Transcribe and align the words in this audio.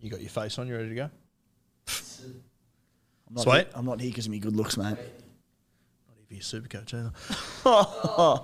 You 0.00 0.10
got 0.10 0.20
your 0.20 0.30
face 0.30 0.58
on, 0.58 0.68
you 0.68 0.76
ready 0.76 0.90
to 0.90 0.94
go? 0.94 1.10
I'm 3.28 3.34
not 3.34 3.42
Sweet. 3.42 3.54
Here, 3.54 3.66
I'm 3.74 3.84
not 3.84 4.00
here 4.00 4.10
because 4.10 4.26
of 4.26 4.32
me 4.32 4.38
good 4.38 4.56
looks, 4.56 4.76
mate. 4.76 4.84
Not 4.84 4.96
even 6.24 6.36
your 6.36 6.42
super 6.42 6.68
coach 6.68 6.94
either. 6.94 7.12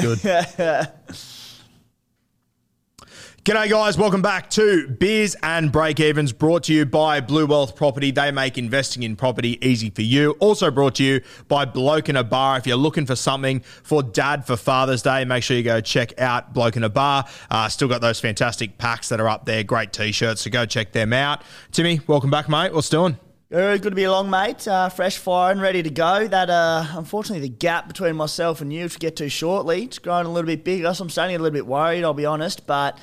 Good. 0.00 0.90
G'day, 3.44 3.68
guys. 3.68 3.98
Welcome 3.98 4.22
back 4.22 4.48
to 4.52 4.88
Beers 4.88 5.36
and 5.42 5.70
Breakevens, 5.70 6.32
brought 6.32 6.62
to 6.62 6.72
you 6.72 6.86
by 6.86 7.20
Blue 7.20 7.44
Wealth 7.44 7.76
Property. 7.76 8.10
They 8.10 8.30
make 8.30 8.56
investing 8.56 9.02
in 9.02 9.16
property 9.16 9.58
easy 9.60 9.90
for 9.90 10.00
you. 10.00 10.30
Also 10.40 10.70
brought 10.70 10.94
to 10.94 11.04
you 11.04 11.20
by 11.46 11.66
Bloke 11.66 12.08
in 12.08 12.16
a 12.16 12.24
Bar. 12.24 12.56
If 12.56 12.66
you're 12.66 12.78
looking 12.78 13.04
for 13.04 13.16
something 13.16 13.60
for 13.60 14.02
dad 14.02 14.46
for 14.46 14.56
Father's 14.56 15.02
Day, 15.02 15.26
make 15.26 15.42
sure 15.42 15.58
you 15.58 15.62
go 15.62 15.82
check 15.82 16.18
out 16.18 16.54
Bloke 16.54 16.78
in 16.78 16.84
a 16.84 16.88
Bar. 16.88 17.26
Uh, 17.50 17.68
still 17.68 17.86
got 17.86 18.00
those 18.00 18.18
fantastic 18.18 18.78
packs 18.78 19.10
that 19.10 19.20
are 19.20 19.28
up 19.28 19.44
there. 19.44 19.62
Great 19.62 19.92
t 19.92 20.10
shirts, 20.10 20.40
so 20.40 20.50
go 20.50 20.64
check 20.64 20.92
them 20.92 21.12
out. 21.12 21.42
Timmy, 21.70 22.00
welcome 22.06 22.30
back, 22.30 22.48
mate. 22.48 22.72
What's 22.72 22.88
doing? 22.88 23.18
Very 23.50 23.78
good 23.78 23.90
to 23.90 23.94
be 23.94 24.04
along, 24.04 24.30
mate. 24.30 24.66
Uh, 24.66 24.88
fresh 24.88 25.18
fire 25.18 25.52
and 25.52 25.60
ready 25.60 25.82
to 25.82 25.90
go. 25.90 26.26
That 26.26 26.48
uh, 26.48 26.86
unfortunately, 26.92 27.46
the 27.46 27.54
gap 27.54 27.88
between 27.88 28.16
myself 28.16 28.62
and 28.62 28.72
you, 28.72 28.80
we'll 28.80 28.88
get 28.98 29.16
to 29.16 29.28
shortly, 29.28 29.82
it's 29.82 29.98
growing 29.98 30.24
a 30.24 30.30
little 30.30 30.46
bit 30.46 30.64
bigger. 30.64 30.94
So 30.94 31.04
I'm 31.04 31.10
starting 31.10 31.36
to 31.36 31.42
a 31.42 31.42
little 31.42 31.52
bit 31.52 31.66
worried. 31.66 32.04
I'll 32.04 32.14
be 32.14 32.24
honest, 32.24 32.66
but 32.66 32.98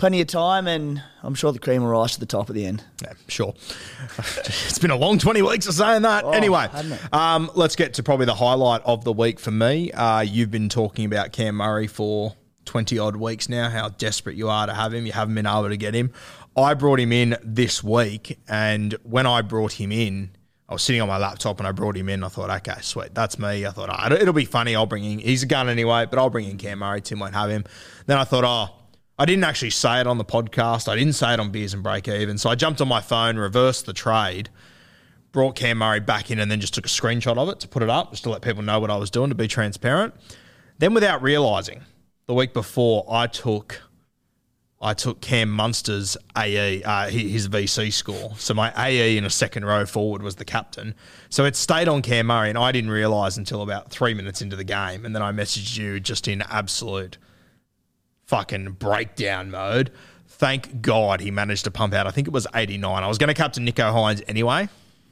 plenty 0.00 0.20
of 0.22 0.26
time, 0.26 0.66
and 0.66 1.02
I'm 1.22 1.34
sure 1.34 1.52
the 1.52 1.58
cream 1.58 1.82
will 1.82 1.90
rise 1.90 2.14
to 2.14 2.20
the 2.20 2.26
top 2.26 2.48
at 2.48 2.54
the 2.56 2.64
end. 2.64 2.82
Yeah, 3.02 3.12
sure. 3.28 3.54
it's 4.18 4.78
been 4.78 4.90
a 4.90 4.96
long 4.96 5.18
20 5.18 5.42
weeks 5.42 5.66
of 5.66 5.74
saying 5.74 6.02
that. 6.02 6.24
Oh, 6.24 6.30
anyway, 6.30 6.68
um, 7.12 7.50
let's 7.54 7.76
get 7.76 7.94
to 7.94 8.02
probably 8.02 8.24
the 8.26 8.34
highlight 8.34 8.80
of 8.86 9.04
the 9.04 9.12
week 9.12 9.38
for 9.38 9.50
me. 9.50 9.92
Uh, 9.92 10.20
you've 10.22 10.50
been 10.50 10.70
talking 10.70 11.04
about 11.04 11.32
Cam 11.32 11.56
Murray 11.56 11.86
for 11.86 12.34
20 12.64 12.98
odd 12.98 13.16
weeks 13.16 13.48
now, 13.50 13.68
how 13.68 13.90
desperate 13.90 14.36
you 14.36 14.48
are 14.48 14.66
to 14.66 14.72
have 14.72 14.94
him. 14.94 15.04
You 15.04 15.12
haven't 15.12 15.34
been 15.34 15.46
able 15.46 15.68
to 15.68 15.76
get 15.76 15.92
him. 15.94 16.12
I 16.56 16.72
brought 16.74 16.98
him 16.98 17.12
in 17.12 17.36
this 17.44 17.84
week, 17.84 18.38
and 18.48 18.94
when 19.02 19.26
I 19.26 19.42
brought 19.42 19.72
him 19.72 19.92
in, 19.92 20.30
I 20.66 20.72
was 20.72 20.82
sitting 20.82 21.02
on 21.02 21.08
my 21.08 21.18
laptop 21.18 21.58
and 21.58 21.66
I 21.68 21.72
brought 21.72 21.96
him 21.96 22.08
in. 22.08 22.24
I 22.24 22.28
thought, 22.28 22.48
okay, 22.48 22.80
sweet, 22.80 23.14
that's 23.14 23.38
me. 23.38 23.66
I 23.66 23.70
thought, 23.70 23.90
oh, 23.92 24.06
it'll- 24.06 24.18
it'll 24.18 24.32
be 24.34 24.44
funny. 24.46 24.74
I'll 24.74 24.86
bring 24.86 25.04
in, 25.04 25.18
he's 25.18 25.42
a 25.42 25.46
gun 25.46 25.68
anyway, 25.68 26.06
but 26.06 26.18
I'll 26.18 26.30
bring 26.30 26.48
in 26.48 26.56
Cam 26.56 26.78
Murray. 26.78 27.02
Tim 27.02 27.18
won't 27.18 27.34
have 27.34 27.50
him. 27.50 27.64
Then 28.06 28.16
I 28.16 28.24
thought, 28.24 28.44
oh, 28.44 28.76
I 29.20 29.26
didn't 29.26 29.44
actually 29.44 29.68
say 29.68 30.00
it 30.00 30.06
on 30.06 30.16
the 30.16 30.24
podcast. 30.24 30.88
I 30.88 30.96
didn't 30.96 31.12
say 31.12 31.34
it 31.34 31.40
on 31.40 31.50
Beers 31.50 31.74
and 31.74 31.82
Break 31.82 32.08
Even. 32.08 32.38
So 32.38 32.48
I 32.48 32.54
jumped 32.54 32.80
on 32.80 32.88
my 32.88 33.02
phone, 33.02 33.36
reversed 33.36 33.84
the 33.84 33.92
trade, 33.92 34.48
brought 35.30 35.56
Cam 35.56 35.76
Murray 35.76 36.00
back 36.00 36.30
in, 36.30 36.38
and 36.38 36.50
then 36.50 36.58
just 36.58 36.72
took 36.72 36.86
a 36.86 36.88
screenshot 36.88 37.36
of 37.36 37.50
it 37.50 37.60
to 37.60 37.68
put 37.68 37.82
it 37.82 37.90
up, 37.90 38.12
just 38.12 38.22
to 38.22 38.30
let 38.30 38.40
people 38.40 38.62
know 38.62 38.80
what 38.80 38.90
I 38.90 38.96
was 38.96 39.10
doing, 39.10 39.28
to 39.28 39.34
be 39.34 39.46
transparent. 39.46 40.14
Then, 40.78 40.94
without 40.94 41.22
realizing, 41.22 41.82
the 42.24 42.32
week 42.32 42.54
before, 42.54 43.04
I 43.10 43.26
took 43.26 43.82
I 44.80 44.94
took 44.94 45.20
Cam 45.20 45.50
Munster's 45.50 46.16
AE, 46.34 46.82
uh, 46.82 47.10
his 47.10 47.46
VC 47.46 47.92
score. 47.92 48.32
So 48.38 48.54
my 48.54 48.72
AE 48.74 49.18
in 49.18 49.26
a 49.26 49.30
second 49.30 49.66
row 49.66 49.84
forward 49.84 50.22
was 50.22 50.36
the 50.36 50.46
captain. 50.46 50.94
So 51.28 51.44
it 51.44 51.56
stayed 51.56 51.88
on 51.88 52.00
Cam 52.00 52.28
Murray, 52.28 52.48
and 52.48 52.56
I 52.56 52.72
didn't 52.72 52.90
realise 52.90 53.36
until 53.36 53.60
about 53.60 53.90
three 53.90 54.14
minutes 54.14 54.40
into 54.40 54.56
the 54.56 54.64
game. 54.64 55.04
And 55.04 55.14
then 55.14 55.20
I 55.20 55.30
messaged 55.30 55.76
you 55.76 56.00
just 56.00 56.26
in 56.26 56.40
absolute 56.40 57.18
fucking 58.30 58.70
breakdown 58.78 59.50
mode. 59.50 59.90
Thank 60.28 60.80
God 60.80 61.20
he 61.20 61.32
managed 61.32 61.64
to 61.64 61.70
pump 61.72 61.92
out. 61.92 62.06
I 62.06 62.12
think 62.12 62.28
it 62.28 62.32
was 62.32 62.46
89. 62.54 63.02
I 63.02 63.08
was 63.08 63.18
going 63.18 63.28
to 63.28 63.34
captain 63.34 63.66
Nicho 63.66 63.92
Hynes 63.92 64.22
anyway. 64.28 64.68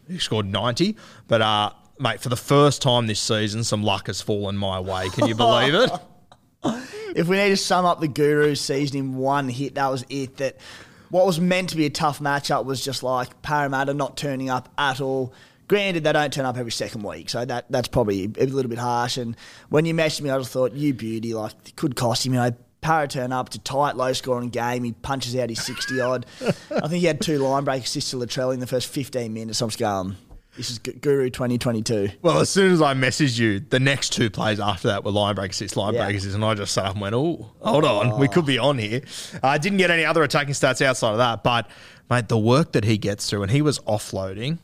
He 0.06 0.18
scored 0.18 0.46
90. 0.46 0.96
But, 1.26 1.42
uh, 1.42 1.70
mate, 1.98 2.20
for 2.20 2.28
the 2.28 2.36
first 2.36 2.80
time 2.80 3.08
this 3.08 3.18
season, 3.18 3.64
some 3.64 3.82
luck 3.82 4.06
has 4.06 4.22
fallen 4.22 4.56
my 4.56 4.78
way. 4.78 5.08
Can 5.10 5.26
you 5.26 5.34
believe 5.34 5.74
it? 5.74 5.90
If 7.14 7.26
we 7.28 7.36
need 7.36 7.48
to 7.50 7.56
sum 7.56 7.84
up 7.86 8.00
the 8.00 8.08
Guru's 8.08 8.60
season 8.60 8.98
in 8.98 9.16
one 9.16 9.48
hit, 9.48 9.76
that 9.76 9.88
was 9.88 10.04
it. 10.08 10.36
That 10.36 10.56
what 11.08 11.24
was 11.24 11.40
meant 11.40 11.70
to 11.70 11.76
be 11.76 11.86
a 11.86 11.90
tough 11.90 12.18
matchup 12.18 12.64
was 12.64 12.84
just 12.84 13.02
like 13.02 13.40
Parramatta 13.42 13.94
not 13.94 14.16
turning 14.16 14.50
up 14.50 14.68
at 14.76 15.00
all. 15.00 15.32
Granted, 15.68 16.04
they 16.04 16.12
don't 16.12 16.32
turn 16.32 16.44
up 16.44 16.58
every 16.58 16.72
second 16.72 17.04
week, 17.04 17.30
so 17.30 17.44
that 17.44 17.70
that's 17.70 17.88
probably 17.88 18.24
a 18.24 18.46
little 18.46 18.68
bit 18.68 18.78
harsh. 18.78 19.16
And 19.16 19.36
when 19.68 19.84
you 19.84 19.94
messaged 19.94 20.20
me, 20.20 20.30
I 20.30 20.38
just 20.38 20.50
thought, 20.50 20.72
you 20.72 20.92
beauty, 20.92 21.32
like 21.32 21.52
it 21.64 21.76
could 21.76 21.96
cost 21.96 22.26
him. 22.26 22.34
You 22.34 22.40
know, 22.40 22.56
Para 22.80 23.08
turn 23.08 23.32
up 23.32 23.48
to 23.50 23.58
tight, 23.58 23.96
low 23.96 24.12
scoring 24.12 24.50
game. 24.50 24.84
He 24.84 24.92
punches 24.92 25.34
out 25.36 25.50
his 25.50 25.62
sixty 25.64 26.00
odd. 26.00 26.26
I 26.70 26.88
think 26.88 27.00
he 27.00 27.06
had 27.06 27.20
two 27.20 27.38
line 27.38 27.64
break 27.64 27.82
assists 27.84 28.12
to 28.12 28.16
Latrell 28.16 28.54
in 28.54 28.60
the 28.60 28.66
first 28.66 28.86
fifteen 28.88 29.34
minutes. 29.34 29.60
I'm 29.60 29.68
just 29.68 29.80
going, 29.80 30.16
this 30.56 30.70
is 30.70 30.78
Guru 30.78 31.28
twenty 31.28 31.58
twenty 31.58 31.82
two. 31.82 32.08
Well, 32.22 32.38
as 32.38 32.50
soon 32.50 32.72
as 32.72 32.80
I 32.80 32.94
messaged 32.94 33.38
you, 33.38 33.60
the 33.60 33.80
next 33.80 34.12
two 34.12 34.30
plays 34.30 34.60
after 34.60 34.88
that 34.88 35.04
were 35.04 35.10
line 35.10 35.34
break 35.34 35.50
assists, 35.50 35.76
line 35.76 35.94
Yeah. 35.94 36.04
break 36.04 36.16
assists, 36.16 36.34
and 36.34 36.44
I 36.44 36.54
just 36.54 36.72
sat 36.72 36.84
up 36.86 36.92
and 36.92 37.00
went, 37.00 37.14
"Oh, 37.16 37.50
hold 37.60 37.84
on, 37.84 38.18
we 38.18 38.28
oh. 38.28 38.30
could 38.30 38.46
be 38.46 38.58
on 38.58 38.78
here." 38.78 39.02
I 39.42 39.58
didn't 39.58 39.78
get 39.78 39.90
any 39.90 40.04
other 40.04 40.22
attacking 40.22 40.54
stats 40.54 40.80
outside 40.80 41.12
of 41.12 41.18
that, 41.18 41.42
but 41.42 41.68
mate, 42.08 42.28
the 42.28 42.38
work 42.38 42.72
that 42.72 42.84
he 42.84 42.96
gets 42.96 43.28
through, 43.28 43.42
and 43.42 43.50
he 43.50 43.60
was 43.60 43.80
offloading, 43.80 44.58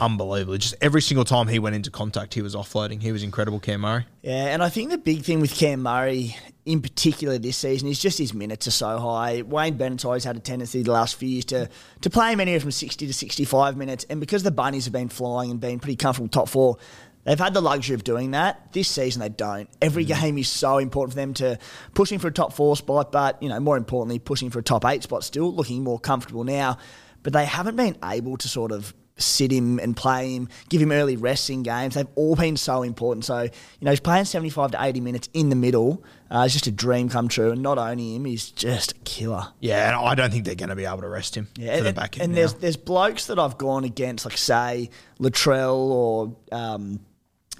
unbelievable. 0.00 0.56
Just 0.58 0.74
every 0.80 1.02
single 1.02 1.24
time 1.24 1.48
he 1.48 1.58
went 1.58 1.76
into 1.76 1.90
contact, 1.90 2.34
he 2.34 2.42
was 2.42 2.54
offloading. 2.54 3.02
He 3.02 3.12
was 3.12 3.22
incredible, 3.22 3.60
Cam 3.60 3.80
Murray. 3.80 4.06
Yeah, 4.22 4.46
and 4.46 4.62
I 4.62 4.68
think 4.68 4.90
the 4.90 4.98
big 4.98 5.22
thing 5.22 5.40
with 5.40 5.54
Cam 5.54 5.82
Murray 5.82 6.36
in 6.66 6.80
particular 6.80 7.36
this 7.38 7.56
season 7.58 7.88
is 7.88 7.98
just 7.98 8.18
his 8.18 8.32
minutes 8.32 8.66
are 8.66 8.72
so 8.72 8.98
high. 8.98 9.42
Wayne 9.42 9.76
Bennett's 9.76 10.04
always 10.04 10.24
had 10.24 10.36
a 10.36 10.40
tendency 10.40 10.82
the 10.82 10.92
last 10.92 11.16
few 11.16 11.28
years 11.28 11.44
to 11.46 11.68
to 12.00 12.10
play 12.10 12.32
him 12.32 12.40
anywhere 12.40 12.60
from 12.60 12.70
60 12.70 13.06
to 13.06 13.12
65 13.12 13.76
minutes, 13.76 14.06
and 14.08 14.20
because 14.20 14.42
the 14.42 14.50
Bunnies 14.50 14.84
have 14.84 14.92
been 14.92 15.08
flying 15.08 15.50
and 15.50 15.60
been 15.60 15.78
pretty 15.78 15.96
comfortable 15.96 16.28
top 16.28 16.48
four, 16.48 16.78
they've 17.24 17.38
had 17.38 17.54
the 17.54 17.60
luxury 17.60 17.94
of 17.94 18.04
doing 18.04 18.30
that. 18.30 18.72
This 18.72 18.88
season 18.88 19.20
they 19.20 19.28
don't. 19.28 19.68
Every 19.82 20.06
mm. 20.06 20.20
game 20.20 20.38
is 20.38 20.48
so 20.48 20.78
important 20.78 21.12
for 21.12 21.16
them 21.16 21.34
to 21.34 21.58
pushing 21.94 22.18
for 22.18 22.28
a 22.28 22.32
top 22.32 22.54
four 22.54 22.76
spot, 22.76 23.12
but 23.12 23.42
you 23.42 23.48
know 23.48 23.60
more 23.60 23.76
importantly 23.76 24.18
pushing 24.18 24.50
for 24.50 24.60
a 24.60 24.62
top 24.62 24.84
eight 24.86 25.02
spot. 25.02 25.24
Still 25.24 25.52
looking 25.52 25.84
more 25.84 25.98
comfortable 25.98 26.44
now, 26.44 26.78
but 27.22 27.32
they 27.34 27.44
haven't 27.44 27.76
been 27.76 27.96
able 28.02 28.38
to 28.38 28.48
sort 28.48 28.72
of 28.72 28.94
sit 29.16 29.52
him 29.52 29.78
and 29.78 29.96
play 29.96 30.34
him, 30.34 30.48
give 30.68 30.82
him 30.82 30.90
early 30.90 31.16
rests 31.16 31.48
in 31.48 31.62
games. 31.62 31.94
They've 31.94 32.06
all 32.16 32.34
been 32.34 32.56
so 32.56 32.82
important. 32.82 33.24
So, 33.24 33.42
you 33.42 33.50
know, 33.82 33.90
he's 33.92 34.00
playing 34.00 34.24
75 34.24 34.72
to 34.72 34.82
80 34.82 35.00
minutes 35.00 35.28
in 35.32 35.50
the 35.50 35.56
middle. 35.56 36.02
Uh, 36.30 36.42
it's 36.44 36.52
just 36.54 36.66
a 36.66 36.72
dream 36.72 37.08
come 37.08 37.28
true. 37.28 37.52
And 37.52 37.62
not 37.62 37.78
only 37.78 38.16
him, 38.16 38.24
he's 38.24 38.50
just 38.50 38.92
a 38.92 38.94
killer. 39.04 39.46
Yeah, 39.60 39.86
and 39.86 39.96
I 40.08 40.16
don't 40.16 40.32
think 40.32 40.44
they're 40.44 40.56
going 40.56 40.70
to 40.70 40.74
be 40.76 40.84
able 40.84 41.02
to 41.02 41.08
rest 41.08 41.36
him 41.36 41.46
Yeah, 41.56 41.76
for 41.76 41.82
the 41.82 41.88
and, 41.90 41.96
back 41.96 42.16
end 42.16 42.22
and 42.24 42.32
now. 42.32 42.36
there's 42.36 42.54
there's 42.54 42.76
blokes 42.76 43.26
that 43.26 43.38
I've 43.38 43.56
gone 43.56 43.84
against, 43.84 44.24
like 44.24 44.36
say 44.36 44.90
Latrell 45.20 45.76
or 45.76 46.36
um, 46.50 46.98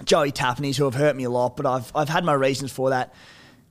Joey 0.03 0.33
Tapines, 0.33 0.75
who 0.77 0.83
have 0.83 0.95
hurt 0.95 1.15
me 1.15 1.23
a 1.23 1.29
lot, 1.29 1.55
but 1.55 1.65
I've 1.65 1.89
I've 1.95 2.09
had 2.09 2.25
my 2.25 2.33
reasons 2.33 2.71
for 2.73 2.89
that. 2.89 3.13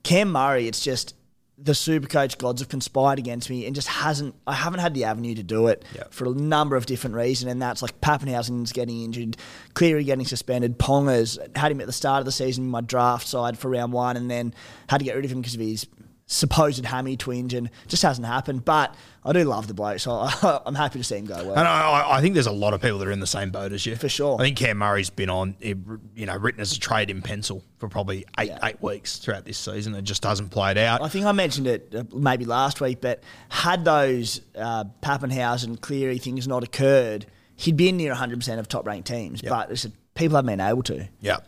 Cam 0.05 0.33
Murray, 0.33 0.69
it's 0.69 0.81
just 0.81 1.15
the 1.57 1.75
super 1.75 2.09
coach 2.09 2.37
gods 2.37 2.61
have 2.61 2.69
conspired 2.69 3.19
against 3.19 3.49
me 3.49 3.65
and 3.65 3.75
just 3.77 3.87
hasn't 3.87 4.35
I 4.47 4.55
haven't 4.55 4.81
had 4.81 4.93
the 4.93 5.05
avenue 5.05 5.35
to 5.37 5.43
do 5.45 5.69
it 5.69 5.85
Yep. 5.95 6.13
for 6.13 6.25
a 6.27 6.31
number 6.31 6.75
of 6.75 6.87
different 6.87 7.15
reasons 7.15 7.53
and 7.53 7.63
that's 7.63 7.81
like 7.81 8.01
Papenhuyzen's 8.01 8.73
getting 8.73 9.03
injured, 9.03 9.37
Cleary 9.75 10.03
getting 10.05 10.27
suspended, 10.27 10.79
Pongers 10.79 11.39
had 11.57 11.71
him 11.71 11.81
at 11.81 11.87
the 11.87 11.93
start 11.93 12.19
of 12.21 12.25
the 12.25 12.33
season 12.33 12.65
in 12.65 12.71
my 12.71 12.81
draft 12.81 13.29
side 13.29 13.57
for 13.57 13.71
round 13.71 13.93
one 13.93 14.17
and 14.17 14.29
then 14.31 14.53
had 14.89 14.99
to 14.99 15.05
get 15.05 15.15
rid 15.15 15.25
of 15.25 15.31
him 15.31 15.41
because 15.43 15.55
of 15.55 15.61
his 15.61 15.87
supposed 16.27 16.85
hammy 16.85 17.17
twinge, 17.17 17.53
and 17.55 17.69
just 17.87 18.03
hasn't 18.03 18.27
happened. 18.27 18.65
But 18.65 18.95
I 19.25 19.33
do 19.33 19.45
love 19.45 19.69
the 19.69 19.75
bloke, 19.75 19.99
so 20.01 20.13
I, 20.13 20.61
I'm 20.67 20.75
happy 20.75 20.99
to 20.99 21.05
see 21.05 21.17
him 21.17 21.27
go 21.27 21.37
well. 21.37 21.55
And 21.55 21.67
I, 21.69 22.13
I 22.17 22.21
think 22.21 22.35
there's 22.35 22.47
a 22.47 22.53
lot 22.53 22.73
of 22.75 22.81
people 22.81 22.99
that 22.99 23.09
are 23.09 23.13
in 23.13 23.21
the 23.21 23.27
same 23.27 23.51
boat 23.51 23.73
as 23.73 23.85
you. 23.85 23.97
For 23.97 24.09
sure. 24.09 24.41
I 24.41 24.45
think 24.45 24.57
Cam 24.57 24.79
Murray's 24.79 25.11
been 25.11 25.31
on, 25.31 25.55
you 25.61 26.27
know, 26.27 26.37
written 26.37 26.61
as 26.61 26.73
a 26.75 26.79
trade 26.81 27.11
in 27.11 27.21
pencil 27.23 27.63
for 27.79 27.89
probably 27.89 28.25
eight 28.39 28.49
Yeah. 28.49 28.59
eight 28.63 28.83
weeks 28.83 29.19
throughout 29.19 29.45
this 29.45 29.59
season. 29.59 29.95
It 29.95 30.03
just 30.03 30.25
hasn't 30.25 30.51
played 30.51 30.79
out. 30.79 31.03
I 31.03 31.09
think 31.09 31.27
I 31.27 31.33
mentioned 31.33 31.67
it 31.67 31.95
uh, 31.95 32.05
maybe 32.15 32.45
last 32.45 32.81
week, 32.81 33.01
but 33.01 33.23
had 33.49 33.85
those 33.85 34.41
uh, 34.57 34.85
Papenhuyzen, 35.03 35.81
Cleary 35.81 36.19
things 36.19 36.49
not 36.49 36.65
occurred, 36.65 37.27
he'd 37.57 37.77
be 37.77 37.89
in 37.89 37.97
near 37.97 38.15
100% 38.15 38.59
of 38.59 38.69
top 38.69 38.87
ranked 38.87 39.07
teams. 39.09 39.43
But 39.43 39.71
it's, 39.71 39.87
people 40.15 40.37
haven't 40.37 40.47
been 40.47 40.61
able 40.61 40.83
to. 40.85 41.09
Yeah. 41.21 41.39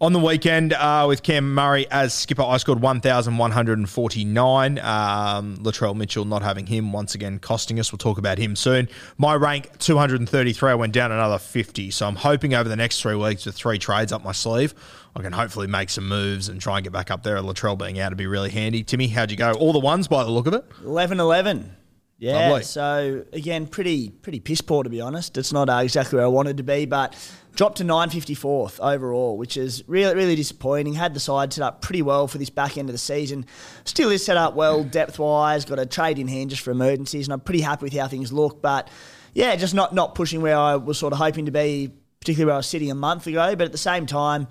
On 0.00 0.12
the 0.12 0.18
weekend 0.18 0.72
uh, 0.72 1.04
with 1.08 1.22
Cam 1.22 1.54
Murray 1.54 1.86
as 1.90 2.12
skipper, 2.14 2.42
I 2.42 2.56
scored 2.58 2.80
1,149. 2.80 4.78
Um, 4.78 5.56
Latrell 5.58 5.94
Mitchell 5.94 6.24
not 6.24 6.42
having 6.42 6.66
him 6.66 6.92
once 6.92 7.14
again 7.14 7.38
costing 7.38 7.78
us. 7.80 7.92
We'll 7.92 7.98
talk 7.98 8.18
about 8.18 8.38
him 8.38 8.56
soon. 8.56 8.88
My 9.18 9.34
rank 9.34 9.78
233. 9.78 10.70
I 10.70 10.74
went 10.74 10.92
down 10.92 11.12
another 11.12 11.38
50. 11.38 11.90
So 11.90 12.06
I'm 12.06 12.16
hoping 12.16 12.54
over 12.54 12.68
the 12.68 12.76
next 12.76 13.00
three 13.00 13.16
weeks 13.16 13.46
with 13.46 13.54
three 13.54 13.78
trades 13.78 14.12
up 14.12 14.22
my 14.24 14.32
sleeve, 14.32 14.74
I 15.16 15.22
can 15.22 15.32
hopefully 15.32 15.66
make 15.66 15.90
some 15.90 16.08
moves 16.08 16.48
and 16.48 16.60
try 16.60 16.76
and 16.76 16.84
get 16.84 16.92
back 16.92 17.10
up 17.10 17.22
there. 17.22 17.38
Latrell 17.38 17.76
being 17.76 17.98
out 17.98 18.10
to 18.10 18.16
be 18.16 18.26
really 18.26 18.50
handy. 18.50 18.82
Timmy, 18.84 19.08
how'd 19.08 19.30
you 19.30 19.36
go? 19.36 19.52
All 19.52 19.72
the 19.72 19.80
ones 19.80 20.06
by 20.08 20.24
the 20.24 20.30
look 20.30 20.46
of 20.46 20.54
it. 20.54 20.64
11 20.84 21.18
11. 21.18 21.76
Yeah, 22.18 22.50
Lovely. 22.50 22.64
so 22.64 23.24
again, 23.32 23.66
pretty 23.66 24.10
pretty 24.10 24.40
piss 24.40 24.60
poor 24.60 24.84
to 24.84 24.90
be 24.90 25.00
honest. 25.00 25.38
It's 25.38 25.54
not 25.54 25.70
uh, 25.70 25.76
exactly 25.76 26.18
where 26.18 26.26
I 26.26 26.28
wanted 26.28 26.58
to 26.58 26.62
be, 26.62 26.84
but 26.84 27.16
dropped 27.54 27.78
to 27.78 27.84
954th 27.84 28.80
overall, 28.80 29.36
which 29.36 29.56
is 29.56 29.82
really 29.86 30.14
really 30.14 30.36
disappointing. 30.36 30.94
Had 30.94 31.14
the 31.14 31.20
side 31.20 31.52
set 31.52 31.62
up 31.62 31.82
pretty 31.82 32.02
well 32.02 32.26
for 32.28 32.38
this 32.38 32.50
back 32.50 32.78
end 32.78 32.88
of 32.88 32.92
the 32.92 32.98
season. 32.98 33.46
Still 33.84 34.10
is 34.10 34.24
set 34.24 34.36
up 34.36 34.54
well 34.54 34.84
depth 34.84 35.18
wise. 35.18 35.64
Got 35.64 35.78
a 35.78 35.86
trade 35.86 36.18
in 36.18 36.28
hand 36.28 36.50
just 36.50 36.62
for 36.62 36.70
emergencies, 36.70 37.26
and 37.26 37.32
I'm 37.32 37.40
pretty 37.40 37.60
happy 37.60 37.84
with 37.84 37.92
how 37.92 38.08
things 38.08 38.32
look. 38.32 38.62
But 38.62 38.88
yeah, 39.34 39.54
just 39.56 39.74
not 39.74 39.94
not 39.94 40.14
pushing 40.14 40.42
where 40.42 40.56
I 40.56 40.76
was 40.76 40.98
sort 40.98 41.12
of 41.12 41.18
hoping 41.18 41.46
to 41.46 41.52
be, 41.52 41.90
particularly 42.20 42.46
where 42.46 42.54
I 42.54 42.58
was 42.58 42.66
sitting 42.66 42.90
a 42.90 42.94
month 42.94 43.26
ago. 43.26 43.54
But 43.56 43.66
at 43.66 43.72
the 43.72 43.78
same 43.78 44.06
time. 44.06 44.48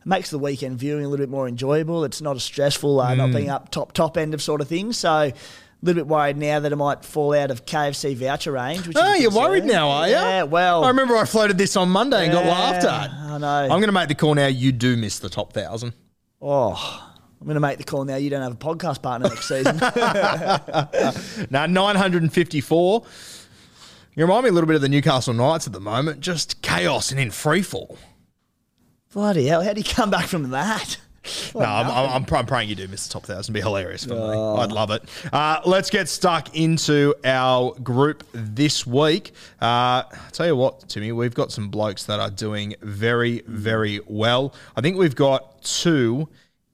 It 0.00 0.06
makes 0.06 0.30
the 0.30 0.38
weekend 0.38 0.80
viewing 0.80 1.04
a 1.04 1.08
little 1.08 1.22
bit 1.22 1.30
more 1.30 1.46
enjoyable. 1.46 2.02
It's 2.02 2.20
not 2.20 2.34
as 2.34 2.42
stressful, 2.42 3.00
uh, 3.00 3.14
not 3.14 3.30
being 3.30 3.48
up 3.48 3.70
top 3.70 3.92
top 3.92 4.16
end 4.16 4.34
of 4.34 4.42
sort 4.42 4.60
of 4.60 4.66
things. 4.66 4.96
So 4.96 5.30
little 5.82 6.00
bit 6.00 6.06
worried 6.06 6.36
now 6.36 6.60
that 6.60 6.72
it 6.72 6.76
might 6.76 7.04
fall 7.04 7.34
out 7.34 7.50
of 7.50 7.66
KFC 7.66 8.14
voucher 8.16 8.52
range. 8.52 8.86
Which 8.86 8.96
Oh, 8.98 9.14
you're 9.14 9.30
concern. 9.30 9.42
worried 9.50 9.64
now, 9.64 9.88
are 9.90 10.06
you? 10.06 10.14
Yeah, 10.14 10.42
well, 10.44 10.84
I 10.84 10.88
remember 10.88 11.16
I 11.16 11.24
floated 11.24 11.58
this 11.58 11.76
on 11.76 11.88
Monday 11.90 12.24
and 12.24 12.32
got 12.32 12.46
laughed 12.46 12.84
at. 12.84 13.10
I 13.10 13.38
know. 13.38 13.46
I'm 13.64 13.68
going 13.68 13.82
to 13.86 13.92
make 13.92 14.08
the 14.08 14.14
call 14.14 14.34
now. 14.34 14.46
You 14.46 14.70
do 14.72 14.96
miss 14.96 15.18
the 15.18 15.28
top 15.28 15.52
thousand. 15.52 15.92
oh, 16.40 17.08
I'm 17.40 17.46
going 17.46 17.54
to 17.56 17.60
make 17.60 17.78
the 17.78 17.84
call 17.84 18.04
now. 18.04 18.14
You 18.14 18.30
don't 18.30 18.42
have 18.42 18.52
a 18.52 18.56
podcast 18.56 19.02
partner 19.02 19.28
next 19.28 19.48
season. 19.48 19.76
Now, 21.50 21.66
954. 21.66 23.02
You 24.14 24.24
remind 24.24 24.44
me 24.44 24.50
a 24.50 24.52
little 24.52 24.68
bit 24.68 24.76
of 24.76 24.82
the 24.82 24.88
Newcastle 24.88 25.34
Knights 25.34 25.66
at 25.66 25.72
the 25.72 25.80
moment. 25.80 26.20
Just 26.20 26.62
chaos 26.62 27.10
and 27.10 27.18
in 27.18 27.30
free 27.32 27.62
fall. 27.62 27.98
Bloody 29.12 29.46
hell! 29.46 29.62
How 29.64 29.72
do 29.72 29.80
you 29.80 29.84
come 29.84 30.10
back 30.10 30.26
from 30.26 30.50
that? 30.50 30.98
No, 31.54 31.60
I'm, 31.60 31.86
I'm, 31.86 32.26
I'm, 32.34 32.46
praying 32.46 32.68
you 32.68 32.74
do 32.74 32.88
miss 32.88 33.06
the 33.06 33.12
top 33.12 33.24
thousand. 33.24 33.52
Be 33.52 33.60
hilarious 33.60 34.04
for 34.04 34.14
me. 34.14 34.62
I'd 34.62 34.72
love 34.72 34.90
it. 34.90 35.04
Uh, 35.32 35.60
let's 35.64 35.90
get 35.90 36.08
stuck 36.08 36.56
into 36.56 37.14
our 37.24 37.74
group 37.74 38.24
this 38.32 38.86
week. 38.86 39.32
Uh, 39.60 40.02
tell 40.32 40.46
you 40.46 40.56
what, 40.56 40.88
Timmy, 40.88 41.12
we've 41.12 41.34
got 41.34 41.52
some 41.52 41.68
blokes 41.68 42.04
that 42.06 42.18
are 42.18 42.30
doing 42.30 42.74
very, 42.80 43.42
very 43.46 44.00
well. 44.06 44.54
I 44.76 44.80
think 44.80 44.96
we've 44.96 45.14
got 45.14 45.62
two 45.62 46.28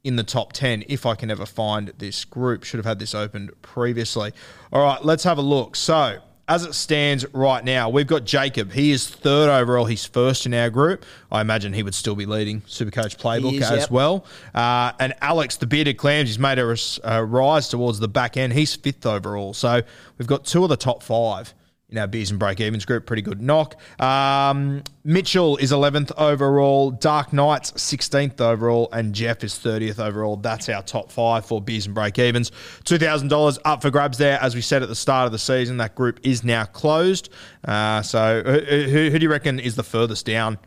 in 0.04 0.16
the 0.16 0.24
top 0.24 0.52
10 0.52 0.84
if 0.88 1.04
I 1.04 1.14
can 1.14 1.30
ever 1.30 1.44
find 1.44 1.92
this 1.98 2.24
group. 2.24 2.64
Should 2.64 2.78
have 2.78 2.86
had 2.86 2.98
this 2.98 3.14
opened 3.14 3.50
previously. 3.62 4.32
All 4.72 4.82
right, 4.82 5.04
let's 5.04 5.24
have 5.24 5.38
a 5.38 5.42
look. 5.42 5.76
So, 5.76 6.20
as 6.48 6.64
it 6.64 6.74
stands 6.74 7.26
right 7.34 7.62
now, 7.62 7.90
we've 7.90 8.06
got 8.06 8.24
Jacob. 8.24 8.72
He 8.72 8.90
is 8.90 9.08
third 9.08 9.50
overall. 9.50 9.84
He's 9.84 10.06
first 10.06 10.46
in 10.46 10.54
our 10.54 10.70
group. 10.70 11.04
I 11.30 11.42
imagine 11.42 11.74
he 11.74 11.82
would 11.82 11.94
still 11.94 12.16
be 12.16 12.24
leading 12.24 12.62
Supercoach 12.62 13.18
Playbook 13.18 13.60
is, 13.60 13.70
as 13.70 13.80
yep. 13.80 13.90
well. 13.90 14.24
Uh, 14.54 14.92
and 14.98 15.14
Alex, 15.20 15.56
the 15.56 15.66
bearded 15.66 15.98
clams, 15.98 16.30
he's 16.30 16.38
made 16.38 16.58
a 16.58 16.76
uh, 17.04 17.20
rise 17.20 17.68
towards 17.68 17.98
the 17.98 18.08
back 18.08 18.38
end. 18.38 18.54
He's 18.54 18.74
fifth 18.74 19.04
overall. 19.04 19.52
So 19.52 19.82
we've 20.16 20.28
got 20.28 20.46
two 20.46 20.62
of 20.62 20.70
the 20.70 20.76
top 20.76 21.02
five 21.02 21.52
in 21.90 21.96
our 21.96 22.06
beers 22.06 22.30
and 22.30 22.38
break 22.38 22.60
evens 22.60 22.84
group. 22.84 23.06
Pretty 23.06 23.22
good 23.22 23.40
knock. 23.40 23.80
Um, 24.00 24.82
Mitchell 25.04 25.56
is 25.56 25.72
11th 25.72 26.12
overall. 26.18 26.90
Dark 26.90 27.32
Knights 27.32 27.72
16th 27.72 28.40
overall, 28.40 28.90
and 28.92 29.14
Jeff 29.14 29.42
is 29.42 29.54
30th 29.54 29.98
overall. 29.98 30.36
That's 30.36 30.68
our 30.68 30.82
top 30.82 31.10
five 31.10 31.46
for 31.46 31.62
beers 31.62 31.86
and 31.86 31.94
break 31.94 32.18
evens. 32.18 32.50
$2,000 32.84 33.58
up 33.64 33.80
for 33.80 33.90
grabs 33.90 34.18
there. 34.18 34.38
As 34.42 34.54
we 34.54 34.60
said 34.60 34.82
at 34.82 34.88
the 34.88 34.94
start 34.94 35.26
of 35.26 35.32
the 35.32 35.38
season, 35.38 35.78
that 35.78 35.94
group 35.94 36.20
is 36.22 36.44
now 36.44 36.64
closed. 36.66 37.30
Uh, 37.64 38.02
so 38.02 38.42
who, 38.44 38.60
who, 38.60 39.10
who 39.10 39.18
do 39.18 39.22
you 39.22 39.30
reckon 39.30 39.58
is 39.58 39.74
the 39.74 39.82
furthest 39.82 40.26
down? 40.26 40.58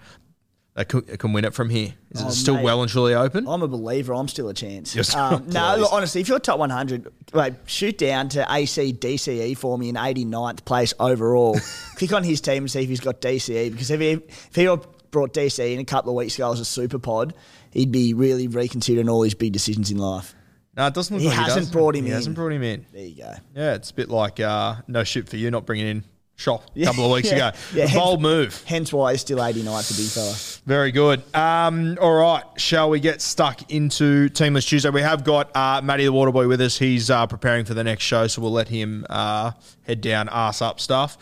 That 0.73 0.87
can, 0.87 1.01
can 1.01 1.33
win 1.33 1.43
it 1.43 1.53
from 1.53 1.69
here. 1.69 1.93
Is 2.11 2.21
it 2.21 2.25
Oh, 2.27 2.29
still 2.29 2.55
mate. 2.55 2.63
well 2.63 2.81
and 2.81 2.89
truly 2.89 3.13
open? 3.13 3.45
I'm 3.45 3.61
a 3.61 3.67
believer. 3.67 4.13
I'm 4.13 4.29
still 4.29 4.47
a 4.47 4.53
chance. 4.53 4.95
Um, 5.13 5.47
no, 5.49 5.75
look, 5.77 5.91
honestly, 5.91 6.21
if 6.21 6.29
you're 6.29 6.39
top 6.39 6.59
100, 6.59 7.11
wait, 7.33 7.53
shoot 7.65 7.97
down 7.97 8.29
to 8.29 8.45
AC 8.49 8.93
DCE 8.93 9.47
E 9.47 9.53
for 9.53 9.77
me 9.77 9.89
in 9.89 9.95
89th 9.95 10.63
place 10.63 10.93
overall. 10.97 11.59
Click 11.97 12.13
on 12.13 12.23
his 12.23 12.39
team 12.39 12.63
and 12.63 12.71
see 12.71 12.83
if 12.83 12.89
he's 12.89 13.01
got 13.01 13.19
DCE 13.19 13.69
because 13.71 13.91
if 13.91 13.99
he, 13.99 14.11
if 14.11 14.55
he 14.55 14.63
brought 15.11 15.33
DCE 15.33 15.73
in 15.73 15.79
a 15.81 15.85
couple 15.85 16.11
of 16.11 16.15
weeks 16.15 16.35
ago 16.35 16.53
as 16.53 16.61
a 16.61 16.65
super 16.65 16.99
pod, 16.99 17.33
he'd 17.71 17.91
be 17.91 18.13
really 18.13 18.47
reconsidering 18.47 19.09
all 19.09 19.23
his 19.23 19.33
big 19.33 19.51
decisions 19.51 19.91
in 19.91 19.97
life. 19.97 20.33
No, 20.77 20.87
it 20.87 20.93
doesn't 20.93 21.13
look 21.13 21.21
He 21.21 21.27
like 21.27 21.37
hasn't 21.37 21.65
he 21.67 21.71
brought 21.73 21.97
him 21.97 22.05
he 22.05 22.11
in. 22.11 22.15
hasn't 22.15 22.33
brought 22.37 22.53
him 22.53 22.63
in. 22.63 22.85
There 22.93 23.03
you 23.05 23.15
go. 23.17 23.33
Yeah, 23.53 23.73
it's 23.73 23.91
a 23.91 23.93
bit 23.93 24.07
like 24.07 24.39
uh, 24.39 24.75
no 24.87 25.03
shit 25.03 25.27
for 25.27 25.35
you 25.35 25.51
not 25.51 25.65
bringing 25.65 25.85
in 25.85 26.03
Shop 26.37 26.63
a 26.75 26.85
couple 26.85 27.05
of 27.05 27.11
weeks 27.11 27.27
Yeah. 27.31 27.49
ago. 27.49 27.57
Yeah, 27.73 27.85
hence- 27.85 27.93
bold 27.93 28.21
move. 28.21 28.63
Hence 28.65 28.91
why 28.91 29.11
he's 29.11 29.21
still 29.21 29.37
89th, 29.37 29.89
the 29.95 30.01
big 30.01 30.09
fella. 30.11 30.35
Very 30.65 30.91
good. 30.91 31.21
Um, 31.35 31.97
all 32.01 32.13
right, 32.15 32.43
shall 32.57 32.89
we 32.89 32.99
get 32.99 33.21
stuck 33.21 33.71
into 33.71 34.27
Teamless 34.29 34.67
Tuesday? 34.67 34.89
We 34.89 35.01
have 35.01 35.23
got 35.23 35.55
uh, 35.55 35.81
Matty 35.83 36.05
the 36.05 36.11
Waterboy 36.11 36.47
with 36.47 36.59
us. 36.61 36.79
He's 36.79 37.11
uh, 37.11 37.27
preparing 37.27 37.65
for 37.65 37.75
the 37.75 37.83
next 37.83 38.03
show, 38.05 38.25
so 38.27 38.41
we'll 38.41 38.51
let 38.51 38.69
him 38.69 39.05
uh, 39.09 39.51
head 39.83 40.01
down, 40.01 40.29
ass 40.31 40.61
up 40.63 40.79
stuff. 40.79 41.17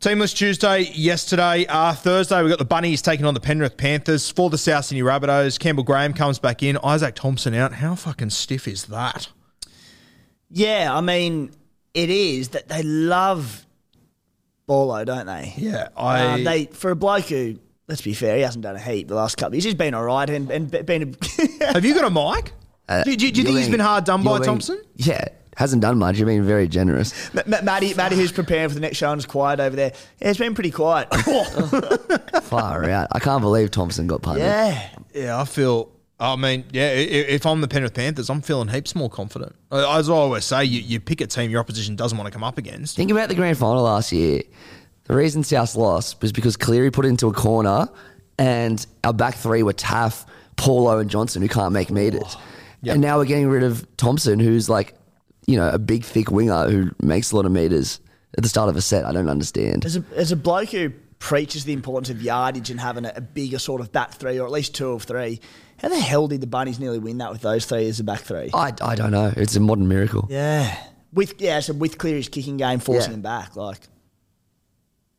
Teamless 0.00 0.34
Tuesday 0.34 0.90
yesterday. 0.94 1.66
Uh, 1.68 1.92
Thursday, 1.92 2.42
we 2.42 2.48
got 2.48 2.58
the 2.58 2.64
Bunnies 2.64 3.02
taking 3.02 3.26
on 3.26 3.34
the 3.34 3.40
Penrith 3.40 3.76
Panthers 3.76 4.30
for 4.30 4.48
the 4.50 4.58
South 4.58 4.86
Sydney 4.86 5.02
Rabbitohs. 5.02 5.58
Campbell 5.58 5.84
Graham 5.84 6.14
comes 6.14 6.38
back 6.38 6.62
in. 6.62 6.76
Izaac 6.76 7.14
Thompson 7.14 7.54
out. 7.54 7.74
How 7.74 7.94
fucking 7.94 8.30
stiff 8.30 8.66
is 8.66 8.86
that? 8.86 9.28
Yeah, 10.50 10.88
I 10.92 11.00
mean, 11.00 11.52
it 11.94 12.08
is 12.10 12.48
that 12.50 12.68
they 12.68 12.82
love 12.82 13.66
Borlo, 14.70 15.04
don't 15.04 15.26
they? 15.26 15.52
Yeah, 15.56 15.88
I. 15.96 16.24
Um, 16.34 16.44
they 16.44 16.66
for 16.66 16.92
a 16.92 16.96
bloke 16.96 17.24
who, 17.24 17.56
let's 17.88 18.02
be 18.02 18.14
fair, 18.14 18.36
he 18.36 18.42
hasn't 18.42 18.62
done 18.62 18.76
a 18.76 18.80
heap 18.80 19.08
the 19.08 19.16
last 19.16 19.36
couple. 19.36 19.48
of 19.48 19.54
years. 19.54 19.64
He's 19.64 19.74
been 19.74 19.94
all 19.94 20.04
right 20.04 20.30
and, 20.30 20.48
and 20.50 20.70
been. 20.86 21.16
A, 21.60 21.64
have 21.72 21.84
you 21.84 21.92
got 21.94 22.04
a 22.04 22.10
mic? 22.10 22.52
Uh, 22.88 23.02
do, 23.04 23.16
do- 23.16 23.30
do 23.32 23.40
you 23.40 23.44
think 23.46 23.58
he's 23.58 23.68
been 23.68 23.80
hard 23.80 24.04
done 24.04 24.22
by 24.22 24.34
being- 24.38 24.44
Thompson? 24.44 24.80
Yeah, 24.94 25.24
hasn't 25.56 25.82
done 25.82 25.98
much. 25.98 26.18
You're 26.18 26.26
been 26.26 26.44
very 26.44 26.68
generous. 26.68 27.12
Ma- 27.34 27.42
Ma- 27.46 27.62
Matty, 27.62 27.94
Matty, 27.94 28.14
who's 28.16 28.30
preparing 28.32 28.68
for 28.68 28.74
the 28.76 28.80
next 28.80 28.96
show 28.98 29.10
and 29.10 29.18
is 29.18 29.26
quiet 29.26 29.58
over 29.58 29.74
there. 29.74 29.92
Yeah, 30.20 30.30
it's 30.30 30.38
been 30.38 30.54
pretty 30.54 30.70
quiet. 30.70 31.08
Far 32.42 32.88
out. 32.88 33.08
I 33.12 33.18
can't 33.18 33.42
believe 33.42 33.70
Thompson 33.70 34.06
got 34.06 34.22
punted. 34.22 34.44
yeah, 34.44 34.88
Yeah, 35.14 35.40
I 35.40 35.44
feel. 35.44 35.90
I 36.20 36.36
mean, 36.36 36.64
yeah. 36.70 36.90
If 36.90 37.46
I'm 37.46 37.62
the 37.62 37.68
Penrith 37.68 37.94
Panthers, 37.94 38.28
I'm 38.28 38.42
feeling 38.42 38.68
heaps 38.68 38.94
more 38.94 39.08
confident. 39.08 39.56
As 39.72 40.10
I 40.10 40.12
always 40.12 40.44
say, 40.44 40.64
you, 40.64 40.80
you 40.80 41.00
pick 41.00 41.22
a 41.22 41.26
team 41.26 41.50
your 41.50 41.60
opposition 41.60 41.96
doesn't 41.96 42.16
want 42.16 42.26
to 42.26 42.30
come 42.30 42.44
up 42.44 42.58
against. 42.58 42.96
Think 42.96 43.10
about 43.10 43.30
the 43.30 43.34
grand 43.34 43.56
final 43.56 43.82
last 43.82 44.12
year. 44.12 44.42
The 45.04 45.16
reason 45.16 45.42
South 45.42 45.74
lost 45.74 46.20
was 46.20 46.30
because 46.30 46.56
Cleary 46.56 46.90
put 46.90 47.06
it 47.06 47.08
into 47.08 47.26
a 47.26 47.32
corner, 47.32 47.88
and 48.38 48.86
our 49.02 49.14
back 49.14 49.34
three 49.34 49.62
were 49.62 49.72
Taaffe, 49.72 50.26
Paulo, 50.56 50.98
and 50.98 51.08
Johnston, 51.10 51.40
who 51.42 51.48
can't 51.48 51.72
make 51.72 51.90
meters. 51.90 52.22
Oh, 52.26 52.42
and 52.86 53.00
now 53.00 53.18
we're 53.18 53.24
getting 53.24 53.48
rid 53.48 53.62
of 53.62 53.86
Thompson, 53.96 54.38
who's 54.38 54.68
like, 54.68 54.94
you 55.46 55.56
know, 55.56 55.70
a 55.70 55.78
big, 55.78 56.04
thick 56.04 56.30
winger 56.30 56.68
who 56.68 56.90
makes 57.02 57.32
a 57.32 57.36
lot 57.36 57.46
of 57.46 57.52
meters 57.52 57.98
at 58.36 58.42
the 58.42 58.48
start 58.48 58.68
of 58.68 58.76
a 58.76 58.80
set. 58.82 59.04
I 59.04 59.12
don't 59.12 59.28
understand. 59.28 59.84
as 59.84 59.96
a 59.96 60.04
as 60.14 60.32
a 60.32 60.36
bloke 60.36 60.68
who 60.68 60.92
preaches 61.18 61.64
the 61.64 61.72
importance 61.72 62.08
of 62.08 62.22
yardage 62.22 62.70
and 62.70 62.80
having 62.80 63.04
a, 63.04 63.12
a 63.14 63.20
bigger 63.20 63.58
sort 63.58 63.80
of 63.80 63.92
back 63.92 64.12
three 64.14 64.38
or 64.38 64.46
at 64.46 64.52
least 64.52 64.74
two 64.74 64.90
of 64.90 65.02
three. 65.02 65.40
How 65.82 65.88
the 65.88 65.98
hell 65.98 66.28
did 66.28 66.40
the 66.40 66.46
Bunnies 66.46 66.78
nearly 66.78 66.98
win 66.98 67.18
that 67.18 67.32
with 67.32 67.40
those 67.40 67.64
three 67.66 67.88
as 67.88 68.00
a 68.00 68.04
back 68.04 68.20
three? 68.20 68.50
I, 68.52 68.72
I 68.82 68.94
don't 68.94 69.10
know. 69.10 69.32
It's 69.36 69.56
a 69.56 69.60
modern 69.60 69.88
miracle. 69.88 70.26
Yeah, 70.30 70.76
with 71.12 71.40
yeah, 71.40 71.60
so 71.60 71.72
with 71.72 71.98
Cleary's 71.98 72.28
kicking 72.28 72.56
game 72.56 72.78
forcing 72.80 73.10
Yeah. 73.12 73.16
him 73.16 73.22
back, 73.22 73.56
like 73.56 73.78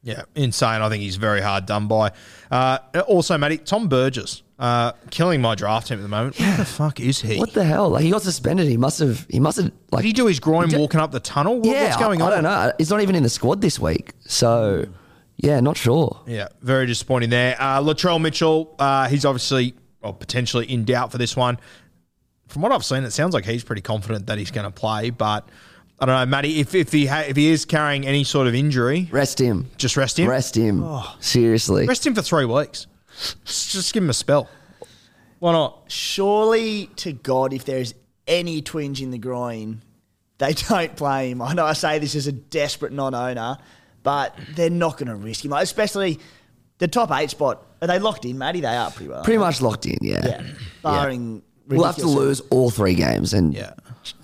Yeah, 0.04 0.24
insane. 0.36 0.82
I 0.82 0.90
think 0.90 1.04
he's 1.04 1.16
very 1.18 1.42
hard 1.42 1.66
done 1.66 1.88
by. 1.88 2.12
Uh, 2.50 2.80
also, 3.08 3.38
Matty, 3.38 3.58
Tom 3.60 3.88
Burgess, 3.88 4.42
uh, 4.58 4.94
killing 5.12 5.42
my 5.42 5.54
draft 5.56 5.88
team 5.88 6.00
at 6.00 6.02
the 6.02 6.08
moment. 6.08 6.40
Where 6.40 6.58
the 6.58 6.66
fuck 6.66 7.00
is 7.00 7.22
he? 7.22 7.38
What 7.38 7.54
the 7.54 7.64
hell? 7.64 7.90
Like 7.90 8.04
he 8.04 8.10
got 8.12 8.22
suspended. 8.24 8.68
He 8.68 8.78
must 8.78 9.00
have. 9.00 9.26
He 9.30 9.40
must 9.40 9.58
have. 9.58 9.72
Like 9.92 10.02
Did 10.04 10.08
he 10.08 10.14
do 10.14 10.26
his 10.28 10.40
groin 10.40 10.70
did- 10.70 10.80
walking 10.80 11.00
up 11.00 11.12
the 11.12 11.20
tunnel? 11.20 11.58
What- 11.58 11.68
yeah, 11.68 11.86
What's 11.86 11.98
going 11.98 12.22
I, 12.22 12.26
on? 12.26 12.32
I 12.32 12.36
don't 12.36 12.44
know. 12.44 12.74
He's 12.78 12.90
not 12.90 13.02
even 13.02 13.16
in 13.16 13.24
the 13.24 13.30
squad 13.30 13.62
this 13.62 13.80
week. 13.80 14.14
So 14.26 14.86
yeah, 15.38 15.60
not 15.60 15.78
sure. 15.78 16.22
Yeah, 16.28 16.48
very 16.62 16.86
disappointing 16.88 17.30
there. 17.32 17.56
Uh, 17.60 17.82
Latrell 17.82 18.20
Mitchell, 18.22 18.76
uh, 18.80 19.08
he's 19.08 19.26
obviously, 19.26 19.74
well, 20.02 20.14
potentially 20.14 20.66
in 20.72 20.86
doubt 20.86 21.12
for 21.12 21.18
this 21.18 21.36
one. 21.36 21.60
from 22.48 22.62
what 22.62 22.72
I've 22.72 22.84
seen, 22.86 23.04
it 23.04 23.12
sounds 23.12 23.34
like 23.34 23.46
he's 23.46 23.64
pretty 23.64 23.82
confident 23.82 24.28
that 24.28 24.38
he's 24.38 24.52
going 24.52 24.66
to 24.66 24.72
play. 24.72 25.10
But 25.10 25.48
I 26.00 26.06
don't 26.06 26.16
know, 26.16 26.26
Matty. 26.26 26.60
If 26.60 26.74
if 26.76 26.92
he 26.92 27.06
ha- 27.06 27.26
if 27.28 27.36
he 27.38 27.50
is 27.50 27.66
carrying 27.66 28.06
any 28.08 28.24
sort 28.24 28.48
of 28.48 28.56
injury, 28.56 29.08
Rest 29.12 29.40
him. 29.40 29.70
just 29.78 29.96
rest 29.98 30.18
him. 30.20 30.28
Rest 30.30 30.58
him. 30.58 30.84
Oh. 30.84 31.16
Seriously. 31.20 31.86
Rest 31.86 32.06
him 32.06 32.16
for 32.16 32.22
three 32.22 32.46
weeks. 32.46 32.88
Just 33.46 33.72
just 33.72 33.94
give 33.94 34.04
him 34.04 34.10
a 34.10 34.14
spell. 34.14 34.50
Why 35.40 35.54
not? 35.54 35.84
Surely 35.88 36.88
to 36.98 37.14
God, 37.14 37.54
if 37.54 37.66
there's 37.66 37.94
any 38.28 38.62
twinge 38.62 39.02
in 39.02 39.12
the 39.12 39.18
groin, 39.18 39.82
they 40.38 40.54
don't 40.70 40.96
play 40.96 41.32
him. 41.32 41.42
I 41.42 41.54
know 41.54 41.66
I 41.66 41.74
say 41.74 42.00
this 42.00 42.16
as 42.16 42.28
a 42.28 42.32
desperate 42.32 42.92
non-owner, 42.94 43.58
but 44.04 44.36
they're 44.56 44.70
not 44.70 44.98
going 44.98 45.10
to 45.10 45.16
risk 45.16 45.44
him, 45.46 45.52
like, 45.52 45.64
especially 45.64 46.20
the 46.82 46.88
top 46.90 47.10
eight 47.12 47.30
spot. 47.30 47.64
Are 47.82 47.88
they 47.88 47.98
locked 48.00 48.26
in, 48.26 48.38
Matty? 48.38 48.60
They 48.60 48.76
are 48.76 48.92
pretty 48.92 49.10
well. 49.10 49.24
Pretty 49.24 49.38
much 49.38 49.62
locked 49.62 49.86
in, 49.86 49.98
yeah. 50.02 50.20
Yeah. 50.26 50.44
Barring. 50.84 51.42
We'll 51.68 51.84
have 51.86 51.96
to 51.96 52.02
ridiculous- 52.02 52.40
lose 52.40 52.42
all 52.50 52.70
three 52.70 52.96
games 52.96 53.34
and 53.34 53.54
Yeah. 53.54 53.74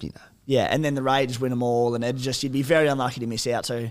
you 0.02 0.10
know. 0.10 0.22
Yeah, 0.46 0.64
and 0.70 0.84
then 0.84 0.96
the 0.96 1.02
Raiders 1.04 1.40
win 1.40 1.50
them 1.52 1.62
all, 1.64 1.94
and 1.96 2.04
it'd 2.04 2.18
just 2.22 2.42
you'd 2.44 2.52
be 2.54 2.62
very 2.64 2.88
unlucky 2.88 3.20
to 3.20 3.28
miss 3.28 3.46
out. 3.48 3.66
So, 3.66 3.90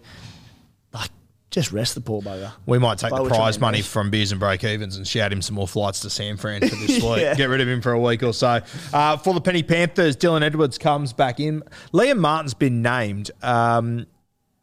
like, 0.92 1.10
just 1.50 1.70
rest 1.70 1.94
the 1.94 2.00
poor 2.00 2.22
bugger. 2.22 2.50
We 2.66 2.78
might 2.78 2.98
take 2.98 3.10
By 3.10 3.18
the 3.18 3.24
which 3.24 3.32
I 3.34 3.36
prize 3.36 3.56
mean 3.58 3.60
money 3.62 3.78
rest. 3.78 3.90
from 3.90 4.10
beers 4.10 4.30
and 4.32 4.40
break 4.40 4.64
evens 4.64 4.96
and 4.96 5.06
shout 5.06 5.32
him 5.32 5.42
some 5.42 5.54
more 5.54 5.68
flights 5.68 6.00
to 6.00 6.10
San 6.10 6.36
Fran 6.38 6.60
for 6.66 6.74
this 6.74 6.88
week. 7.02 7.20
Yeah. 7.20 7.34
Get 7.34 7.48
rid 7.50 7.60
of 7.60 7.68
him 7.68 7.80
for 7.82 7.92
a 7.92 8.00
week 8.00 8.22
or 8.22 8.32
so. 8.32 8.60
Uh, 8.92 9.16
for 9.18 9.32
the 9.34 9.40
Penny 9.40 9.62
Panthers, 9.62 10.16
Dylan 10.16 10.42
Edwards 10.42 10.76
comes 10.78 11.12
back 11.12 11.40
in. 11.40 11.62
Liam 11.92 12.18
Martin's 12.18 12.54
been 12.54 12.80
named. 12.82 13.30
Um, 13.42 14.06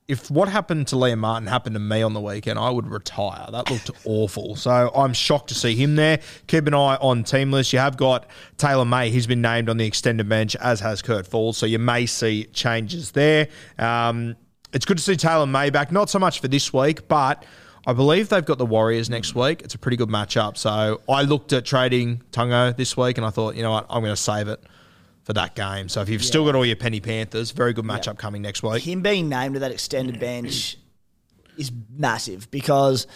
if 0.07 0.29
what 0.29 0.50
happened 0.50 0.88
to 0.88 0.95
Liam 0.95 1.19
Martin 1.19 1.48
happened 1.48 1.75
to 1.75 1.79
me 1.79 2.01
on 2.01 2.13
the 2.13 2.19
weekend, 2.19 2.60
I 2.60 2.69
would 2.69 2.88
retire. 2.88 3.48
That 3.51 3.72
looked 3.72 3.89
awful. 4.05 4.55
So 4.55 4.91
I'm 4.93 5.13
shocked 5.13 5.50
to 5.50 5.55
see 5.55 5.75
him 5.75 5.95
there. 5.95 6.19
Keep 6.48 6.67
an 6.67 6.74
eye 6.74 6.98
on 7.00 7.24
team 7.24 7.51
list. 7.51 7.72
You 7.72 7.79
have 7.79 7.95
got 7.95 8.27
Taylor 8.57 8.86
May. 8.86 9.10
He's 9.10 9.27
been 9.27 9.41
named 9.41 9.69
on 9.69 9.77
the 9.77 9.86
extended 9.86 10.27
bench, 10.27 10.55
as 10.57 10.81
has 10.81 11.01
Kurt 11.01 11.25
Falls. 11.25 11.57
So 11.57 11.65
you 11.65 11.79
may 11.79 12.05
see 12.05 12.45
changes 12.45 13.12
there. 13.12 13.48
Um, 13.79 14.36
it's 14.74 14.86
good 14.86 14.98
to 14.98 15.03
see 15.03 15.15
Taylor 15.15 15.45
May 15.45 15.69
back. 15.69 15.91
Not 15.91 16.10
so 16.10 16.19
much 16.19 16.41
for 16.41 16.50
this 16.50 16.74
week, 16.74 17.07
but 17.07 17.45
I 17.88 17.93
believe 17.93 18.27
they've 18.29 18.43
got 18.43 18.57
the 18.57 18.65
Warriors 18.65 19.10
next 19.10 19.36
week. 19.36 19.62
It's 19.62 19.75
a 19.75 19.79
pretty 19.79 19.98
good 19.98 20.10
matchup. 20.10 20.57
So 20.57 21.01
I 21.07 21.22
looked 21.22 21.53
at 21.53 21.63
trading 21.63 22.24
Tungo 22.31 22.75
this 22.75 22.98
week 22.98 23.17
and 23.17 23.25
I 23.25 23.29
thought, 23.29 23.55
you 23.55 23.62
know 23.62 23.72
what, 23.72 23.86
I'm 23.89 24.01
going 24.01 24.15
to 24.15 24.22
save 24.22 24.50
it 24.50 24.62
for 25.24 25.34
that 25.34 25.56
game. 25.56 25.89
So 25.89 26.01
if 26.01 26.10
you've 26.10 26.24
still 26.24 26.46
got 26.46 26.56
all 26.56 26.65
your 26.65 26.75
Penny 26.75 27.00
Panthers, 27.00 27.51
very 27.51 27.74
good 27.74 27.86
matchup 27.86 28.18
coming 28.18 28.42
next 28.42 28.62
week. 28.62 28.84
Him 28.84 29.01
being 29.01 29.30
named 29.30 29.56
to 29.56 29.60
that 29.62 29.72
extended 29.72 30.20
bench 30.20 30.77
is 31.58 31.72
massive 31.96 32.51
because 32.51 33.08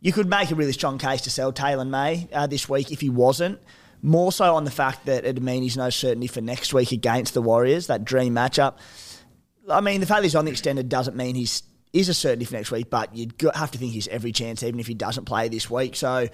you 0.00 0.12
could 0.12 0.28
make 0.28 0.50
a 0.50 0.54
really 0.54 0.72
strong 0.72 0.98
case 0.98 1.22
to 1.22 1.30
sell 1.30 1.52
Taylor 1.52 1.84
May 1.84 2.28
uh, 2.32 2.46
this 2.46 2.68
week 2.68 2.90
if 2.90 3.00
he 3.00 3.10
wasn't. 3.10 3.60
More 4.02 4.32
so 4.32 4.54
on 4.56 4.64
the 4.64 4.70
fact 4.70 5.04
that 5.06 5.24
it'd 5.24 5.42
mean 5.42 5.62
he's 5.62 5.76
no 5.76 5.90
certainty 5.90 6.26
for 6.26 6.40
next 6.40 6.72
week 6.72 6.90
against 6.90 7.34
the 7.34 7.42
Warriors, 7.42 7.88
that 7.88 8.02
dream 8.02 8.34
matchup. 8.34 8.78
I 9.68 9.82
mean, 9.82 10.00
the 10.00 10.06
fact 10.06 10.20
that 10.20 10.24
he's 10.24 10.34
on 10.34 10.46
the 10.46 10.50
extended 10.50 10.88
doesn't 10.88 11.16
mean 11.16 11.34
he's 11.34 11.62
is 11.92 12.08
a 12.08 12.14
certainty 12.14 12.44
for 12.44 12.54
next 12.54 12.70
week, 12.70 12.88
but 12.88 13.14
you'd 13.14 13.34
have 13.54 13.72
to 13.72 13.78
think 13.78 13.92
he's 13.92 14.08
every 14.08 14.32
chance, 14.32 14.62
even 14.62 14.80
if 14.80 14.86
he 14.86 14.94
doesn't 14.94 15.24
play 15.24 15.48
this 15.48 15.68
week. 15.68 15.96
So, 15.96 16.28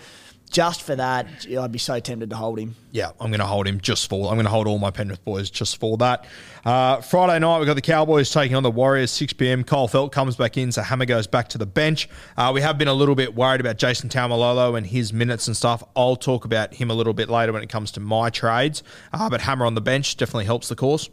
just 0.51 0.83
for 0.83 0.97
that, 0.97 1.27
I'd 1.47 1.73
be 1.73 1.79
so 1.79 1.99
tempted 2.01 2.31
to 2.31 2.37
hold 2.37 2.59
him. 2.59 2.77
Yeah, 2.93 3.11
I'm 3.21 3.31
going 3.31 3.41
to 3.41 3.47
hold 3.47 3.67
him 3.67 3.81
just 3.81 4.09
for. 4.09 4.31
I'm 4.31 4.37
going 4.37 4.47
to 4.47 4.51
hold 4.51 4.67
all 4.67 4.79
my 4.79 4.91
Penrith 4.91 5.25
boys 5.25 5.51
just 5.51 5.79
for 5.79 5.97
that. 5.99 6.25
Uh, 6.65 7.01
Friday 7.01 7.39
night, 7.39 7.59
we've 7.59 7.67
got 7.67 7.75
the 7.75 7.83
Cowboys 7.83 8.31
taking 8.31 8.57
on 8.57 8.63
the 8.63 8.71
Warriors, 8.71 9.11
6 9.11 9.35
p.m. 9.35 9.65
Kyle 9.65 9.89
Feldt 9.89 10.13
comes 10.13 10.37
back 10.37 10.57
in, 10.57 10.73
so 10.73 10.83
Hammer 10.83 11.05
goes 11.05 11.27
back 11.27 11.49
to 11.49 11.59
the 11.59 11.67
bench. 11.67 12.09
Uh, 12.37 12.53
we 12.55 12.61
have 12.61 12.79
been 12.79 12.89
a 12.89 12.95
little 12.95 13.15
bit 13.15 13.35
worried 13.35 13.61
about 13.61 13.77
Jason 13.77 14.09
Taumalolo 14.09 14.77
and 14.79 14.87
his 14.87 15.13
minutes 15.13 15.47
and 15.47 15.57
stuff. 15.57 15.83
I'll 15.95 16.17
talk 16.17 16.45
about 16.45 16.75
him 16.75 16.91
a 16.91 16.95
little 16.95 17.13
bit 17.13 17.29
later 17.29 17.53
when 17.53 17.63
it 17.63 17.69
comes 17.69 17.91
to 17.93 18.01
my 18.01 18.31
trades. 18.31 18.83
Uh, 19.13 19.29
but 19.29 19.43
Hammer 19.43 19.67
on 19.67 19.75
the 19.75 19.81
bench 19.81 20.17
definitely 20.17 20.47
helps 20.47 20.69
the 20.69 20.77
cause. 20.77 21.11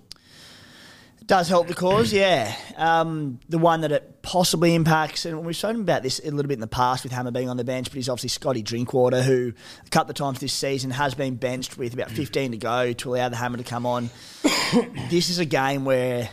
Does 1.25 1.47
help 1.47 1.67
the 1.67 1.73
cause, 1.73 2.11
yeah. 2.11 2.55
Um, 2.75 3.39
the 3.49 3.57
one 3.57 3.81
that 3.81 3.91
it 3.91 4.21
possibly 4.21 4.75
impacts, 4.75 5.25
and 5.25 5.45
we've 5.45 5.55
spoken 5.55 5.81
about 5.81 6.03
this 6.03 6.19
a 6.19 6.31
little 6.31 6.47
bit 6.47 6.55
in 6.55 6.59
the 6.59 6.67
past 6.67 7.03
with 7.03 7.11
Hammer 7.11 7.31
being 7.31 7.49
on 7.49 7.57
the 7.57 7.63
bench, 7.63 7.89
but 7.89 7.95
he's 7.95 8.09
obviously 8.09 8.29
Scotty 8.29 8.61
Drinkwater, 8.61 9.21
who 9.21 9.53
a 9.85 9.89
couple 9.89 10.11
of 10.11 10.15
times 10.15 10.39
this 10.39 10.53
season 10.53 10.91
has 10.91 11.13
been 11.13 11.35
benched 11.35 11.77
with 11.77 11.93
about 11.93 12.11
15 12.11 12.51
to 12.51 12.57
go 12.57 12.93
to 12.93 13.15
allow 13.15 13.29
the 13.29 13.35
Hammer 13.35 13.57
to 13.57 13.63
come 13.63 13.85
on. 13.85 14.09
this 15.09 15.29
is 15.29 15.39
a 15.39 15.45
game 15.45 15.85
where 15.85 16.29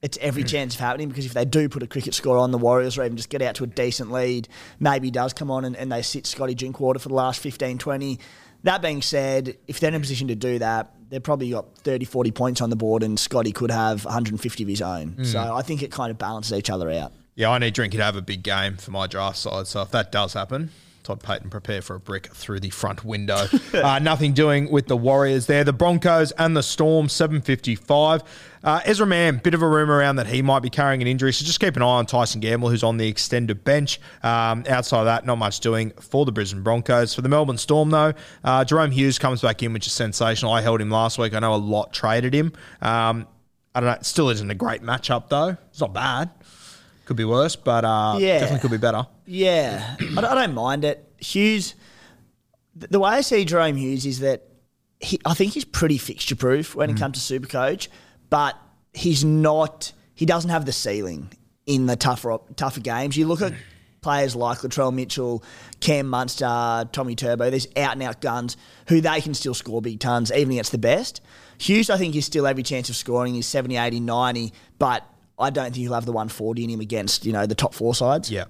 it's 0.00 0.18
every 0.20 0.44
chance 0.44 0.74
of 0.74 0.80
happening 0.80 1.08
because 1.08 1.26
if 1.26 1.34
they 1.34 1.44
do 1.44 1.68
put 1.68 1.82
a 1.82 1.86
cricket 1.86 2.14
score 2.14 2.38
on 2.38 2.50
the 2.50 2.58
Warriors 2.58 2.96
or 2.96 3.04
even 3.04 3.16
just 3.16 3.30
get 3.30 3.42
out 3.42 3.56
to 3.56 3.64
a 3.64 3.66
decent 3.66 4.12
lead, 4.12 4.48
maybe 4.78 5.10
does 5.10 5.32
come 5.32 5.50
on 5.50 5.64
and, 5.64 5.76
and 5.76 5.90
they 5.90 6.02
sit 6.02 6.26
Scotty 6.26 6.54
Drinkwater 6.54 6.98
for 6.98 7.08
the 7.08 7.14
last 7.14 7.40
15, 7.40 7.78
20. 7.78 8.18
That 8.64 8.82
being 8.82 9.02
said, 9.02 9.56
if 9.66 9.80
they're 9.80 9.88
in 9.88 9.94
a 9.94 10.00
position 10.00 10.28
to 10.28 10.36
do 10.36 10.58
that, 10.60 10.94
they've 11.08 11.22
probably 11.22 11.50
got 11.50 11.76
30, 11.78 12.04
40 12.04 12.30
points 12.32 12.60
on 12.60 12.70
the 12.70 12.76
board 12.76 13.02
and 13.02 13.18
Scotty 13.18 13.52
could 13.52 13.70
have 13.70 14.04
150 14.04 14.62
of 14.62 14.68
his 14.68 14.82
own. 14.82 15.12
Mm. 15.12 15.26
So 15.26 15.54
I 15.54 15.62
think 15.62 15.82
it 15.82 15.90
kind 15.90 16.10
of 16.10 16.18
balances 16.18 16.56
each 16.56 16.70
other 16.70 16.90
out. 16.90 17.12
Yeah, 17.34 17.50
I 17.50 17.58
need 17.58 17.74
Drinky 17.74 17.92
to 17.92 18.04
have 18.04 18.16
a 18.16 18.22
big 18.22 18.42
game 18.42 18.76
for 18.76 18.90
my 18.90 19.06
draft 19.06 19.38
side. 19.38 19.66
So 19.66 19.82
if 19.82 19.90
that 19.92 20.10
does 20.10 20.32
happen, 20.32 20.70
Todd 21.08 21.22
Payten 21.22 21.50
prepare 21.50 21.80
for 21.80 21.96
a 21.96 22.00
brick 22.00 22.26
through 22.34 22.60
the 22.60 22.68
front 22.68 23.02
window. 23.02 23.46
uh, 23.72 23.98
nothing 23.98 24.34
doing 24.34 24.70
with 24.70 24.88
the 24.88 24.96
Warriors 24.96 25.46
there. 25.46 25.64
The 25.64 25.72
Broncos 25.72 26.32
and 26.32 26.54
the 26.54 26.62
Storm, 26.62 27.08
755. 27.08 28.22
Uh, 28.62 28.80
Ezra 28.84 29.06
Mam, 29.06 29.38
bit 29.38 29.54
of 29.54 29.62
a 29.62 29.66
rumour 29.66 29.96
around 29.96 30.16
that 30.16 30.26
he 30.26 30.42
might 30.42 30.60
be 30.60 30.68
carrying 30.68 31.00
an 31.00 31.08
injury. 31.08 31.32
So 31.32 31.46
just 31.46 31.60
keep 31.60 31.76
an 31.76 31.82
eye 31.82 31.86
on 31.86 32.04
Tyson 32.04 32.42
Gamble, 32.42 32.68
who's 32.68 32.82
on 32.82 32.98
the 32.98 33.08
extended 33.08 33.64
bench. 33.64 33.98
Um, 34.22 34.64
outside 34.68 34.98
of 35.00 35.04
that, 35.06 35.24
not 35.24 35.36
much 35.38 35.60
doing 35.60 35.92
for 35.92 36.26
the 36.26 36.32
Brisbane 36.32 36.62
Broncos. 36.62 37.14
For 37.14 37.22
the 37.22 37.30
Melbourne 37.30 37.56
Storm, 37.56 37.88
though, 37.88 38.12
uh, 38.44 38.64
Jahrome 38.66 38.92
Hughes 38.92 39.18
comes 39.18 39.40
back 39.40 39.62
in, 39.62 39.72
which 39.72 39.86
is 39.86 39.94
sensational. 39.94 40.52
I 40.52 40.60
held 40.60 40.78
him 40.82 40.90
last 40.90 41.16
week. 41.16 41.32
I 41.32 41.38
know 41.38 41.54
a 41.54 41.56
lot 41.56 41.94
traded 41.94 42.34
him. 42.34 42.52
Um, 42.82 43.26
I 43.74 43.80
don't 43.80 43.86
know. 43.88 43.92
It 43.96 44.04
still 44.04 44.28
isn't 44.28 44.50
a 44.50 44.54
great 44.54 44.82
matchup, 44.82 45.30
though. 45.30 45.56
It's 45.70 45.80
not 45.80 45.94
bad. 45.94 46.28
Could 47.06 47.16
be 47.16 47.24
worse, 47.24 47.56
but 47.56 47.86
uh, 47.86 48.16
Yeah. 48.20 48.40
definitely 48.40 48.60
could 48.60 48.72
be 48.72 48.76
better. 48.76 49.06
Yeah, 49.30 49.96
I 50.00 50.14
don't, 50.14 50.24
I 50.24 50.34
don't 50.46 50.54
mind 50.54 50.84
it. 50.84 51.04
Hughes, 51.18 51.74
the 52.74 52.98
way 52.98 53.10
I 53.10 53.20
see 53.20 53.44
Jahrome 53.44 53.76
Hughes 53.76 54.06
is 54.06 54.20
that 54.20 54.44
he, 55.00 55.20
I 55.26 55.34
think 55.34 55.52
he's 55.52 55.66
pretty 55.66 55.98
fixture 55.98 56.34
proof 56.34 56.74
when 56.74 56.88
it 56.88 56.96
mm. 56.96 56.98
comes 56.98 57.26
to 57.26 57.40
Supercoach, 57.40 57.88
but 58.30 58.56
he's 58.94 59.26
not. 59.26 59.92
He 60.14 60.24
doesn't 60.24 60.50
have 60.50 60.64
the 60.64 60.72
ceiling 60.72 61.30
in 61.66 61.84
the 61.84 61.94
tougher 61.94 62.38
tougher 62.56 62.80
games. 62.80 63.18
You 63.18 63.26
look 63.26 63.42
at 63.42 63.52
mm. 63.52 63.58
players 64.00 64.34
like 64.34 64.60
Latrell 64.60 64.94
Mitchell, 64.94 65.44
Cam 65.80 66.08
Munster, 66.08 66.88
Tommy 66.90 67.14
Turbo. 67.14 67.50
These 67.50 67.68
out 67.76 67.92
and 67.92 68.02
out 68.02 68.22
guns 68.22 68.56
who 68.88 69.02
they 69.02 69.20
can 69.20 69.34
still 69.34 69.54
score 69.54 69.82
big 69.82 70.00
tons 70.00 70.32
even 70.32 70.52
against 70.52 70.72
the 70.72 70.78
best. 70.78 71.20
Hughes, 71.58 71.90
I 71.90 71.98
think, 71.98 72.16
is 72.16 72.24
still 72.24 72.46
every 72.46 72.62
chance 72.62 72.88
of 72.88 72.96
scoring. 72.96 73.34
He's 73.34 73.46
70, 73.46 73.76
80, 73.76 74.00
90, 74.00 74.54
but 74.78 75.04
I 75.38 75.50
don't 75.50 75.64
think 75.64 75.76
he'll 75.76 75.92
have 75.92 76.06
the 76.06 76.12
140 76.12 76.64
in 76.64 76.70
him 76.70 76.80
against 76.80 77.26
you 77.26 77.34
know 77.34 77.44
the 77.44 77.54
top 77.54 77.74
four 77.74 77.94
sides. 77.94 78.30
Yeah. 78.30 78.44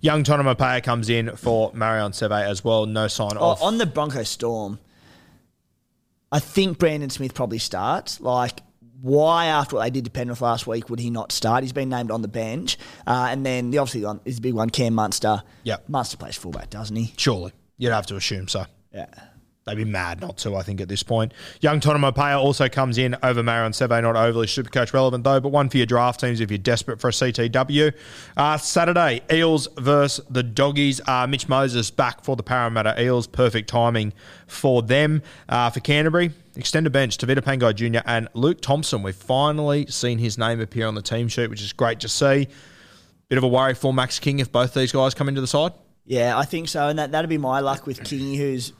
Young 0.00 0.22
Tonumaipea 0.24 0.82
comes 0.82 1.08
in 1.08 1.34
for 1.36 1.72
Marion 1.74 2.12
Seve 2.12 2.42
as 2.44 2.62
well. 2.64 2.86
No 2.86 3.08
sign 3.08 3.32
Oh, 3.36 3.52
of. 3.52 3.62
on 3.62 3.78
the 3.78 3.86
Broncos 3.86 4.28
Storm, 4.28 4.78
I 6.32 6.40
think 6.40 6.78
Brandon 6.78 7.10
Smith 7.10 7.34
probably 7.34 7.58
starts. 7.58 8.20
Like, 8.20 8.60
why 9.00 9.46
after 9.46 9.76
what 9.76 9.82
they 9.84 9.90
did 9.90 10.04
to 10.06 10.10
Penrith 10.10 10.40
last 10.40 10.66
week 10.66 10.88
would 10.90 10.98
he 11.00 11.10
not 11.10 11.30
start? 11.32 11.62
He's 11.62 11.72
been 11.72 11.88
named 11.90 12.10
on 12.10 12.22
the 12.22 12.28
bench, 12.28 12.78
uh, 13.06 13.28
and 13.30 13.44
then 13.44 13.70
the 13.70 13.78
obviously 13.78 14.04
one 14.04 14.20
is 14.24 14.36
the 14.36 14.40
big 14.42 14.54
one, 14.54 14.70
Cam 14.70 14.94
Munster. 14.94 15.42
Yeah, 15.62 15.76
Munster 15.88 16.16
plays 16.16 16.36
fullback, 16.36 16.70
doesn't 16.70 16.96
he? 16.96 17.12
Surely. 17.16 17.52
You'd 17.76 17.92
have 17.92 18.06
to 18.06 18.16
assume 18.16 18.48
so. 18.48 18.64
Yeah. 18.92 19.06
They'd 19.66 19.76
be 19.76 19.84
mad 19.86 20.20
not 20.20 20.36
to, 20.38 20.56
I 20.56 20.62
think, 20.62 20.82
at 20.82 20.88
this 20.88 21.02
point. 21.02 21.32
Young 21.62 21.80
Tonumaipea 21.80 22.38
also 22.38 22.68
comes 22.68 22.98
in 22.98 23.16
over 23.22 23.42
Marion 23.42 23.72
Seve, 23.72 24.02
not 24.02 24.14
overly 24.14 24.46
super 24.46 24.68
coach 24.68 24.92
relevant, 24.92 25.24
though, 25.24 25.40
but 25.40 25.48
one 25.48 25.70
for 25.70 25.78
your 25.78 25.86
draft 25.86 26.20
teams 26.20 26.40
if 26.40 26.50
you're 26.50 26.58
desperate 26.58 27.00
for 27.00 27.08
a 27.08 27.12
CTW. 27.12 27.94
Uh, 28.36 28.58
Saturday, 28.58 29.22
Eels 29.32 29.68
versus 29.78 30.22
the 30.28 30.42
Doggies. 30.42 31.00
Uh, 31.08 31.26
Mitch 31.26 31.48
Moses 31.48 31.90
back 31.90 32.22
for 32.22 32.36
the 32.36 32.42
Parramatta 32.42 33.00
Eels. 33.02 33.26
Perfect 33.26 33.70
timing 33.70 34.12
for 34.46 34.82
them. 34.82 35.22
Uh, 35.48 35.70
for 35.70 35.80
Canterbury, 35.80 36.32
extended 36.56 36.92
bench, 36.92 37.16
Tavita 37.16 37.38
Pangai 37.38 37.74
Jr. 37.74 38.02
and 38.04 38.28
Luke 38.34 38.60
Thompson. 38.60 39.02
We've 39.02 39.16
finally 39.16 39.86
seen 39.86 40.18
his 40.18 40.36
name 40.36 40.60
appear 40.60 40.86
on 40.86 40.94
the 40.94 41.02
team 41.02 41.28
sheet, 41.28 41.48
which 41.48 41.62
is 41.62 41.72
great 41.72 42.00
to 42.00 42.08
see. 42.08 42.48
Bit 43.28 43.38
of 43.38 43.44
a 43.44 43.48
worry 43.48 43.72
for 43.72 43.94
Max 43.94 44.18
King 44.18 44.40
if 44.40 44.52
both 44.52 44.74
these 44.74 44.92
guys 44.92 45.14
come 45.14 45.30
into 45.30 45.40
the 45.40 45.46
side. 45.46 45.72
Yeah, 46.04 46.36
I 46.36 46.44
think 46.44 46.68
so, 46.68 46.88
and 46.88 46.98
that 46.98 47.12
that'd 47.12 47.30
be 47.30 47.38
my 47.38 47.60
luck 47.60 47.86
with 47.86 48.00
Kingy, 48.00 48.36
who's 48.36 48.74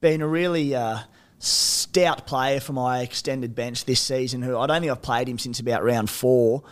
been 0.00 0.22
a 0.22 0.28
really 0.28 0.74
uh, 0.74 0.98
stout 1.38 2.26
player 2.26 2.60
for 2.60 2.72
my 2.72 3.00
extended 3.00 3.54
bench 3.54 3.84
this 3.84 4.00
season. 4.00 4.42
Who 4.42 4.56
I 4.56 4.66
don't 4.66 4.80
think 4.80 4.92
I've 4.92 5.02
played 5.02 5.28
him 5.28 5.38
since 5.38 5.60
about 5.60 5.84
round 5.84 6.10
four, 6.10 6.62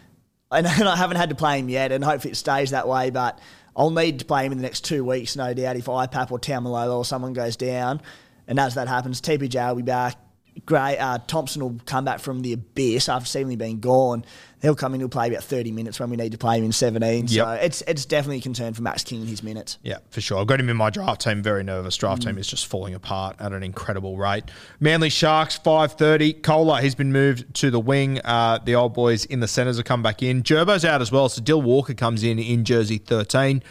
and 0.50 0.66
I 0.66 0.96
haven't 0.96 1.16
had 1.16 1.30
to 1.30 1.34
play 1.34 1.58
him 1.58 1.68
yet, 1.68 1.92
and 1.92 2.04
hopefully 2.04 2.32
it 2.32 2.36
stays 2.36 2.70
that 2.70 2.86
way. 2.88 3.10
But 3.10 3.38
I'll 3.76 3.90
need 3.90 4.20
to 4.20 4.24
play 4.24 4.46
him 4.46 4.52
in 4.52 4.58
the 4.58 4.62
next 4.62 4.84
two 4.84 5.04
weeks, 5.04 5.36
no 5.36 5.52
doubt, 5.52 5.76
if 5.76 5.86
IPAP 5.86 6.30
or 6.30 6.38
Taumalolo 6.38 6.96
or 6.96 7.04
someone 7.04 7.32
goes 7.32 7.56
down. 7.56 8.00
And 8.48 8.60
as 8.60 8.76
that 8.76 8.88
happens, 8.88 9.20
TPJ 9.20 9.68
will 9.68 9.76
be 9.76 9.82
back. 9.82 10.16
Gray 10.64 10.96
uh, 10.98 11.18
Thompson 11.26 11.62
will 11.62 11.78
come 11.84 12.04
back 12.04 12.18
from 12.20 12.40
the 12.42 12.54
abyss 12.54 13.08
after 13.08 13.26
seemingly 13.26 13.56
being 13.56 13.80
gone. 13.80 14.24
He'll 14.62 14.74
come 14.74 14.94
in. 14.94 15.00
He'll 15.00 15.08
play 15.08 15.28
about 15.28 15.44
thirty 15.44 15.70
minutes 15.70 16.00
when 16.00 16.08
we 16.08 16.16
need 16.16 16.32
to 16.32 16.38
play 16.38 16.58
him 16.58 16.64
in 16.64 16.72
seventeen. 16.72 17.28
So 17.28 17.50
it's 17.50 17.82
it's 17.82 18.04
definitely 18.06 18.38
a 18.38 18.40
concern 18.40 18.72
for 18.72 18.82
Max 18.82 19.04
King 19.04 19.20
in 19.20 19.26
his 19.26 19.42
minutes. 19.42 19.78
Yeah, 19.82 19.98
for 20.10 20.20
sure. 20.20 20.38
I've 20.38 20.46
got 20.46 20.58
him 20.58 20.68
in 20.70 20.76
my 20.76 20.88
draft 20.90 21.20
team. 21.20 21.42
Very 21.42 21.62
nervous. 21.62 21.96
Draft 21.96 22.22
Mm. 22.22 22.26
team 22.26 22.38
is 22.38 22.46
just 22.48 22.66
falling 22.66 22.94
apart 22.94 23.36
at 23.38 23.52
an 23.52 23.62
incredible 23.62 24.16
rate. 24.16 24.44
Manly 24.80 25.10
Sharks 25.10 25.56
five 25.58 25.92
thirty. 25.92 26.32
Kohler 26.32 26.80
he's 26.80 26.94
been 26.94 27.12
moved 27.12 27.52
to 27.56 27.70
the 27.70 27.78
wing. 27.80 28.20
Uh, 28.24 28.58
the 28.64 28.74
old 28.74 28.94
boys 28.94 29.24
in 29.26 29.40
the 29.40 29.48
centres 29.48 29.76
have 29.76 29.84
come 29.84 30.02
back 30.02 30.22
in. 30.22 30.42
Gerbo's 30.42 30.84
out 30.84 31.02
as 31.02 31.12
well. 31.12 31.28
So 31.28 31.42
Dill 31.42 31.60
Walker 31.62 31.94
comes 31.94 32.22
in 32.24 32.38
in 32.38 32.64
jersey 32.64 32.98
thirteen. 32.98 33.62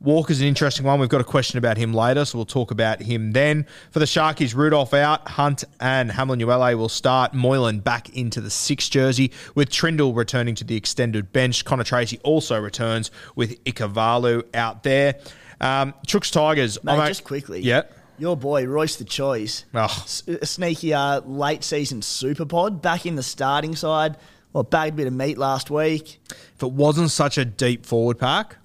Walker's 0.00 0.40
an 0.40 0.46
interesting 0.46 0.84
one. 0.84 1.00
We've 1.00 1.08
got 1.08 1.22
a 1.22 1.24
question 1.24 1.56
about 1.56 1.78
him 1.78 1.94
later, 1.94 2.24
so 2.26 2.36
we'll 2.36 2.44
talk 2.44 2.70
about 2.70 3.00
him 3.00 3.32
then. 3.32 3.66
For 3.90 4.00
the 4.00 4.04
Sharkies, 4.04 4.54
Rudolf 4.54 4.92
out, 4.92 5.26
Hunt 5.28 5.64
and 5.80 6.10
Hamlin 6.12 6.40
Uele 6.40 6.76
will 6.76 6.90
start. 6.90 7.32
Moylan 7.32 7.80
back 7.80 8.10
into 8.14 8.40
the 8.42 8.50
six 8.50 8.88
jersey, 8.90 9.32
with 9.54 9.70
Trindall 9.70 10.14
returning 10.14 10.54
to 10.56 10.64
the 10.64 10.76
extended 10.76 11.32
bench. 11.32 11.64
Connor 11.64 11.84
Tracey 11.84 12.18
also 12.22 12.58
returns 12.60 13.10
with 13.34 13.62
Ikavalu 13.64 14.44
out 14.54 14.82
there. 14.82 15.14
Um, 15.60 15.94
Chooks 16.06 16.30
Tigers. 16.30 16.82
Mate, 16.84 16.92
I'm 16.92 17.00
a- 17.00 17.08
just 17.08 17.24
quickly. 17.24 17.60
Yeah. 17.62 17.82
Your 18.18 18.36
boy, 18.36 18.66
Royce 18.66 18.96
the 18.96 19.04
Choice. 19.04 19.64
Oh. 19.74 19.84
S- 19.84 20.22
A 20.28 20.44
sneaky 20.46 20.92
uh, 20.94 21.20
late 21.22 21.64
season 21.64 22.02
super 22.02 22.44
pod 22.44 22.82
back 22.82 23.06
in 23.06 23.16
the 23.16 23.22
starting 23.22 23.74
side. 23.74 24.16
Well, 24.52 24.62
bagged 24.62 24.94
a 24.94 24.96
bit 24.98 25.06
of 25.08 25.12
meat 25.14 25.36
last 25.38 25.68
week. 25.70 26.20
If 26.30 26.62
it 26.62 26.70
wasn't 26.72 27.10
such 27.10 27.38
a 27.38 27.44
deep 27.44 27.84
forward 27.86 28.18
pack, 28.20 28.56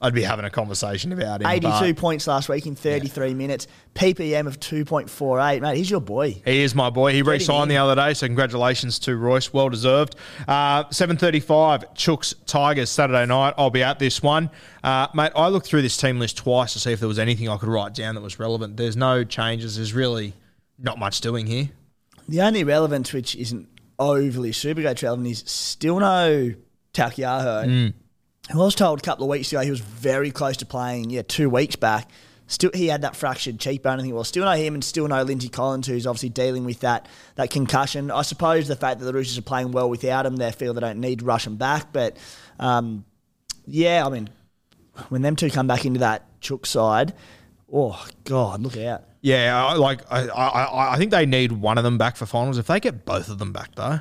I'd 0.00 0.14
be 0.14 0.22
having 0.22 0.44
a 0.44 0.50
conversation 0.50 1.12
about 1.12 1.42
him. 1.42 1.48
82 1.48 1.94
points 1.94 2.26
last 2.28 2.48
week 2.48 2.66
in 2.66 2.76
33 2.76 3.34
minutes. 3.34 3.66
PPM 3.96 4.46
of 4.46 4.60
2.48. 4.60 5.60
Mate, 5.60 5.76
he's 5.76 5.90
your 5.90 6.00
boy. 6.00 6.40
He 6.44 6.62
is 6.62 6.72
my 6.72 6.88
boy. 6.88 7.12
He 7.12 7.20
him 7.20 7.26
re-signed 7.26 7.68
the 7.68 7.78
other 7.78 7.96
day, 7.96 8.14
so 8.14 8.26
congratulations 8.26 9.00
to 9.00 9.16
Royce. 9.16 9.52
Well 9.52 9.68
deserved. 9.68 10.14
Uh, 10.46 10.84
7.35, 10.84 11.96
Chooks 11.96 12.34
Tigers, 12.46 12.90
Saturday 12.90 13.26
night. 13.26 13.54
I'll 13.58 13.70
be 13.70 13.82
at 13.82 13.98
this 13.98 14.22
one. 14.22 14.50
Uh, 14.84 15.08
mate, 15.14 15.32
I 15.34 15.48
looked 15.48 15.66
through 15.66 15.82
this 15.82 15.96
team 15.96 16.20
list 16.20 16.36
twice 16.36 16.74
to 16.74 16.78
see 16.78 16.92
if 16.92 17.00
there 17.00 17.08
was 17.08 17.18
anything 17.18 17.48
I 17.48 17.56
could 17.56 17.68
write 17.68 17.94
down 17.94 18.14
that 18.14 18.20
was 18.20 18.38
relevant. 18.38 18.76
There's 18.76 18.96
no 18.96 19.24
changes. 19.24 19.76
There's 19.76 19.94
really 19.94 20.32
not 20.78 20.98
much 20.98 21.20
doing 21.20 21.46
here. 21.46 21.70
The 22.28 22.42
only 22.42 22.62
relevance, 22.62 23.12
which 23.12 23.34
isn't 23.34 23.68
overly 23.98 24.52
super 24.52 24.82
coach 24.82 25.02
relevant, 25.02 25.26
is 25.26 25.42
still 25.46 25.98
no 25.98 26.54
Taukeiaho. 26.92 27.66
Mm. 27.66 27.94
I 28.50 28.56
was 28.56 28.74
told 28.74 29.00
a 29.00 29.02
couple 29.02 29.24
of 29.24 29.30
weeks 29.30 29.52
ago 29.52 29.60
he 29.60 29.70
was 29.70 29.80
very 29.80 30.30
close 30.30 30.56
to 30.58 30.66
playing, 30.66 31.10
yeah, 31.10 31.22
two 31.26 31.50
weeks 31.50 31.76
back. 31.76 32.08
Still, 32.46 32.70
he 32.72 32.86
had 32.86 33.02
that 33.02 33.14
fractured 33.14 33.60
cheekbone. 33.60 33.98
I 33.98 34.02
think. 34.02 34.14
Well, 34.14 34.24
still 34.24 34.46
know 34.46 34.52
him, 34.52 34.72
and 34.72 34.82
still 34.82 35.06
know 35.06 35.22
Lindsay 35.22 35.50
Collins, 35.50 35.86
who's 35.86 36.06
obviously 36.06 36.30
dealing 36.30 36.64
with 36.64 36.80
that 36.80 37.06
that 37.34 37.50
concussion. 37.50 38.10
I 38.10 38.22
suppose 38.22 38.68
the 38.68 38.76
fact 38.76 39.00
that 39.00 39.04
the 39.04 39.12
Roosters 39.12 39.36
are 39.36 39.42
playing 39.42 39.72
well 39.72 39.90
without 39.90 40.24
him, 40.24 40.36
they 40.36 40.50
feel 40.52 40.72
they 40.72 40.80
don't 40.80 40.98
need 40.98 41.18
to 41.18 41.26
rush 41.26 41.46
him 41.46 41.56
back. 41.56 41.92
But 41.92 42.16
um, 42.58 43.04
yeah, 43.66 44.06
I 44.06 44.08
mean, 44.08 44.30
when 45.10 45.20
them 45.20 45.36
two 45.36 45.50
come 45.50 45.66
back 45.66 45.84
into 45.84 46.00
that 46.00 46.24
Chook 46.40 46.64
side, 46.64 47.12
oh 47.70 48.02
god, 48.24 48.62
look 48.62 48.78
out! 48.78 49.04
Yeah, 49.20 49.74
like 49.74 50.00
I, 50.10 50.28
I, 50.28 50.94
I 50.94 50.96
think 50.96 51.10
they 51.10 51.26
need 51.26 51.52
one 51.52 51.76
of 51.76 51.84
them 51.84 51.98
back 51.98 52.16
for 52.16 52.24
finals. 52.24 52.56
If 52.56 52.68
they 52.68 52.80
get 52.80 53.04
both 53.04 53.28
of 53.28 53.38
them 53.38 53.52
back, 53.52 53.74
though, 53.74 54.00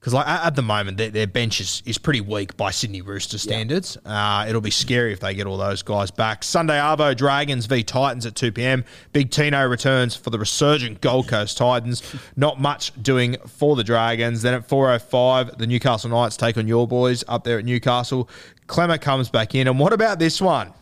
because 0.00 0.14
like 0.14 0.26
at, 0.26 0.56
the 0.56 0.62
moment 0.62 0.96
their, 0.96 1.10
their 1.10 1.26
bench 1.26 1.60
is, 1.60 1.82
is 1.84 1.98
pretty 1.98 2.22
weak 2.22 2.56
by 2.56 2.70
Sydney 2.70 3.02
Rooster 3.02 3.36
standards. 3.36 3.98
Uh, 4.06 4.46
it'll 4.48 4.62
be 4.62 4.70
scary 4.70 5.12
if 5.12 5.20
they 5.20 5.34
get 5.34 5.46
all 5.46 5.58
those 5.58 5.82
guys 5.82 6.10
back. 6.10 6.42
Sunday 6.42 6.78
Arvo 6.78 7.14
Dragons 7.14 7.66
v 7.66 7.82
Titans 7.82 8.24
at 8.24 8.34
two 8.34 8.50
pm. 8.50 8.84
Big 9.12 9.30
Tino 9.30 9.66
returns 9.66 10.16
for 10.16 10.30
the 10.30 10.38
resurgent 10.38 11.02
Gold 11.02 11.28
Coast 11.28 11.58
Titans. 11.58 12.02
Not 12.36 12.58
much 12.58 12.92
doing 13.02 13.36
for 13.46 13.76
the 13.76 13.84
Dragons. 13.84 14.40
Then 14.40 14.54
at 14.54 14.66
four 14.66 14.90
oh 14.90 14.98
five, 14.98 15.58
the 15.58 15.66
Newcastle 15.66 16.08
Knights 16.08 16.38
take 16.38 16.56
on 16.56 16.66
your 16.66 16.88
boys 16.88 17.22
up 17.28 17.44
there 17.44 17.58
at 17.58 17.66
Newcastle. 17.66 18.28
Klemmer 18.68 19.00
comes 19.00 19.28
back 19.28 19.54
in, 19.54 19.68
and 19.68 19.78
what 19.78 19.92
about 19.92 20.18
this 20.18 20.40
one? 20.40 20.72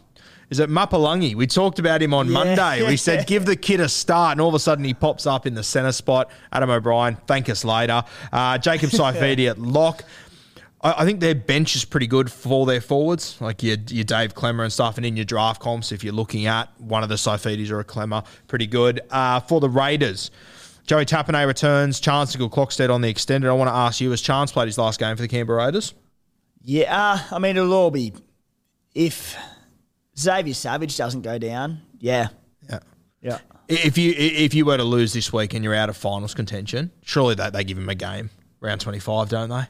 Is 0.51 0.61
it 0.61 0.71
Mapapalangi? 0.71 1.35
We 1.35 1.47
talked 1.47 1.79
about 1.79 2.01
him 2.01 2.15
on 2.15 2.31
Monday. 2.31 2.87
We 2.87 2.97
said 3.09 3.27
give 3.27 3.45
the 3.45 3.57
kid 3.57 3.81
a 3.81 3.89
start, 3.89 4.33
and 4.33 4.41
all 4.41 4.49
of 4.49 4.55
a 4.55 4.59
sudden 4.59 4.85
he 4.85 4.95
pops 4.95 5.27
up 5.27 5.47
in 5.47 5.55
the 5.55 5.63
centre 5.63 5.93
spot. 5.93 6.31
Adam 6.53 6.71
O'Brien, 6.71 7.17
thank 7.27 7.49
us 7.51 7.65
later. 7.65 8.03
Uh, 8.33 8.57
Jacob 8.57 8.91
Saifiti 8.91 9.51
at 9.51 9.59
lock. 9.59 10.05
I, 10.81 11.03
I 11.03 11.05
think 11.05 11.21
their 11.21 11.35
bench 11.35 11.77
is 11.77 11.85
pretty 11.85 12.07
good 12.07 12.33
for 12.33 12.65
their 12.65 12.81
forwards, 12.81 13.39
like 13.41 13.63
your, 13.63 13.77
your 13.89 14.05
Dave 14.05 14.35
Klemmer 14.35 14.63
and 14.63 14.73
stuff, 14.73 14.97
and 14.97 15.05
in 15.05 15.17
your 15.17 15.27
draft 15.27 15.61
comps, 15.61 15.93
if 15.93 16.03
you're 16.03 16.15
looking 16.15 16.47
at 16.47 16.69
one 16.81 17.03
of 17.03 17.11
the 17.11 17.17
Saifitis 17.17 17.71
or 17.71 17.81
a 17.81 17.85
Klemmer, 17.85 18.25
pretty 18.47 18.67
good. 18.67 19.01
Uh, 19.11 19.41
for 19.41 19.61
the 19.61 19.69
Raiders, 19.69 20.31
Joey 20.87 21.05
Tapine 21.05 21.47
returns. 21.47 22.01
Charnze 22.01 22.35
Nicoll-Klokstad 22.35 22.89
on 22.89 23.03
the 23.03 23.11
extended. 23.11 23.51
I 23.51 23.53
want 23.53 23.69
to 23.69 23.75
ask 23.75 24.01
you, 24.01 24.11
has 24.13 24.23
Charnze 24.23 24.51
played 24.51 24.67
his 24.67 24.79
last 24.79 24.99
game 24.99 25.15
for 25.15 25.21
the 25.23 25.29
Canberra 25.29 25.67
Raiders? 25.67 25.93
Yeah, 26.63 27.13
uh, 27.13 27.19
I 27.31 27.39
mean 27.39 27.57
it'll 27.57 27.73
all 27.75 27.91
be 27.91 28.15
if 28.95 29.37
Xavier 30.19 30.55
Savage 30.55 30.97
doesn't 30.97 31.23
go 31.23 31.39
down. 31.39 31.81
Yeah, 32.01 32.29
Yeah. 32.69 32.79
yeah. 33.23 33.39
If 33.69 33.99
you 33.99 34.15
if 34.17 34.55
you 34.55 34.65
were 34.65 34.77
to 34.79 34.85
lose 34.85 35.13
this 35.13 35.33
week 35.33 35.53
and 35.55 35.63
you're 35.63 35.75
out 35.75 35.89
of 35.91 35.97
finals 35.97 36.33
contention, 36.35 36.91
surely 37.03 37.35
they, 37.35 37.51
they 37.51 37.65
give 37.65 37.77
him 37.77 37.89
a 37.89 37.95
game 37.95 38.31
round 38.61 38.81
25, 38.81 39.29
don't 39.29 39.51
they? 39.51 39.65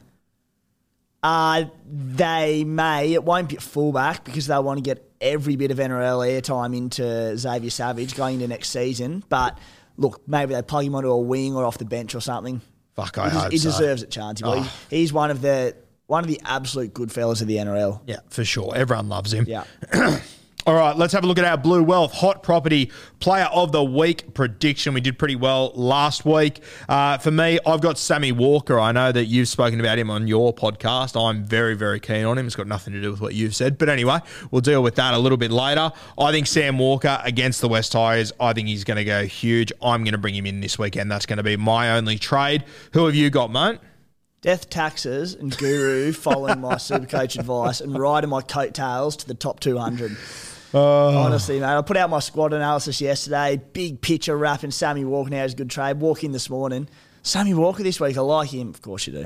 Uh, 1.21 1.65
they 1.85 2.63
may. 2.63 3.13
It 3.13 3.23
won't 3.25 3.49
be 3.49 3.57
at 3.57 3.61
fullback 3.61 4.23
because 4.23 4.47
they'll 4.47 4.63
want 4.63 4.77
to 4.77 4.81
get 4.81 5.05
every 5.19 5.57
bit 5.57 5.69
of 5.69 5.77
NRL 5.77 6.25
airtime 6.25 6.75
into 6.75 7.37
Xavier 7.37 7.69
Savage 7.69 8.15
going 8.15 8.35
into 8.35 8.47
next 8.47 8.69
season. 8.69 9.21
But 9.27 9.57
look, 9.97 10.21
maybe 10.27 10.53
they 10.53 10.61
plug 10.61 10.85
him 10.85 10.95
onto 10.95 11.09
a 11.09 11.19
wing 11.19 11.55
or 11.57 11.65
off 11.65 11.77
the 11.77 11.83
bench 11.83 12.15
or 12.15 12.21
something. 12.21 12.61
Fuck, 12.95 13.17
I 13.17 13.25
he, 13.29 13.29
des- 13.35 13.39
hope 13.41 13.51
he 13.51 13.57
so. 13.57 13.69
deserves 13.71 14.03
it, 14.03 14.11
Chanty. 14.11 14.43
boy. 14.43 14.59
Oh. 14.61 14.73
He's 14.89 15.11
one 15.11 15.29
of 15.29 15.41
the 15.41 15.75
one 16.07 16.23
of 16.23 16.29
the 16.29 16.39
absolute 16.45 16.93
good 16.93 17.11
fellas 17.11 17.41
of 17.41 17.47
the 17.47 17.57
NRL. 17.57 17.99
Yeah, 18.07 18.19
for 18.29 18.45
sure. 18.45 18.71
Everyone 18.73 19.09
loves 19.09 19.33
him. 19.33 19.45
Yeah. 19.45 19.65
All 20.69 20.75
right, 20.75 20.95
let's 20.95 21.13
have 21.13 21.23
a 21.23 21.27
look 21.27 21.39
at 21.39 21.45
our 21.45 21.57
Blue 21.57 21.81
Wealth 21.81 22.13
Hot 22.13 22.43
Property 22.43 22.91
Player 23.19 23.45
of 23.45 23.71
the 23.71 23.83
Week 23.83 24.35
prediction. 24.35 24.93
We 24.93 25.01
did 25.01 25.17
pretty 25.17 25.35
well 25.35 25.71
last 25.73 26.25
week. 26.25 26.61
Uh, 26.87 27.17
for 27.17 27.31
me, 27.31 27.57
I've 27.65 27.81
got 27.81 27.97
Sammy 27.97 28.31
Walker. 28.31 28.79
I 28.79 28.91
know 28.91 29.11
that 29.11 29.25
you've 29.25 29.47
spoken 29.47 29.79
about 29.79 29.97
him 29.97 30.11
on 30.11 30.27
your 30.27 30.53
podcast. 30.53 31.19
I'm 31.19 31.43
very, 31.43 31.75
very 31.75 31.99
keen 31.99 32.23
on 32.23 32.37
him. 32.37 32.45
It's 32.45 32.55
got 32.55 32.67
nothing 32.67 32.93
to 32.93 33.01
do 33.01 33.09
with 33.09 33.19
what 33.19 33.33
you've 33.33 33.55
said. 33.55 33.79
But 33.79 33.89
anyway, 33.89 34.19
we'll 34.51 34.61
deal 34.61 34.83
with 34.83 34.93
that 34.93 35.15
a 35.15 35.17
little 35.17 35.39
bit 35.39 35.49
later. 35.49 35.91
I 36.19 36.31
think 36.31 36.45
Sam 36.45 36.77
Walker 36.77 37.19
against 37.23 37.61
the 37.61 37.67
West 37.67 37.91
Tigers, 37.93 38.31
I 38.39 38.53
think 38.53 38.67
he's 38.67 38.83
going 38.83 38.97
to 38.97 39.05
go 39.05 39.25
huge. 39.25 39.73
I'm 39.81 40.03
going 40.03 40.11
to 40.11 40.19
bring 40.19 40.35
him 40.35 40.45
in 40.45 40.61
this 40.61 40.77
weekend. 40.77 41.11
That's 41.11 41.25
going 41.25 41.37
to 41.37 41.43
be 41.43 41.57
my 41.57 41.97
only 41.97 42.19
trade. 42.19 42.63
Who 42.93 43.07
have 43.07 43.15
you 43.15 43.31
got, 43.31 43.51
mate? 43.51 43.79
Death 44.41 44.69
taxes 44.69 45.33
and 45.33 45.57
guru 45.57 46.13
following 46.13 46.61
my 46.61 46.77
super 46.77 47.07
coach 47.07 47.37
advice 47.37 47.81
and 47.81 47.97
riding 47.97 48.29
my 48.29 48.41
coattails 48.41 49.17
to 49.17 49.27
the 49.27 49.33
top 49.33 49.59
200. 49.59 50.15
Honestly, 50.73 51.59
mate, 51.59 51.65
I 51.77 51.81
put 51.81 51.97
out 51.97 52.09
my 52.09 52.19
squad 52.19 52.53
analysis 52.53 53.01
yesterday. 53.01 53.59
Big 53.73 54.01
picture 54.01 54.37
wrapping 54.37 54.71
Sammy 54.71 55.03
Walker 55.05 55.29
now 55.29 55.43
is 55.43 55.53
a 55.53 55.55
good 55.55 55.69
trade. 55.69 55.99
Walk 55.99 56.23
in 56.23 56.31
this 56.31 56.49
morning. 56.49 56.87
Sammy 57.23 57.53
Walker 57.53 57.83
this 57.83 57.99
week, 57.99 58.17
I 58.17 58.21
like 58.21 58.49
him. 58.49 58.69
Of 58.69 58.81
course 58.81 59.07
you 59.07 59.13
do. 59.13 59.25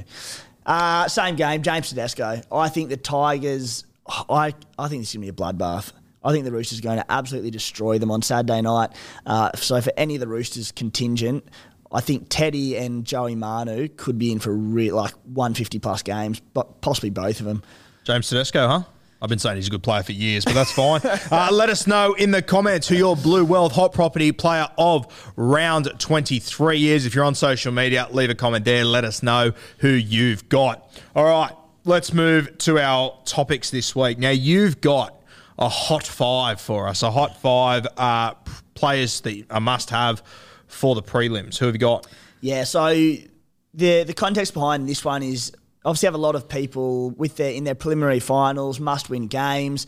Uh, 0.65 1.07
same 1.07 1.35
game, 1.35 1.61
James 1.61 1.89
Tedesco. 1.89 2.41
I 2.51 2.69
think 2.69 2.89
the 2.89 2.97
Tigers, 2.97 3.85
I, 4.07 4.53
I 4.79 4.87
think 4.87 5.01
this 5.01 5.09
is 5.09 5.15
going 5.15 5.27
to 5.27 5.33
be 5.33 5.43
a 5.43 5.53
bloodbath. 5.53 5.91
I 6.23 6.31
think 6.31 6.45
the 6.45 6.51
Roosters 6.51 6.79
are 6.79 6.83
going 6.83 6.99
to 6.99 7.11
absolutely 7.11 7.51
destroy 7.51 7.97
them 7.97 8.09
on 8.09 8.21
Saturday 8.21 8.61
night. 8.61 8.91
Uh, 9.25 9.51
so 9.55 9.81
for 9.81 9.91
any 9.97 10.15
of 10.15 10.21
the 10.21 10.27
Roosters 10.27 10.71
contingent, 10.71 11.43
I 11.91 11.99
think 11.99 12.27
Teddy 12.29 12.77
and 12.77 13.05
Joey 13.05 13.35
Manu 13.35 13.89
could 13.89 14.17
be 14.17 14.31
in 14.31 14.39
for 14.39 14.55
re- 14.55 14.91
like 14.91 15.11
150 15.25 15.79
plus 15.79 16.01
games, 16.01 16.39
but 16.53 16.81
possibly 16.81 17.09
both 17.09 17.39
of 17.39 17.45
them. 17.45 17.61
James 18.05 18.29
Tedesco, 18.29 18.67
huh? 18.67 18.83
I've 19.23 19.29
been 19.29 19.39
saying 19.39 19.55
he's 19.55 19.67
a 19.67 19.71
good 19.71 19.83
player 19.83 20.03
for 20.03 20.11
years, 20.11 20.43
but 20.43 20.53
that's 20.53 20.73
fine. 20.73 20.99
uh, 21.31 21.47
let 21.49 21.69
us 21.69 21.87
know 21.87 22.11
in 22.11 22.31
the 22.31 22.41
comments 22.41 22.89
who 22.89 22.95
your 22.95 23.15
Blue 23.15 23.45
Wealth 23.45 23.71
Hot 23.71 23.93
Property 23.93 24.33
Player 24.33 24.67
of 24.77 25.31
Round 25.37 25.89
23 25.97 26.89
is. 26.89 27.05
If 27.05 27.15
you're 27.15 27.23
on 27.23 27.33
social 27.33 27.71
media, 27.71 28.05
leave 28.11 28.29
a 28.29 28.35
comment 28.35 28.65
there. 28.65 28.83
Let 28.83 29.05
us 29.05 29.23
know 29.23 29.53
who 29.77 29.87
you've 29.87 30.49
got. 30.49 30.91
All 31.15 31.23
right, 31.23 31.53
let's 31.85 32.11
move 32.11 32.57
to 32.59 32.77
our 32.79 33.17
topics 33.23 33.69
this 33.71 33.95
week. 33.95 34.17
Now, 34.17 34.31
you've 34.31 34.81
got 34.81 35.17
a 35.57 35.69
hot 35.69 36.05
five 36.05 36.59
for 36.59 36.89
us, 36.89 37.01
a 37.01 37.09
hot 37.09 37.39
five 37.39 37.87
uh, 37.95 38.33
players 38.73 39.21
that 39.21 39.45
are 39.49 39.61
must 39.61 39.89
have 39.91 40.21
for 40.67 40.95
the 40.95 41.03
prelims. 41.03 41.57
Who 41.59 41.67
have 41.67 41.75
you 41.75 41.79
got? 41.79 42.07
Yeah, 42.41 42.65
so 42.65 42.89
the 42.89 44.03
the 44.03 44.13
context 44.13 44.53
behind 44.53 44.89
this 44.89 45.05
one 45.05 45.23
is 45.23 45.53
obviously 45.85 46.07
have 46.07 46.15
a 46.15 46.19
lot 46.19 46.35
of 46.35 46.47
people 46.47 47.11
with 47.11 47.37
their 47.37 47.51
in 47.51 47.63
their 47.63 47.75
preliminary 47.75 48.19
finals, 48.19 48.79
must 48.79 49.09
win 49.09 49.27
games, 49.27 49.87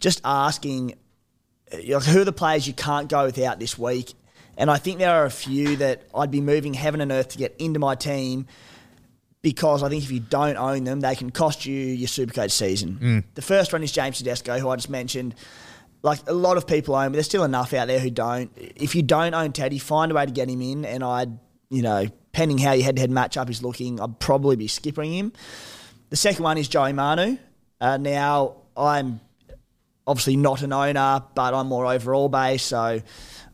just 0.00 0.20
asking 0.24 0.94
uh, 1.72 1.78
like, 1.86 2.04
who 2.04 2.20
are 2.20 2.24
the 2.24 2.32
players 2.32 2.66
you 2.66 2.74
can't 2.74 3.08
go 3.08 3.24
without 3.24 3.58
this 3.58 3.78
week. 3.78 4.14
And 4.56 4.70
I 4.70 4.76
think 4.76 4.98
there 4.98 5.10
are 5.10 5.24
a 5.24 5.30
few 5.30 5.76
that 5.76 6.02
I'd 6.14 6.30
be 6.30 6.40
moving 6.40 6.74
heaven 6.74 7.00
and 7.00 7.10
earth 7.10 7.30
to 7.30 7.38
get 7.38 7.56
into 7.58 7.80
my 7.80 7.96
team 7.96 8.46
because 9.42 9.82
I 9.82 9.88
think 9.88 10.04
if 10.04 10.10
you 10.10 10.20
don't 10.20 10.56
own 10.56 10.84
them, 10.84 11.00
they 11.00 11.14
can 11.14 11.30
cost 11.30 11.66
you 11.66 11.74
your 11.74 12.08
Supercoach 12.08 12.52
season. 12.52 12.98
The 13.34 13.42
first 13.42 13.72
one 13.72 13.82
is 13.82 13.92
James 13.92 14.18
Tedesco, 14.18 14.58
who 14.58 14.68
I 14.68 14.76
just 14.76 14.88
mentioned. 14.88 15.34
Like 16.02 16.20
a 16.26 16.32
lot 16.32 16.56
of 16.56 16.66
people 16.66 16.94
own, 16.94 17.08
but 17.08 17.14
there's 17.14 17.26
still 17.26 17.44
enough 17.44 17.72
out 17.74 17.88
there 17.88 17.98
who 17.98 18.10
don't. 18.10 18.50
If 18.56 18.94
you 18.94 19.02
don't 19.02 19.34
own 19.34 19.52
Teddy, 19.52 19.78
find 19.78 20.12
a 20.12 20.14
way 20.14 20.24
to 20.24 20.32
get 20.32 20.48
him 20.48 20.62
in, 20.62 20.84
and 20.84 21.02
I'd 21.02 21.38
you 21.70 21.82
know, 21.82 22.06
pending 22.32 22.58
how 22.58 22.72
your 22.72 22.84
head 22.84 22.96
to 22.96 23.00
head 23.00 23.10
matchup 23.10 23.48
is 23.50 23.62
looking, 23.62 24.00
I'd 24.00 24.18
probably 24.18 24.56
be 24.56 24.68
skipping 24.68 25.12
him. 25.12 25.32
The 26.10 26.16
second 26.16 26.44
one 26.44 26.58
is 26.58 26.68
Joey 26.68 26.92
Manu. 26.92 27.38
Uh, 27.80 27.96
now, 27.96 28.56
I'm 28.76 29.20
obviously 30.06 30.36
not 30.36 30.62
an 30.62 30.72
owner, 30.72 31.22
but 31.34 31.54
I'm 31.54 31.68
more 31.68 31.86
overall 31.86 32.28
based, 32.28 32.66
so 32.66 33.00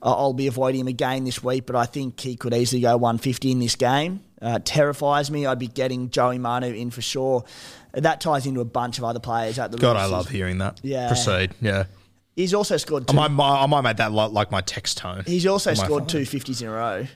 I'll 0.02 0.32
be 0.32 0.46
avoiding 0.46 0.82
him 0.82 0.88
again 0.88 1.24
this 1.24 1.42
week. 1.42 1.66
But 1.66 1.76
I 1.76 1.86
think 1.86 2.20
he 2.20 2.36
could 2.36 2.54
easily 2.54 2.82
go 2.82 2.96
150 2.96 3.52
in 3.52 3.58
this 3.58 3.76
game. 3.76 4.22
Uh, 4.40 4.58
terrifies 4.64 5.30
me. 5.30 5.46
I'd 5.46 5.58
be 5.58 5.68
getting 5.68 6.10
Joey 6.10 6.38
Manu 6.38 6.72
in 6.72 6.90
for 6.90 7.02
sure. 7.02 7.44
That 7.92 8.20
ties 8.20 8.46
into 8.46 8.60
a 8.60 8.64
bunch 8.64 8.98
of 8.98 9.04
other 9.04 9.20
players 9.20 9.58
at 9.58 9.70
the. 9.70 9.78
God, 9.78 9.96
I 9.96 10.06
love 10.06 10.28
hearing 10.28 10.58
that. 10.58 10.80
Yeah. 10.82 11.08
Proceed. 11.08 11.52
Yeah. 11.60 11.84
He's 12.36 12.54
also 12.54 12.76
scored. 12.78 13.10
I 13.10 13.28
might, 13.28 13.62
I 13.62 13.66
might 13.66 13.82
make 13.82 13.96
that 13.98 14.12
like, 14.12 14.50
my 14.50 14.60
text 14.62 14.96
tone. 14.96 15.24
he's 15.26 15.46
also 15.46 15.74
scored 15.74 16.02
phone. 16.02 16.08
two 16.08 16.24
fifties 16.24 16.62
in 16.62 16.68
a 16.68 16.72
row. 16.72 17.06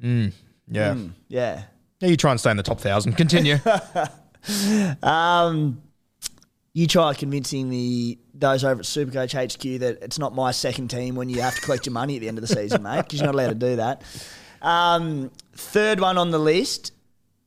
Yeah. 0.00 0.96
Yeah. 1.28 1.62
Yeah, 2.00 2.08
you 2.08 2.16
try 2.16 2.32
and 2.32 2.40
stay 2.40 2.50
in 2.50 2.56
the 2.56 2.62
top 2.62 2.80
thousand. 2.80 3.14
Continue. 3.14 3.58
Um, 5.02 5.80
you 6.74 6.86
try 6.86 7.14
convincing 7.14 7.70
the 7.70 8.18
those 8.34 8.64
over 8.64 8.80
at 8.80 8.84
Supercoach 8.84 9.32
HQ 9.32 9.80
that 9.80 10.02
it's 10.02 10.18
not 10.18 10.34
my 10.34 10.50
second 10.50 10.88
team 10.88 11.14
when 11.14 11.28
you 11.28 11.40
have 11.40 11.54
to 11.54 11.60
collect 11.60 11.86
your 11.86 11.92
money 11.92 12.16
at 12.16 12.20
the 12.20 12.28
end 12.28 12.36
of 12.36 12.42
the 12.42 12.48
season, 12.54 12.82
mate, 12.82 13.02
because 13.04 13.20
you're 13.20 13.26
not 13.26 13.34
allowed 13.34 13.48
to 13.48 13.54
do 13.54 13.76
that. 13.76 14.02
Um, 14.60 15.30
third 15.54 16.00
one 16.00 16.18
on 16.18 16.30
the 16.30 16.38
list 16.38 16.92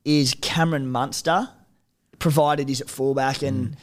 is 0.06 0.34
Cameron 0.42 0.88
Munster, 0.90 1.50
provided 2.20 2.70
he's 2.70 2.80
at 2.80 2.90
fullback, 2.90 3.42
and 3.44 3.76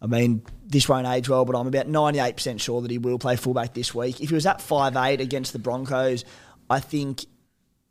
I 0.00 0.06
mean 0.06 0.42
this 0.66 0.88
won't 0.88 1.06
age 1.06 1.28
well, 1.28 1.44
but 1.44 1.56
I'm 1.56 1.66
about 1.66 1.86
98% 1.86 2.60
sure 2.60 2.82
that 2.82 2.90
he 2.90 2.98
will 2.98 3.18
play 3.18 3.36
fullback 3.36 3.72
this 3.74 3.94
week. 3.94 4.20
If 4.20 4.28
he 4.30 4.34
was 4.34 4.46
at 4.46 4.58
5'8 4.58 5.20
against 5.20 5.52
the 5.54 5.58
Broncos, 5.58 6.24
I 6.68 6.80
think 6.80 7.24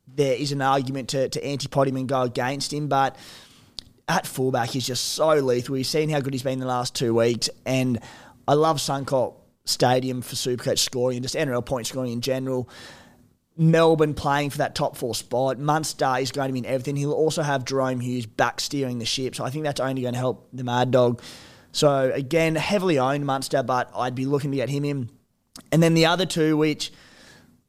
there 0.07 0.35
is 0.35 0.51
an 0.51 0.61
argument 0.61 1.09
to, 1.09 1.29
to 1.29 1.45
anti-pot 1.45 1.87
him 1.87 1.97
and 1.97 2.07
go 2.07 2.21
against 2.21 2.73
him, 2.73 2.87
but 2.87 3.15
at 4.07 4.25
fullback, 4.25 4.69
he's 4.69 4.87
just 4.87 5.13
so 5.13 5.35
lethal. 5.35 5.73
We've 5.73 5.85
seen 5.85 6.09
how 6.09 6.21
good 6.21 6.33
he's 6.33 6.43
been 6.43 6.59
the 6.59 6.65
last 6.65 6.95
two 6.95 7.13
weeks, 7.13 7.49
and 7.65 7.99
I 8.47 8.53
love 8.53 8.77
Suncorp 8.77 9.35
Stadium 9.65 10.21
for 10.21 10.35
Supercoach 10.35 10.79
scoring 10.79 11.17
and 11.17 11.23
just 11.23 11.35
NRL 11.35 11.65
point 11.65 11.87
scoring 11.87 12.13
in 12.13 12.21
general. 12.21 12.69
Melbourne 13.57 14.13
playing 14.13 14.51
for 14.51 14.59
that 14.59 14.75
top 14.75 14.95
four 14.95 15.15
spot. 15.15 15.57
Munster 15.57 16.15
is 16.19 16.31
going 16.31 16.47
to 16.47 16.53
mean 16.53 16.65
everything. 16.65 16.95
He'll 16.95 17.11
also 17.11 17.41
have 17.41 17.65
Jahrome 17.65 18.01
Hughes 18.01 18.25
back 18.25 18.61
steering 18.61 18.99
the 18.99 19.05
ship, 19.05 19.35
so 19.35 19.43
I 19.43 19.49
think 19.49 19.65
that's 19.65 19.79
only 19.79 20.03
going 20.03 20.13
to 20.13 20.19
help 20.19 20.47
the 20.53 20.63
Mad 20.63 20.91
Dog. 20.91 21.21
So 21.71 22.11
again, 22.13 22.55
heavily 22.55 22.97
owned 22.97 23.25
Munster, 23.25 23.63
but 23.63 23.91
I'd 23.95 24.15
be 24.15 24.25
looking 24.25 24.51
to 24.51 24.57
get 24.57 24.69
him 24.69 24.85
in. 24.85 25.09
And 25.71 25.83
then 25.83 25.95
the 25.95 26.05
other 26.05 26.25
two, 26.25 26.55
which 26.55 26.91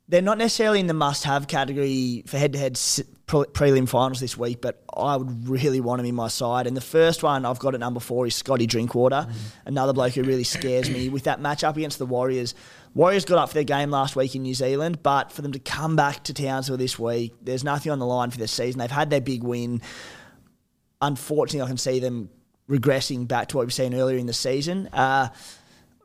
they're 0.08 0.22
not 0.22 0.38
necessarily 0.38 0.80
in 0.80 0.86
the 0.86 0.94
must-have 0.94 1.46
category 1.48 2.22
for 2.26 2.38
head-to-head 2.38 2.80
pre- 3.26 3.44
prelim 3.44 3.86
finals 3.86 4.20
this 4.20 4.38
week, 4.38 4.60
but 4.60 4.82
I 4.96 5.16
would 5.16 5.48
really 5.48 5.80
want 5.80 6.00
him 6.00 6.06
in 6.06 6.14
my 6.14 6.28
side. 6.28 6.66
And 6.66 6.76
the 6.76 6.80
first 6.80 7.22
one 7.22 7.44
I've 7.44 7.58
got 7.58 7.74
at 7.74 7.80
number 7.80 8.00
four 8.00 8.26
is 8.26 8.34
Scotty 8.34 8.66
Drinkwater, 8.66 9.28
another 9.66 9.92
bloke 9.92 10.14
who 10.14 10.22
really 10.22 10.44
scares 10.44 10.88
me 10.90 11.10
with 11.10 11.24
that 11.24 11.40
matchup 11.40 11.76
against 11.76 11.98
the 11.98 12.06
Warriors. 12.06 12.54
Warriors 12.94 13.26
got 13.26 13.38
up 13.38 13.50
for 13.50 13.54
their 13.54 13.64
game 13.64 13.90
last 13.90 14.16
week 14.16 14.34
in 14.34 14.42
New 14.42 14.54
Zealand, 14.54 15.02
but 15.02 15.30
for 15.30 15.42
them 15.42 15.52
to 15.52 15.58
come 15.58 15.94
back 15.94 16.24
to 16.24 16.34
Townsville 16.34 16.78
this 16.78 16.98
week, 16.98 17.34
there's 17.42 17.62
nothing 17.62 17.92
on 17.92 17.98
the 17.98 18.06
line 18.06 18.30
for 18.30 18.38
this 18.38 18.50
season. 18.50 18.78
They've 18.78 18.90
had 18.90 19.10
their 19.10 19.20
big 19.20 19.42
win. 19.42 19.82
Unfortunately, 21.02 21.64
I 21.64 21.68
can 21.68 21.76
see 21.76 22.00
them 22.00 22.30
regressing 22.68 23.28
back 23.28 23.48
to 23.48 23.58
what 23.58 23.66
we've 23.66 23.74
seen 23.74 23.94
earlier 23.94 24.16
in 24.16 24.26
the 24.26 24.32
season. 24.32 24.88
Uh, 24.88 25.28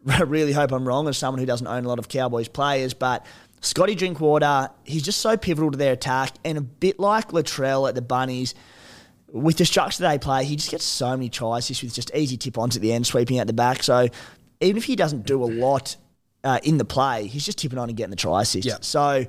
I 0.07 0.21
really 0.23 0.51
hope 0.51 0.73
I'm 0.73 0.85
wrong 0.85 1.07
as 1.07 1.17
someone 1.17 1.39
who 1.39 1.45
doesn't 1.45 1.67
own 1.67 1.85
a 1.85 1.87
lot 1.87 1.99
of 1.99 2.09
Cowboys 2.09 2.49
players, 2.49 2.93
but 2.93 3.25
Scotty 3.63 3.95
Drinkwater, 3.95 4.69
he's 4.83 5.03
just 5.03 5.21
so 5.21 5.37
pivotal 5.37 5.71
to 5.71 5.77
their 5.77 5.93
attack, 5.93 6.35
and 6.43 6.57
a 6.57 6.61
bit 6.61 6.99
like 6.99 7.29
Latrell 7.29 7.87
at 7.87 7.95
the 7.95 8.01
Bunnies, 8.01 8.53
with 9.31 9.55
the 9.57 9.65
structure 9.65 10.03
they 10.03 10.19
play, 10.19 10.43
he 10.43 10.57
just 10.57 10.69
gets 10.69 10.83
so 10.83 11.11
many 11.11 11.29
tries 11.29 11.69
just 11.69 11.81
with 11.81 11.93
just 11.93 12.13
easy 12.13 12.35
tip 12.35 12.57
ons 12.57 12.75
at 12.75 12.81
the 12.81 12.91
end, 12.91 13.07
sweeping 13.07 13.39
out 13.39 13.47
the 13.47 13.53
back. 13.53 13.81
So 13.81 14.09
even 14.59 14.77
if 14.77 14.83
he 14.83 14.97
doesn't 14.97 15.25
do 15.25 15.41
a 15.41 15.45
lot 15.45 15.95
uh, 16.43 16.59
in 16.61 16.77
the 16.77 16.83
play, 16.83 17.27
he's 17.27 17.45
just 17.45 17.57
tipping 17.57 17.79
on 17.79 17.87
and 17.87 17.97
getting 17.97 18.11
the 18.11 18.17
try 18.17 18.41
assist. 18.41 18.67
Yeah. 18.67 18.77
So 18.81 19.25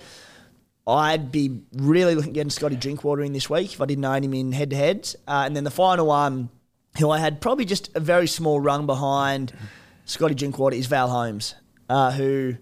I'd 0.84 1.30
be 1.30 1.62
really 1.72 2.16
looking 2.16 2.30
at 2.30 2.34
getting 2.34 2.50
Scotty 2.50 2.76
Drinkwater 2.76 3.22
in 3.22 3.32
this 3.32 3.48
week 3.48 3.72
if 3.72 3.80
I 3.80 3.86
didn't 3.86 4.04
own 4.04 4.24
him 4.24 4.34
in 4.34 4.50
head 4.50 4.70
to 4.70 4.76
heads. 4.76 5.14
Uh, 5.28 5.44
and 5.46 5.54
then 5.54 5.62
the 5.62 5.70
final 5.70 6.08
one, 6.08 6.50
who 6.98 7.08
I 7.08 7.18
had 7.18 7.40
probably 7.40 7.64
just 7.64 7.96
a 7.96 8.00
very 8.00 8.26
small 8.26 8.60
rung 8.60 8.86
behind 8.86 9.52
Scotty 10.06 10.34
Drinkwater, 10.34 10.74
is 10.74 10.86
Val 10.86 11.08
Holmes, 11.08 11.54
uh, 11.88 12.10
who 12.10 12.56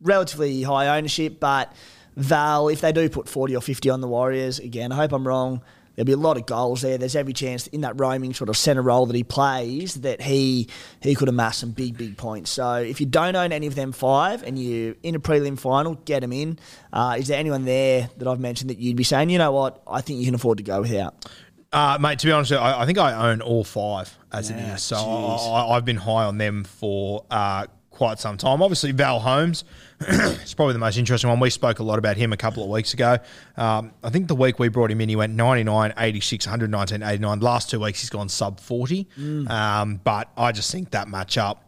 relatively 0.00 0.62
high 0.62 0.96
ownership, 0.96 1.40
but 1.40 1.72
Val, 2.16 2.68
if 2.68 2.80
they 2.80 2.92
do 2.92 3.08
put 3.08 3.28
40 3.28 3.56
or 3.56 3.60
50 3.60 3.90
on 3.90 4.00
the 4.00 4.08
Warriors, 4.08 4.58
again, 4.58 4.92
I 4.92 4.96
hope 4.96 5.12
I'm 5.12 5.26
wrong. 5.26 5.62
There'll 5.94 6.06
be 6.06 6.12
a 6.12 6.18
lot 6.18 6.36
of 6.36 6.44
goals 6.44 6.82
there. 6.82 6.98
There's 6.98 7.16
every 7.16 7.32
chance 7.32 7.68
in 7.68 7.80
that 7.80 7.98
roaming 7.98 8.34
sort 8.34 8.50
of 8.50 8.56
centre 8.58 8.82
role 8.82 9.06
that 9.06 9.16
he 9.16 9.24
plays 9.24 9.94
that 10.02 10.20
he 10.20 10.68
he 11.00 11.14
could 11.14 11.30
amass 11.30 11.56
some 11.56 11.70
big, 11.70 11.96
big 11.96 12.18
points. 12.18 12.50
So 12.50 12.74
if 12.74 13.00
you 13.00 13.06
don't 13.06 13.34
own 13.34 13.50
any 13.50 13.66
of 13.66 13.74
them 13.74 13.92
five 13.92 14.42
and 14.42 14.58
you're 14.58 14.94
in 15.02 15.14
a 15.14 15.18
prelim 15.18 15.58
final, 15.58 15.94
get 15.94 16.20
them 16.20 16.34
in. 16.34 16.58
Uh, 16.92 17.16
is 17.18 17.28
there 17.28 17.38
anyone 17.38 17.64
there 17.64 18.10
that 18.18 18.28
I've 18.28 18.40
mentioned 18.40 18.68
that 18.68 18.78
you'd 18.78 18.96
be 18.96 19.04
saying, 19.04 19.30
you 19.30 19.38
know 19.38 19.52
what, 19.52 19.82
I 19.86 20.02
think 20.02 20.18
you 20.18 20.26
can 20.26 20.34
afford 20.34 20.58
to 20.58 20.64
go 20.64 20.82
without? 20.82 21.24
Uh, 21.72 21.96
mate, 21.98 22.18
to 22.18 22.26
be 22.26 22.32
honest, 22.32 22.52
I, 22.52 22.82
I 22.82 22.86
think 22.86 22.98
I 22.98 23.30
own 23.30 23.40
all 23.40 23.64
five 23.64 24.14
as 24.32 24.50
it 24.50 24.56
Yeah, 24.56 24.74
is. 24.74 24.82
So. 24.82 24.96
I, 24.96 25.36
I, 25.62 25.76
I've 25.76 25.86
been 25.86 25.96
high 25.96 26.24
on 26.24 26.36
them 26.36 26.64
for 26.64 27.24
uh, 27.30 27.66
quite 27.90 28.18
some 28.18 28.36
time. 28.36 28.62
Obviously, 28.62 28.92
Val 28.92 29.20
Holmes 29.20 29.64
is 30.08 30.54
probably 30.54 30.74
the 30.74 30.78
most 30.78 30.98
interesting 30.98 31.30
one. 31.30 31.40
We 31.40 31.50
spoke 31.50 31.78
a 31.78 31.82
lot 31.82 31.98
about 31.98 32.16
him 32.16 32.32
a 32.32 32.36
couple 32.36 32.62
of 32.62 32.68
weeks 32.68 32.92
ago. 32.94 33.18
Um, 33.56 33.92
I 34.02 34.10
think 34.10 34.28
the 34.28 34.34
week 34.34 34.58
we 34.58 34.68
brought 34.68 34.90
him 34.90 35.00
in, 35.00 35.08
he 35.08 35.16
went 35.16 35.34
99, 35.34 35.94
86, 35.96 36.46
119, 36.46 37.02
89. 37.02 37.40
Last 37.40 37.70
two 37.70 37.80
weeks, 37.80 38.00
he's 38.00 38.10
gone 38.10 38.28
sub 38.28 38.60
40. 38.60 39.08
Um, 39.48 40.00
but 40.04 40.30
I 40.36 40.52
just 40.52 40.70
think 40.70 40.90
that 40.90 41.08
matchup, 41.08 41.58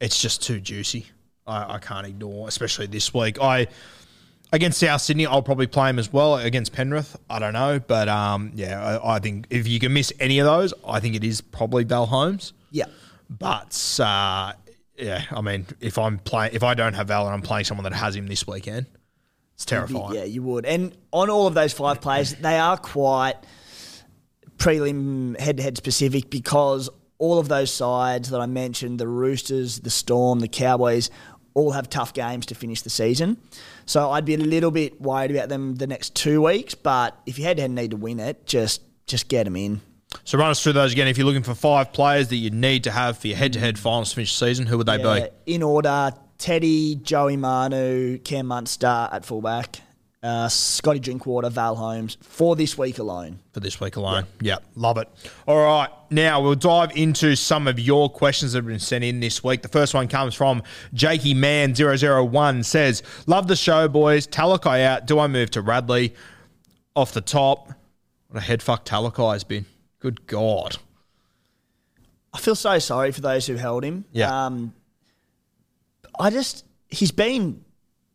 it's 0.00 0.20
just 0.20 0.42
too 0.42 0.60
juicy. 0.60 1.06
I, 1.46 1.74
I 1.74 1.78
can't 1.78 2.06
ignore, 2.06 2.48
especially 2.48 2.86
this 2.86 3.12
week. 3.12 3.40
I 3.40 3.66
against 4.52 4.78
South 4.78 5.00
Sydney, 5.00 5.26
I'll 5.26 5.42
probably 5.42 5.66
play 5.66 5.90
him 5.90 5.98
as 5.98 6.12
well. 6.12 6.36
Against 6.36 6.72
Penrith, 6.72 7.16
I 7.28 7.38
don't 7.38 7.52
know, 7.52 7.80
but 7.80 8.08
um, 8.08 8.52
yeah, 8.54 9.00
I, 9.02 9.16
I 9.16 9.18
think 9.18 9.46
if 9.50 9.66
you 9.66 9.80
can 9.80 9.92
miss 9.92 10.12
any 10.20 10.38
of 10.38 10.46
those, 10.46 10.72
I 10.86 11.00
think 11.00 11.14
it 11.14 11.24
is 11.24 11.40
probably 11.40 11.84
Val 11.84 12.06
Holmes. 12.06 12.52
Yeah. 12.70 12.86
But 13.28 13.98
uh, 14.00 14.52
yeah, 14.98 15.22
I 15.30 15.40
mean, 15.40 15.66
if 15.80 15.98
I'm 15.98 16.18
playing, 16.18 16.54
if 16.54 16.62
I 16.62 16.74
don't 16.74 16.94
have 16.94 17.08
Val 17.08 17.26
and 17.26 17.34
I'm 17.34 17.42
playing 17.42 17.64
someone 17.64 17.84
that 17.84 17.92
has 17.92 18.16
him 18.16 18.26
this 18.26 18.46
weekend, 18.46 18.86
it's 19.54 19.64
terrifying. 19.64 20.14
Yeah, 20.14 20.24
you 20.24 20.42
would. 20.42 20.66
And 20.66 20.96
on 21.12 21.30
all 21.30 21.46
of 21.46 21.54
those 21.54 21.72
five 21.72 22.00
players, 22.00 22.34
they 22.34 22.58
are 22.58 22.76
quite 22.76 23.36
prelim 24.58 25.38
head 25.38 25.58
to 25.58 25.62
head 25.62 25.76
specific 25.76 26.30
because 26.30 26.88
all 27.18 27.38
of 27.38 27.48
those 27.48 27.72
sides 27.72 28.30
that 28.30 28.40
I 28.40 28.46
mentioned 28.46 28.98
the 28.98 29.08
Roosters, 29.08 29.80
the 29.80 29.90
Storm, 29.90 30.40
the 30.40 30.48
Cowboys 30.48 31.10
all 31.54 31.72
have 31.72 31.88
tough 31.88 32.12
games 32.12 32.44
to 32.46 32.54
finish 32.54 32.82
the 32.82 32.90
season. 32.90 33.38
So 33.86 34.10
I'd 34.10 34.26
be 34.26 34.34
a 34.34 34.38
little 34.38 34.70
bit 34.70 35.00
worried 35.00 35.30
about 35.30 35.48
them 35.48 35.76
the 35.76 35.86
next 35.86 36.14
two 36.14 36.42
weeks, 36.42 36.74
but 36.74 37.18
if 37.24 37.38
you 37.38 37.44
head 37.44 37.56
to 37.56 37.62
head 37.62 37.70
need 37.70 37.92
to 37.92 37.96
win 37.96 38.20
it, 38.20 38.46
just 38.46 38.82
just 39.06 39.28
get 39.28 39.44
them 39.44 39.56
in. 39.56 39.80
So 40.24 40.38
run 40.38 40.50
us 40.50 40.62
through 40.62 40.74
those 40.74 40.92
again. 40.92 41.08
If 41.08 41.18
you're 41.18 41.26
looking 41.26 41.42
for 41.42 41.54
five 41.54 41.92
players 41.92 42.28
that 42.28 42.36
you 42.36 42.50
need 42.50 42.84
to 42.84 42.90
have 42.90 43.18
for 43.18 43.28
your 43.28 43.36
head-to-head 43.36 43.78
finals 43.78 44.12
finish 44.12 44.34
season, 44.34 44.66
who 44.66 44.78
would 44.78 44.86
they 44.86 44.98
Yeah, 45.02 45.28
be? 45.46 45.54
in 45.54 45.62
order 45.62 46.12
Teddy, 46.38 46.96
Joey 46.96 47.36
Manu, 47.36 48.18
Cam 48.18 48.46
Munster 48.46 49.08
at 49.10 49.24
fullback, 49.24 49.80
uh, 50.22 50.48
Scotty 50.48 50.98
Drinkwater, 50.98 51.48
Val 51.48 51.76
Holmes 51.76 52.16
for 52.20 52.56
this 52.56 52.76
week 52.76 52.98
alone. 52.98 53.38
for 53.52 53.60
this 53.60 53.80
week 53.80 53.96
alone. 53.96 54.24
Yeah. 54.42 54.56
love 54.74 54.98
it. 54.98 55.08
All 55.46 55.56
right, 55.56 55.88
now 56.10 56.42
we'll 56.42 56.54
dive 56.56 56.94
into 56.96 57.36
some 57.36 57.66
of 57.66 57.78
your 57.80 58.10
questions 58.10 58.52
that 58.52 58.58
have 58.58 58.66
been 58.66 58.78
sent 58.78 59.02
in 59.04 59.20
this 59.20 59.42
week. 59.42 59.62
The 59.62 59.68
first 59.68 59.94
one 59.94 60.08
comes 60.08 60.34
from 60.34 60.62
Jakey 60.92 61.32
Man 61.32 61.74
001 61.74 62.62
says, 62.64 63.02
"Love 63.26 63.46
the 63.48 63.56
show, 63.56 63.88
boys. 63.88 64.26
Talakai 64.26 64.84
out. 64.84 65.06
Do 65.06 65.18
I 65.18 65.26
move 65.28 65.50
to 65.52 65.62
Radley?" 65.62 66.12
Off 66.94 67.12
the 67.12 67.20
top, 67.22 67.68
what 68.28 68.38
a 68.42 68.44
head 68.44 68.62
fuck 68.62 68.84
Talakai 68.84 69.32
has 69.34 69.44
been. 69.44 69.64
Good 70.06 70.28
God. 70.28 70.76
I 72.32 72.38
feel 72.38 72.54
so 72.54 72.78
sorry 72.78 73.10
for 73.10 73.22
those 73.22 73.44
who 73.44 73.56
held 73.56 73.82
him. 73.82 74.04
Yeah. 74.12 74.46
Um, 74.46 74.72
I 76.16 76.30
just 76.30 76.64
he's 76.88 77.10
been 77.10 77.64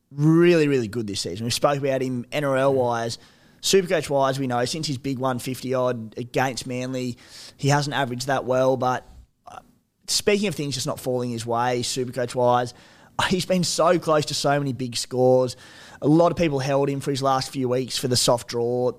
really, 0.10 0.70
really 0.70 0.88
good 0.88 1.06
this 1.06 1.20
season. 1.20 1.44
We 1.44 1.52
spoke 1.52 1.78
about 1.78 2.02
him 2.02 2.24
NRL 2.32 2.74
wise, 2.74 3.18
Supercoach 3.62 4.10
wise. 4.10 4.40
We 4.40 4.48
know 4.48 4.64
since 4.64 4.88
his 4.88 4.98
big 4.98 5.20
150 5.20 5.74
odd 5.74 6.18
against 6.18 6.66
Manly, 6.66 7.18
he 7.58 7.68
hasn't 7.68 7.94
averaged 7.94 8.28
that 8.28 8.46
well. 8.46 8.78
But 8.78 9.06
uh, 9.46 9.60
speaking 10.08 10.48
of 10.48 10.56
things 10.56 10.76
just 10.76 10.88
not 10.88 10.98
falling 10.98 11.32
his 11.32 11.46
way, 11.46 11.82
Supercoach 11.82 12.36
wise, 12.36 12.74
he's 13.28 13.46
been 13.46 13.66
so 13.66 14.00
close 14.00 14.24
to 14.28 14.34
so 14.34 14.58
many 14.58 14.72
big 14.72 14.96
scores. 14.96 15.58
A 16.02 16.08
lot 16.08 16.32
of 16.32 16.38
people 16.38 16.60
held 16.60 16.90
him 16.90 17.02
for 17.02 17.12
his 17.12 17.22
last 17.22 17.52
few 17.52 17.68
weeks 17.68 17.98
for 17.98 18.08
the 18.08 18.16
soft 18.16 18.48
draw. 18.48 18.94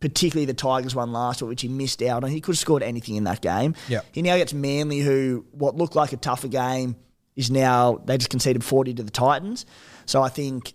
Particularly 0.00 0.46
the 0.46 0.54
Tigers 0.54 0.94
one 0.94 1.12
last 1.12 1.42
week, 1.42 1.48
which 1.48 1.62
he 1.62 1.68
missed 1.68 2.02
out 2.02 2.22
on. 2.22 2.30
He 2.30 2.40
could 2.40 2.52
have 2.52 2.58
scored 2.58 2.82
anything 2.82 3.16
in 3.16 3.24
that 3.24 3.40
game. 3.40 3.74
Yeah. 3.88 4.00
He 4.12 4.22
now 4.22 4.36
gets 4.36 4.52
Manly, 4.52 5.00
who 5.00 5.44
what 5.52 5.76
looked 5.76 5.96
like 5.96 6.12
a 6.12 6.16
tougher 6.16 6.48
game 6.48 6.96
is 7.34 7.50
now 7.50 8.00
they 8.04 8.18
just 8.18 8.30
conceded 8.30 8.62
40 8.64 8.94
to 8.94 9.02
the 9.02 9.10
Titans. 9.10 9.66
So 10.06 10.22
I 10.22 10.28
think, 10.28 10.74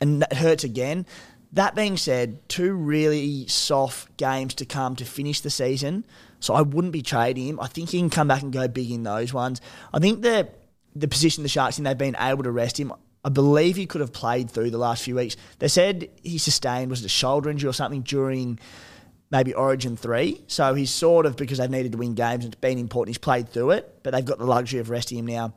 and 0.00 0.22
that 0.22 0.32
hurts 0.34 0.64
again. 0.64 1.06
That 1.52 1.74
being 1.74 1.98
said, 1.98 2.48
two 2.48 2.72
really 2.72 3.46
soft 3.46 4.16
games 4.16 4.54
to 4.54 4.64
come 4.64 4.96
to 4.96 5.04
finish 5.04 5.40
the 5.40 5.50
season. 5.50 6.06
So 6.40 6.54
I 6.54 6.62
wouldn't 6.62 6.92
be 6.92 7.02
trading 7.02 7.46
him. 7.46 7.60
I 7.60 7.66
think 7.66 7.90
he 7.90 7.98
can 7.98 8.10
come 8.10 8.26
back 8.26 8.42
and 8.42 8.52
go 8.52 8.66
big 8.68 8.90
in 8.90 9.02
those 9.02 9.32
ones. 9.34 9.60
I 9.92 9.98
think 9.98 10.22
the 10.22 10.48
the 10.94 11.08
position 11.08 11.42
the 11.42 11.48
Sharks 11.48 11.78
in, 11.78 11.84
they've 11.84 11.96
been 11.96 12.16
able 12.18 12.42
to 12.42 12.50
rest 12.50 12.78
him. 12.78 12.92
I 13.24 13.28
believe 13.28 13.76
he 13.76 13.86
could 13.86 14.00
have 14.00 14.12
played 14.12 14.50
through 14.50 14.70
the 14.70 14.78
last 14.78 15.04
few 15.04 15.14
weeks. 15.14 15.36
They 15.58 15.68
said 15.68 16.08
he 16.22 16.38
sustained 16.38 16.90
was 16.90 17.00
it 17.02 17.06
a 17.06 17.08
shoulder 17.08 17.50
injury 17.50 17.70
or 17.70 17.72
something 17.72 18.02
during 18.02 18.58
maybe 19.30 19.54
Origin 19.54 19.96
three. 19.96 20.42
So 20.48 20.74
he's 20.74 20.90
sort 20.90 21.24
of 21.24 21.36
because 21.36 21.58
they've 21.58 21.70
needed 21.70 21.92
to 21.92 21.98
win 21.98 22.14
games 22.14 22.44
and 22.44 22.52
it's 22.52 22.60
been 22.60 22.78
important. 22.78 23.16
He's 23.16 23.18
played 23.18 23.48
through 23.48 23.70
it, 23.72 24.00
but 24.02 24.12
they've 24.12 24.24
got 24.24 24.38
the 24.38 24.44
luxury 24.44 24.80
of 24.80 24.90
resting 24.90 25.18
him 25.18 25.26
now. 25.26 25.54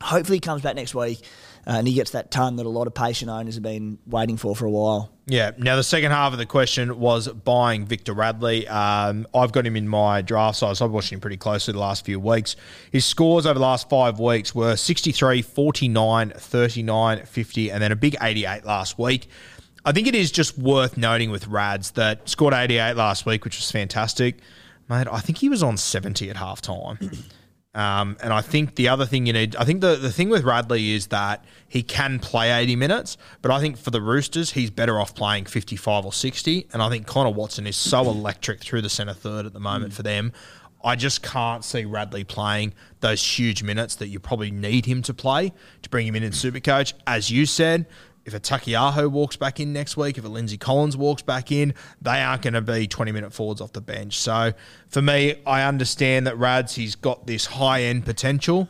Hopefully 0.00 0.36
he 0.36 0.40
comes 0.40 0.62
back 0.62 0.76
next 0.76 0.94
week 0.94 1.22
uh, 1.66 1.72
and 1.78 1.88
he 1.88 1.94
gets 1.94 2.12
that 2.12 2.30
ton 2.30 2.56
that 2.56 2.66
a 2.66 2.68
lot 2.68 2.86
of 2.86 2.94
patient 2.94 3.30
owners 3.30 3.54
have 3.54 3.62
been 3.62 3.98
waiting 4.06 4.36
for 4.36 4.54
for 4.54 4.66
a 4.66 4.70
while. 4.70 5.10
Yeah. 5.26 5.50
Now 5.58 5.74
the 5.74 5.82
second 5.82 6.12
half 6.12 6.32
of 6.32 6.38
the 6.38 6.46
question 6.46 7.00
was 7.00 7.26
buying 7.26 7.84
Victor 7.86 8.12
Radley. 8.12 8.68
Um, 8.68 9.26
I've 9.34 9.50
got 9.50 9.66
him 9.66 9.74
in 9.74 9.88
my 9.88 10.22
draft 10.22 10.58
size. 10.58 10.80
I've 10.80 10.92
watched 10.92 11.12
him 11.12 11.20
pretty 11.20 11.36
closely 11.36 11.72
the 11.72 11.80
last 11.80 12.04
few 12.04 12.20
weeks. 12.20 12.54
His 12.92 13.04
scores 13.04 13.46
over 13.46 13.54
the 13.54 13.64
last 13.64 13.88
five 13.88 14.20
weeks 14.20 14.54
were 14.54 14.76
63, 14.76 15.42
49, 15.42 16.30
39, 16.36 17.26
50, 17.26 17.70
and 17.72 17.82
then 17.82 17.90
a 17.90 17.96
big 17.96 18.16
88 18.20 18.64
last 18.64 18.98
week. 18.98 19.28
I 19.84 19.92
think 19.92 20.06
it 20.06 20.14
is 20.14 20.30
just 20.30 20.56
worth 20.58 20.96
noting 20.96 21.30
with 21.30 21.48
Rads 21.48 21.92
that 21.92 22.28
scored 22.28 22.54
88 22.54 22.94
last 22.94 23.26
week, 23.26 23.44
which 23.44 23.56
was 23.56 23.70
fantastic. 23.70 24.38
Mate, 24.88 25.08
I 25.10 25.18
think 25.18 25.38
he 25.38 25.48
was 25.48 25.64
on 25.64 25.76
70 25.76 26.30
at 26.30 26.36
halftime. 26.36 27.24
Um, 27.76 28.16
and 28.22 28.32
I 28.32 28.40
think 28.40 28.76
the 28.76 28.88
other 28.88 29.04
thing 29.04 29.26
you 29.26 29.34
need, 29.34 29.54
I 29.56 29.64
think 29.64 29.82
the, 29.82 29.96
the 29.96 30.10
thing 30.10 30.30
with 30.30 30.44
Radley 30.44 30.94
is 30.94 31.08
that 31.08 31.44
he 31.68 31.82
can 31.82 32.18
play 32.18 32.50
80 32.50 32.74
minutes, 32.74 33.18
but 33.42 33.50
I 33.50 33.60
think 33.60 33.76
for 33.76 33.90
the 33.90 34.00
Roosters, 34.00 34.52
he's 34.52 34.70
better 34.70 34.98
off 34.98 35.14
playing 35.14 35.44
55 35.44 36.06
or 36.06 36.12
60. 36.12 36.68
And 36.72 36.82
I 36.82 36.88
think 36.88 37.06
Connor 37.06 37.30
Watson 37.30 37.66
is 37.66 37.76
so 37.76 38.00
electric 38.00 38.60
through 38.60 38.80
the 38.80 38.88
centre 38.88 39.12
third 39.12 39.44
at 39.44 39.52
the 39.52 39.60
moment 39.60 39.92
for 39.92 40.02
them. 40.02 40.32
I 40.82 40.96
just 40.96 41.22
can't 41.22 41.62
see 41.62 41.84
Radley 41.84 42.24
playing 42.24 42.72
those 43.00 43.22
huge 43.22 43.62
minutes 43.62 43.96
that 43.96 44.08
you 44.08 44.20
probably 44.20 44.50
need 44.50 44.86
him 44.86 45.02
to 45.02 45.12
play 45.12 45.52
to 45.82 45.90
bring 45.90 46.06
him 46.06 46.16
in 46.16 46.22
in 46.22 46.32
Supercoach. 46.32 46.94
As 47.06 47.30
you 47.30 47.44
said, 47.44 47.84
if 48.26 48.34
a 48.34 48.40
Taukeiaho 48.40 49.08
walks 49.08 49.36
back 49.36 49.60
in 49.60 49.72
next 49.72 49.96
week, 49.96 50.18
if 50.18 50.24
a 50.24 50.28
Lindsay 50.28 50.58
Collins 50.58 50.96
walks 50.96 51.22
back 51.22 51.52
in, 51.52 51.72
they 52.02 52.20
aren't 52.20 52.42
going 52.42 52.54
to 52.54 52.60
be 52.60 52.88
20 52.88 53.12
minute 53.12 53.32
forwards 53.32 53.60
off 53.60 53.72
the 53.72 53.80
bench. 53.80 54.18
So 54.18 54.52
for 54.88 55.00
me, 55.00 55.36
I 55.46 55.62
understand 55.62 56.26
that 56.26 56.36
Rads, 56.36 56.74
he's 56.74 56.96
got 56.96 57.28
this 57.28 57.46
high 57.46 57.82
end 57.82 58.04
potential. 58.04 58.68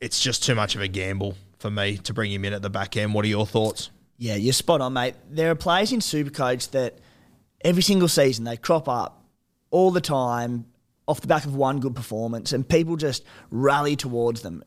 It's 0.00 0.20
just 0.20 0.44
too 0.44 0.54
much 0.54 0.76
of 0.76 0.82
a 0.82 0.88
gamble 0.88 1.34
for 1.58 1.70
me 1.70 1.96
to 1.96 2.12
bring 2.12 2.30
him 2.30 2.44
in 2.44 2.52
at 2.52 2.60
the 2.60 2.68
back 2.68 2.94
end. 2.96 3.14
What 3.14 3.24
are 3.24 3.28
your 3.28 3.46
thoughts? 3.46 3.88
Yeah, 4.18 4.34
you're 4.34 4.52
spot 4.52 4.82
on, 4.82 4.92
mate. 4.92 5.14
There 5.30 5.50
are 5.50 5.54
players 5.54 5.90
in 5.90 6.00
Supercoach 6.00 6.72
that 6.72 6.98
every 7.62 7.82
single 7.82 8.08
season 8.08 8.44
they 8.44 8.58
crop 8.58 8.86
up 8.86 9.24
all 9.70 9.90
the 9.90 10.02
time 10.02 10.66
off 11.06 11.22
the 11.22 11.26
back 11.26 11.46
of 11.46 11.54
one 11.54 11.80
good 11.80 11.96
performance, 11.96 12.52
and 12.52 12.68
people 12.68 12.96
just 12.96 13.24
rally 13.50 13.96
towards 13.96 14.42
them. 14.42 14.62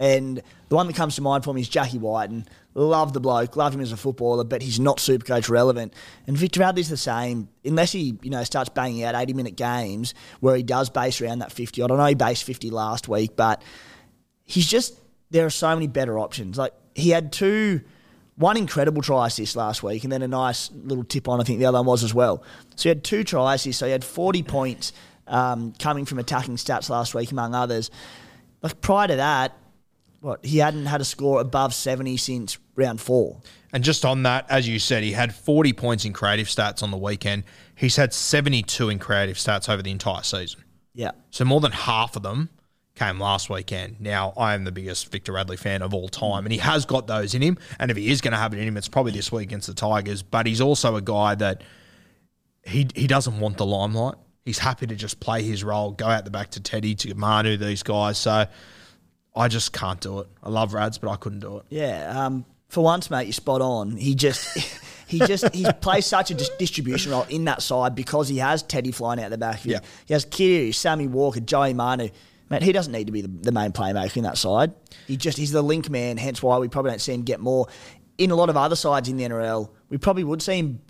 And 0.00 0.42
the 0.68 0.74
one 0.74 0.86
that 0.86 0.96
comes 0.96 1.16
to 1.16 1.22
mind 1.22 1.44
for 1.44 1.52
me 1.52 1.60
is 1.60 1.68
Jackie 1.68 1.98
White, 1.98 2.30
and 2.30 2.48
love 2.74 3.12
the 3.12 3.20
bloke, 3.20 3.56
love 3.56 3.74
him 3.74 3.80
as 3.80 3.92
a 3.92 3.96
footballer, 3.96 4.44
but 4.44 4.62
he's 4.62 4.80
not 4.80 5.00
super 5.00 5.24
coach 5.24 5.48
relevant. 5.48 5.94
And 6.26 6.36
Victor 6.36 6.60
Radley's 6.60 6.88
the 6.88 6.96
same, 6.96 7.48
unless 7.64 7.92
he 7.92 8.18
you 8.22 8.30
know 8.30 8.42
starts 8.44 8.70
banging 8.70 9.04
out 9.04 9.14
eighty 9.14 9.32
minute 9.32 9.56
games 9.56 10.14
where 10.40 10.56
he 10.56 10.62
does 10.62 10.90
base 10.90 11.20
around 11.20 11.40
that 11.40 11.52
fifty. 11.52 11.82
I 11.82 11.86
don't 11.86 11.98
know 11.98 12.06
he 12.06 12.14
based 12.14 12.44
fifty 12.44 12.70
last 12.70 13.08
week, 13.08 13.36
but 13.36 13.62
he's 14.44 14.66
just 14.66 14.98
there 15.30 15.46
are 15.46 15.50
so 15.50 15.74
many 15.74 15.86
better 15.86 16.18
options. 16.18 16.58
Like 16.58 16.72
he 16.94 17.10
had 17.10 17.32
two, 17.32 17.80
one 18.36 18.56
incredible 18.56 19.02
try 19.02 19.26
assist 19.26 19.56
last 19.56 19.82
week, 19.82 20.04
and 20.04 20.12
then 20.12 20.22
a 20.22 20.28
nice 20.28 20.70
little 20.72 21.04
tip 21.04 21.28
on. 21.28 21.40
I 21.40 21.44
think 21.44 21.58
the 21.58 21.66
other 21.66 21.78
one 21.78 21.86
was 21.86 22.04
as 22.04 22.14
well. 22.14 22.42
So 22.76 22.84
he 22.84 22.88
had 22.90 23.04
two 23.04 23.24
try 23.24 23.54
assists. 23.54 23.80
So 23.80 23.86
he 23.86 23.92
had 23.92 24.04
forty 24.04 24.42
points 24.42 24.92
um, 25.26 25.72
coming 25.78 26.04
from 26.04 26.18
attacking 26.18 26.56
stats 26.56 26.88
last 26.88 27.14
week, 27.14 27.32
among 27.32 27.54
others. 27.54 27.90
Like 28.62 28.80
prior 28.80 29.08
to 29.08 29.16
that, 29.16 29.56
what 30.22 30.44
he 30.44 30.58
hadn't 30.58 30.86
had 30.86 31.00
a 31.00 31.04
score 31.04 31.40
above 31.40 31.74
seventy 31.74 32.16
since 32.16 32.58
round 32.74 33.00
four. 33.00 33.40
And 33.74 33.84
just 33.84 34.04
on 34.04 34.22
that, 34.22 34.46
as 34.50 34.68
you 34.68 34.78
said, 34.78 35.02
he 35.02 35.12
had 35.12 35.34
40 35.34 35.72
points 35.72 36.04
in 36.04 36.12
creative 36.12 36.46
stats 36.46 36.82
on 36.82 36.90
the 36.90 36.96
weekend. 36.98 37.44
He's 37.74 37.96
had 37.96 38.12
72 38.12 38.90
in 38.90 38.98
creative 38.98 39.36
stats 39.38 39.66
over 39.68 39.82
the 39.82 39.90
entire 39.90 40.22
season. 40.22 40.62
Yeah, 40.94 41.12
So 41.30 41.46
more 41.46 41.60
than 41.60 41.72
half 41.72 42.14
of 42.16 42.22
them 42.22 42.50
came 42.94 43.18
last 43.18 43.48
weekend. 43.48 43.98
Now, 43.98 44.34
I 44.36 44.52
am 44.52 44.64
the 44.64 44.72
biggest 44.72 45.10
Victor 45.10 45.32
Radley 45.32 45.56
fan 45.56 45.80
of 45.80 45.94
all 45.94 46.08
time, 46.08 46.44
and 46.44 46.52
he 46.52 46.58
has 46.58 46.84
got 46.84 47.06
those 47.06 47.34
in 47.34 47.40
him. 47.40 47.56
And 47.78 47.90
if 47.90 47.96
he 47.96 48.10
is 48.10 48.20
going 48.20 48.32
to 48.32 48.38
have 48.38 48.52
it 48.52 48.58
in 48.58 48.68
him, 48.68 48.76
it's 48.76 48.88
probably 48.88 49.12
this 49.12 49.32
week 49.32 49.44
against 49.48 49.68
the 49.68 49.74
Tigers. 49.74 50.22
But 50.22 50.46
he's 50.46 50.60
also 50.60 50.96
a 50.96 51.00
guy 51.00 51.34
that 51.36 51.62
he 52.64 52.88
he 52.94 53.06
doesn't 53.06 53.40
want 53.40 53.56
the 53.56 53.64
limelight. 53.64 54.16
He's 54.44 54.58
happy 54.58 54.86
to 54.86 54.94
just 54.94 55.18
play 55.18 55.42
his 55.42 55.64
role, 55.64 55.92
go 55.92 56.06
out 56.06 56.26
the 56.26 56.30
back 56.30 56.50
to 56.50 56.60
Teddy, 56.60 56.94
to 56.96 57.14
Manu, 57.14 57.56
these 57.56 57.82
guys. 57.82 58.18
So 58.18 58.46
I 59.34 59.48
just 59.48 59.72
can't 59.72 60.00
do 60.00 60.20
it. 60.20 60.28
I 60.42 60.50
love 60.50 60.74
Rads, 60.74 60.98
but 60.98 61.10
I 61.10 61.16
couldn't 61.16 61.40
do 61.40 61.58
it. 61.58 61.64
yeah. 61.70 62.26
Um, 62.26 62.44
for 62.68 62.82
once, 62.82 63.10
mate, 63.10 63.24
you're 63.24 63.32
spot 63.34 63.60
on. 63.60 63.96
He 63.96 64.14
just. 64.14 64.58
He 65.08 65.18
just 65.18 65.54
he 65.54 65.66
plays 65.82 66.06
such 66.06 66.30
a 66.30 66.34
dis- 66.34 66.48
distribution 66.58 67.12
role 67.12 67.26
in 67.28 67.44
that 67.44 67.60
side 67.60 67.94
because 67.94 68.30
he 68.30 68.38
has 68.38 68.62
Teddy 68.62 68.92
flying 68.92 69.20
out 69.22 69.28
the 69.28 69.36
back. 69.36 69.56
of 69.56 69.64
him. 69.64 69.72
Yeah. 69.72 69.80
He 70.06 70.14
has 70.14 70.24
Keary, 70.24 70.72
Sammy 70.72 71.06
Walker, 71.06 71.38
Joey 71.40 71.74
Manu. 71.74 72.08
Mate, 72.48 72.62
he 72.62 72.72
doesn't 72.72 72.94
need 72.94 73.08
to 73.08 73.12
be 73.12 73.20
the, 73.20 73.28
the 73.28 73.52
main 73.52 73.72
playmaker 73.72 74.16
in 74.16 74.22
that 74.22 74.38
side. 74.38 74.72
He 75.06 75.18
just 75.18 75.36
he's 75.36 75.52
the 75.52 75.60
link 75.60 75.90
man. 75.90 76.16
Hence 76.16 76.42
why 76.42 76.56
we 76.56 76.68
probably 76.68 76.92
don't 76.92 77.00
see 77.00 77.12
him 77.12 77.24
get 77.24 77.40
more. 77.40 77.66
In 78.16 78.30
a 78.30 78.34
lot 78.34 78.48
of 78.48 78.56
other 78.56 78.74
sides 78.74 79.06
in 79.10 79.18
the 79.18 79.24
NRL, 79.24 79.68
we 79.90 79.98
probably 79.98 80.24
would 80.24 80.40
see 80.40 80.56
him. 80.60 80.80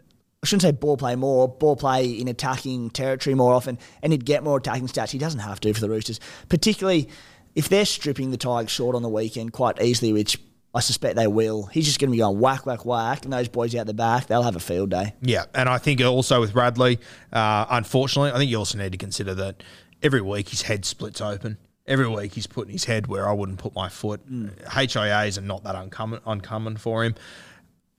I 0.40 0.46
shouldn't 0.46 0.62
say 0.62 0.70
ball 0.70 0.96
play 0.96 1.16
more, 1.16 1.48
ball 1.48 1.74
play 1.74 2.06
in 2.10 2.28
attacking 2.28 2.90
territory 2.90 3.34
more 3.34 3.52
often, 3.52 3.76
and 4.04 4.12
he'd 4.12 4.24
get 4.24 4.44
more 4.44 4.58
attacking 4.58 4.86
stats. 4.86 5.10
He 5.10 5.18
doesn't 5.18 5.40
have 5.40 5.58
to 5.60 5.72
for 5.74 5.80
the 5.80 5.90
Roosters, 5.90 6.20
particularly 6.48 7.08
if 7.54 7.68
they're 7.68 7.84
stripping 7.84 8.30
the 8.30 8.36
Tigers 8.36 8.70
short 8.70 8.96
on 8.96 9.02
the 9.02 9.08
weekend 9.08 9.52
quite 9.52 9.80
easily, 9.80 10.12
which 10.12 10.38
I 10.74 10.80
suspect 10.80 11.16
they 11.16 11.26
will. 11.26 11.64
He's 11.66 11.84
just 11.84 11.98
going 11.98 12.08
to 12.08 12.12
be 12.12 12.18
going 12.18 12.40
whack, 12.40 12.64
whack, 12.64 12.86
whack, 12.86 13.24
and 13.24 13.32
those 13.32 13.48
boys 13.48 13.74
out 13.74 13.86
the 13.86 13.94
back, 13.94 14.26
they'll 14.26 14.42
have 14.42 14.56
a 14.56 14.60
field 14.60 14.90
day. 14.90 15.14
Yeah, 15.20 15.44
and 15.54 15.68
I 15.68 15.78
think 15.78 16.00
also 16.00 16.40
with 16.40 16.54
Radley, 16.54 16.98
uh, 17.32 17.66
unfortunately, 17.68 18.32
I 18.32 18.38
think 18.38 18.50
you 18.50 18.56
also 18.56 18.78
need 18.78 18.92
to 18.92 18.98
consider 18.98 19.34
that 19.34 19.62
every 20.02 20.22
week 20.22 20.48
his 20.48 20.62
head 20.62 20.84
splits 20.84 21.20
open. 21.20 21.58
Every 21.86 22.08
week 22.08 22.32
he's 22.32 22.46
putting 22.46 22.72
his 22.72 22.84
head 22.84 23.06
where 23.06 23.28
I 23.28 23.32
wouldn't 23.32 23.58
put 23.58 23.74
my 23.74 23.88
foot. 23.88 24.26
HIAs 24.30 25.36
are 25.36 25.42
not 25.42 25.64
that 25.64 25.74
uncommon, 25.74 26.20
uncommon 26.24 26.76
for 26.76 27.04
him. 27.04 27.16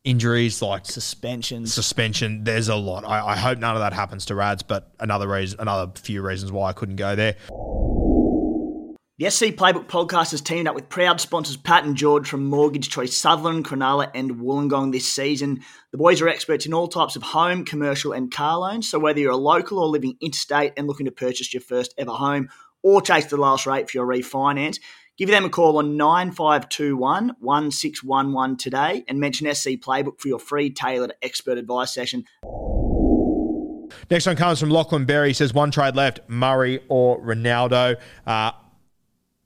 Injuries 0.04 0.62
like 0.62 0.86
Suspensions. 0.86 1.74
suspension, 1.74 2.44
there's 2.44 2.70
a 2.70 2.76
lot. 2.76 3.06
I, 3.06 3.26
I 3.26 3.36
hope 3.38 3.58
none 3.60 3.76
of 3.76 3.82
that 3.82 3.94
happens 3.94 4.26
to 4.26 4.36
Rads, 4.36 4.64
but 4.64 4.92
another 5.00 5.28
reason, 5.28 5.60
another 5.62 5.92
few 5.96 6.22
reasons 6.22 6.52
why 6.52 6.70
I 6.70 6.74
couldn't 6.74 6.98
go 6.98 7.16
there. 7.16 7.36
The 9.20 9.30
SC 9.30 9.46
Playbook 9.54 9.86
podcast 9.86 10.32
has 10.32 10.42
teamed 10.42 10.68
up 10.68 10.74
with 10.74 10.90
proud 10.90 11.22
sponsors 11.22 11.56
Pat 11.56 11.86
and 11.86 11.96
George 11.96 12.28
from 12.28 12.48
Mortgage 12.48 12.90
Choice 12.90 13.16
Sutherland, 13.16 13.64
Cronulla, 13.64 14.10
and 14.16 14.38
Wollongong 14.38 14.92
this 14.92 15.06
season. 15.06 15.60
The 15.92 16.00
boys 16.00 16.20
are 16.20 16.28
experts 16.28 16.66
in 16.66 16.74
all 16.74 16.88
types 16.88 17.16
of 17.16 17.22
home, 17.22 17.64
commercial, 17.64 18.12
and 18.12 18.34
car 18.34 18.58
loans. 18.58 18.90
So 18.90 18.98
whether 18.98 19.20
you're 19.20 19.30
a 19.30 19.38
local 19.38 19.78
or 19.78 19.86
living 19.86 20.18
interstate 20.20 20.74
and 20.78 20.88
looking 20.88 21.06
to 21.06 21.12
purchase 21.12 21.54
your 21.54 21.62
first 21.62 21.94
ever 21.96 22.10
home 22.10 22.50
or 22.82 23.04
chase 23.04 23.28
the 23.28 23.38
last 23.38 23.68
rate 23.68 23.88
for 23.88 24.00
your 24.00 24.08
refinance, 24.08 24.80
give 25.16 25.30
them 25.30 25.46
a 25.46 25.50
call 25.50 25.78
on 25.78 25.96
9521 25.96 27.36
1611 27.40 28.58
today 28.58 29.04
and 29.08 29.20
mention 29.20 29.54
SC 29.54 29.74
Playbook 29.80 30.20
for 30.20 30.28
your 30.28 30.40
free 30.40 30.72
tailored 30.72 31.14
expert 31.22 31.60
advice 31.60 31.94
session. 31.94 32.24
Next 34.10 34.26
one 34.26 34.36
comes 34.36 34.60
from 34.60 34.72
Lachlan 34.72 35.06
Berry. 35.06 35.30
He 35.30 35.34
says 35.34 35.54
one 35.54 35.70
trade 35.70 35.96
left, 35.96 36.22
Murray 36.28 36.80
or 36.90 37.22
Ronaldo. 37.22 37.98
Uh, 38.26 38.52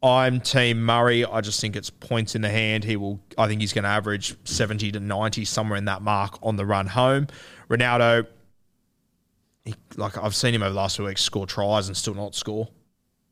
I'm 0.03 0.39
Team 0.39 0.83
Murray. 0.83 1.25
I 1.25 1.41
just 1.41 1.59
think 1.59 1.75
it's 1.75 1.89
points 1.89 2.35
in 2.35 2.41
the 2.41 2.49
hand. 2.49 2.83
He 2.83 2.95
will. 2.95 3.19
I 3.37 3.47
think 3.47 3.61
he's 3.61 3.73
going 3.73 3.83
to 3.83 3.89
average 3.89 4.35
70 4.47 4.91
to 4.91 4.99
90 4.99 5.45
somewhere 5.45 5.77
in 5.77 5.85
that 5.85 6.01
mark 6.01 6.37
on 6.43 6.55
the 6.55 6.65
run 6.65 6.87
home. 6.87 7.27
Ronaldo, 7.69 8.27
he, 9.65 9.73
like 9.95 10.17
I've 10.17 10.35
seen 10.35 10.53
him 10.53 10.61
over 10.61 10.69
the 10.69 10.77
last 10.77 10.97
few 10.97 11.05
weeks 11.05 11.21
score 11.21 11.47
tries 11.47 11.87
and 11.87 11.97
still 11.97 12.13
not 12.13 12.35
score. 12.35 12.67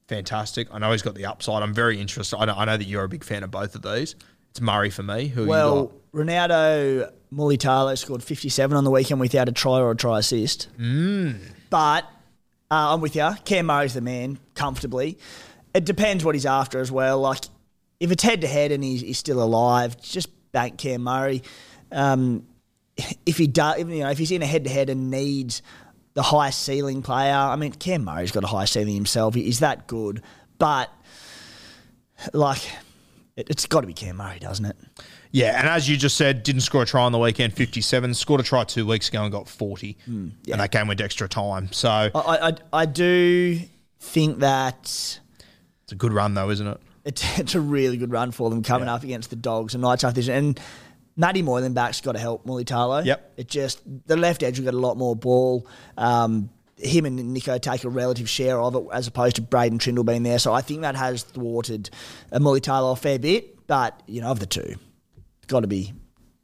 Fantastic. 0.08 0.68
I 0.72 0.80
know 0.80 0.92
he's 0.92 1.02
got 1.02 1.16
the 1.16 1.26
upside. 1.26 1.62
I'm 1.62 1.74
very 1.74 2.00
interested. 2.00 2.38
I 2.38 2.46
know, 2.46 2.56
I 2.56 2.66
know 2.66 2.78
that 2.78 2.86
you're 2.86 3.04
a 3.04 3.10
big 3.10 3.24
fan 3.24 3.44
of 3.44 3.52
both 3.52 3.76
of 3.76 3.82
these. 3.82 4.16
It's 4.52 4.62
Murray 4.62 4.90
for 4.90 5.04
me. 5.04 5.28
Who 5.28 5.44
you 5.44 5.50
Well? 5.50 5.92
Ronaldo 6.14 7.12
Mulitalo 7.34 7.98
scored 7.98 8.24
57 8.24 8.76
on 8.76 8.84
the 8.84 8.92
weekend 8.92 9.20
without 9.20 9.50
a 9.50 9.52
try 9.52 9.80
or 9.80 9.92
a 9.92 9.96
try 9.96 10.20
assist. 10.20 10.70
Mm. 10.80 11.40
But 11.70 12.06
uh, 12.72 12.94
I'm 12.94 13.02
with 13.02 13.16
you. 13.16 13.30
Cam 13.44 13.66
Murray's 13.66 13.94
the 13.94 14.02
man, 14.02 14.40
comfortably. 14.54 15.18
It 15.76 15.86
depends 15.86 16.24
what 16.26 16.34
he's 16.34 16.46
after 16.48 16.80
as 16.80 16.92
well. 16.92 17.20
Like, 17.20 17.46
if 18.00 18.12
it's 18.12 18.24
head 18.24 18.42
to 18.42 18.48
head 18.48 18.72
and 18.72 18.84
he's, 18.84 19.02
he's 19.02 19.18
still 19.20 19.44
alive, 19.44 20.02
just 20.02 20.30
bank 20.52 20.78
Cam 20.78 21.02
Murray. 21.04 21.44
Um, 21.92 22.48
if 23.26 23.38
he 23.38 23.48
does, 23.48 23.78
you 23.80 23.86
know, 23.86 24.10
if 24.10 24.18
he's 24.18 24.32
in 24.32 24.42
a 24.42 24.46
head 24.46 24.64
to 24.64 24.70
head 24.70 24.90
and 24.90 25.12
needs 25.12 25.62
the 26.14 26.24
highest 26.24 26.62
ceiling 26.62 27.02
player, 27.02 27.34
I 27.36 27.56
mean, 27.58 27.74
Cam 27.74 28.06
Murray's 28.06 28.32
got 28.32 28.44
a 28.44 28.48
high 28.48 28.66
ceiling 28.66 28.96
himself. 28.96 29.36
He's 29.36 29.60
that 29.60 29.86
good, 29.88 30.22
but 30.58 30.90
like 32.34 32.62
it, 33.36 33.50
it's 33.50 33.66
got 33.66 33.82
to 33.82 33.88
be 33.88 33.94
Cam 33.94 34.18
Murray, 34.18 34.40
doesn't 34.40 34.66
it? 34.66 34.78
Yeah, 35.32 35.60
and 35.60 35.68
as 35.68 35.90
you 35.90 35.98
just 35.98 36.16
said, 36.16 36.44
didn't 36.44 36.62
score 36.62 36.84
a 36.84 36.86
try 36.86 37.02
on 37.04 37.12
the 37.12 37.20
weekend, 37.20 37.54
57. 37.54 38.14
Scored 38.14 38.40
a 38.40 38.44
try 38.44 38.64
two 38.64 38.86
weeks 38.86 39.10
ago 39.10 39.24
and 39.24 39.32
got 39.32 39.50
40. 39.50 39.98
Hmm, 40.06 40.30
yeah. 40.46 40.54
And 40.54 40.62
that 40.62 40.72
game 40.72 40.88
went 40.88 41.02
extra 41.02 41.28
time. 41.28 41.70
So 41.74 41.90
I, 41.90 42.10
I- 42.16 42.58
I 42.72 42.86
do 42.86 43.60
think 44.00 44.40
that 44.40 45.20
it's 45.86 45.94
a 45.94 45.96
good 45.96 46.14
run, 46.14 46.34
though, 46.34 46.50
isn't 46.50 46.68
it? 46.68 46.82
it's, 47.06 47.24
it's 47.40 47.56
a 47.56 47.62
really 47.62 47.98
good 47.98 48.12
run 48.12 48.32
for 48.32 48.50
them 48.50 48.64
coming 48.64 48.90
up 48.90 49.04
against 49.04 49.30
the 49.30 49.36
Dogs 49.36 49.74
and 49.74 49.82
Knights 49.82 50.04
after 50.04 50.16
this. 50.20 50.28
And 50.28 50.60
Matty 51.16 51.42
Moylan 51.42 51.74
back's 51.74 52.02
got 52.02 52.14
to 52.14 52.20
help 52.20 52.46
Mulitalo. 52.46 53.06
Yep. 53.06 53.34
It 53.38 53.48
just, 53.48 53.82
the 54.08 54.18
left 54.18 54.44
edge 54.44 54.60
will 54.60 54.66
get 54.66 54.74
a 54.74 54.80
lot 54.80 54.98
more 54.98 55.16
ball. 55.16 55.68
Um, 55.98 56.50
him 56.78 57.06
and 57.06 57.34
Nico 57.34 57.58
take 57.58 57.86
a 57.86 57.90
relative 57.90 58.28
share 58.28 58.60
of 58.60 58.76
it 58.76 58.84
as 58.92 59.08
opposed 59.08 59.38
to 59.38 59.42
Braden 59.42 59.80
Trindall 59.80 60.06
being 60.06 60.24
there. 60.24 60.40
So 60.40 60.52
I 60.52 60.60
think 60.60 60.82
that 60.82 60.96
has 60.96 61.24
thwarted 61.24 61.90
uh, 62.34 62.40
Mulitalo 62.40 62.92
a 62.92 62.96
fair 62.98 63.18
bit. 63.18 63.66
But, 63.68 64.04
you 64.08 64.22
know, 64.22 64.28
of 64.28 64.40
the 64.40 64.46
two, 64.46 64.76
it's 65.38 65.48
got 65.48 65.62
to 65.62 65.68
be 65.68 65.94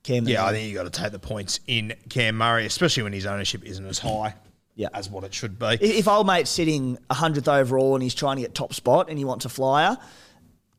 Cam. 0.04 0.28
Yeah, 0.28 0.46
I 0.46 0.52
think 0.52 0.68
you 0.68 0.76
got 0.76 0.92
to 0.92 1.02
take 1.02 1.12
the 1.12 1.20
points 1.20 1.60
in 1.68 1.94
Cam 2.10 2.38
Murray, 2.38 2.66
especially 2.66 3.04
when 3.04 3.14
his 3.14 3.28
ownership 3.28 3.64
isn't 3.64 3.86
as 3.86 4.00
high 4.00 4.34
Yeah. 4.82 4.90
as 4.94 5.10
what 5.10 5.24
it 5.24 5.34
should 5.34 5.60
be. 5.60 5.78
If 5.80 6.08
old 6.08 6.28
mate's 6.28 6.50
sitting 6.50 6.98
100th 7.10 7.48
overall 7.48 7.96
and 7.96 8.04
he's 8.04 8.16
trying 8.16 8.38
to 8.38 8.42
get 8.42 8.56
top 8.56 8.74
spot 8.74 9.10
and 9.10 9.18
he 9.18 9.26
wants 9.26 9.46
a 9.46 9.50
flyer, 9.50 9.98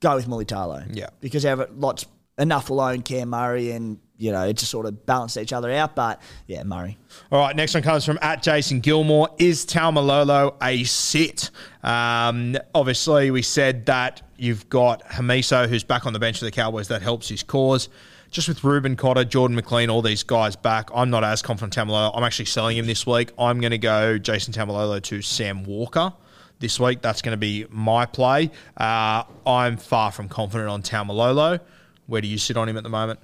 go 0.01 0.17
with 0.17 0.27
Mulitalo. 0.27 0.85
Yeah. 0.93 1.11
Because 1.21 1.45
have 1.45 1.71
lots 1.77 2.07
enough 2.39 2.71
will 2.71 2.81
own 2.81 3.03
Cam 3.03 3.31
Murray 3.31 3.71
and, 3.71 3.99
you 4.17 4.33
know, 4.33 4.53
to 4.53 4.67
sort 4.67 4.87
of 4.87 5.07
balance 5.07 5.37
each 5.37 5.53
other 5.53 5.71
out. 5.71 5.95
But, 5.95 6.21
yeah, 6.47 6.65
Murray. 6.65 6.99
All 7.31 7.39
right, 7.39 7.55
next 7.55 7.75
one 7.75 7.83
comes 7.83 8.05
from 8.05 8.19
at 8.23 8.43
Jason 8.43 8.81
Gilmore. 8.81 9.29
Is 9.39 9.65
Taumalolo 9.65 10.55
a 10.63 10.85
sit? 10.85 11.51
Um, 11.83 12.57
obviously, 12.75 13.31
we 13.31 13.43
said 13.43 13.87
that 13.87 14.23
you've 14.37 14.69
got 14.69 15.05
Hamiso, 15.09 15.69
who's 15.69 15.85
back 15.85 16.07
on 16.07 16.13
the 16.13 16.19
bench 16.19 16.39
for 16.39 16.45
the 16.45 16.51
Cowboys. 16.51 16.89
That 16.89 17.03
helps 17.03 17.29
his 17.29 17.43
cause. 17.43 17.89
Just 18.33 18.49
with 18.49 18.65
Reuben 18.65 18.97
Cotter, 18.97 19.25
Jordan 19.25 19.55
McLean, 19.55 19.91
all 19.91 20.01
these 20.01 20.23
guys 20.23 20.57
back, 20.57 20.89
I'm 20.95 21.11
not 21.11 21.23
as 21.23 21.43
confident 21.43 21.75
Taumalolo. 21.75 22.13
I'm 22.17 22.25
actually 22.25 22.47
selling 22.47 22.79
him 22.79 22.87
this 22.87 23.07
week. 23.07 23.31
I'm 23.39 23.61
going 23.61 23.73
to 23.73 23.79
go 23.79 24.17
Jason 24.17 24.55
Taumalolo 24.55 25.03
to 25.03 25.21
Sam 25.21 25.65
Walker 25.65 26.15
this 26.59 26.81
week. 26.81 27.03
That's 27.03 27.21
going 27.21 27.35
to 27.35 27.37
be 27.37 27.67
my 27.69 28.07
play. 28.07 28.51
Uh, 28.75 29.25
I'm 29.47 29.77
far 29.77 30.13
from 30.13 30.31
confident 30.31 30.71
on 30.71 30.83
Taumalolo. 30.83 31.61
Where 32.07 32.23
do 32.23 32.27
you 32.27 32.39
sit 32.39 32.57
on 32.57 32.71
him 32.71 32.79
at 32.79 32.85
the 32.85 32.89
moment? 32.89 33.21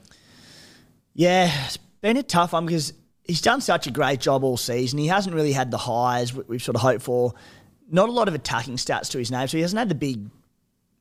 Yeah, 1.15 1.51
it's 1.65 1.79
been 1.79 2.19
a 2.19 2.23
tough 2.23 2.53
one 2.53 2.67
because 2.67 2.93
he's 3.25 3.41
done 3.41 3.63
such 3.63 3.87
a 3.87 3.91
great 3.91 4.21
job 4.21 4.45
all 4.45 4.59
season. 4.59 4.99
He 4.99 5.07
hasn't 5.07 5.35
really 5.35 5.53
had 5.53 5.71
the 5.71 5.79
highs 5.79 6.35
we've 6.35 6.63
sort 6.63 6.77
of 6.77 6.83
hoped 6.83 7.03
for. 7.03 7.33
Not 7.91 8.11
a 8.11 8.13
lot 8.13 8.29
of 8.29 8.35
attacking 8.35 8.77
stats 8.77 9.09
to 9.13 9.19
his 9.19 9.31
name, 9.31 9.49
so 9.49 9.57
he 9.57 9.63
hasn't 9.63 9.79
had 9.79 9.89
the 9.89 9.95
big. 9.95 10.29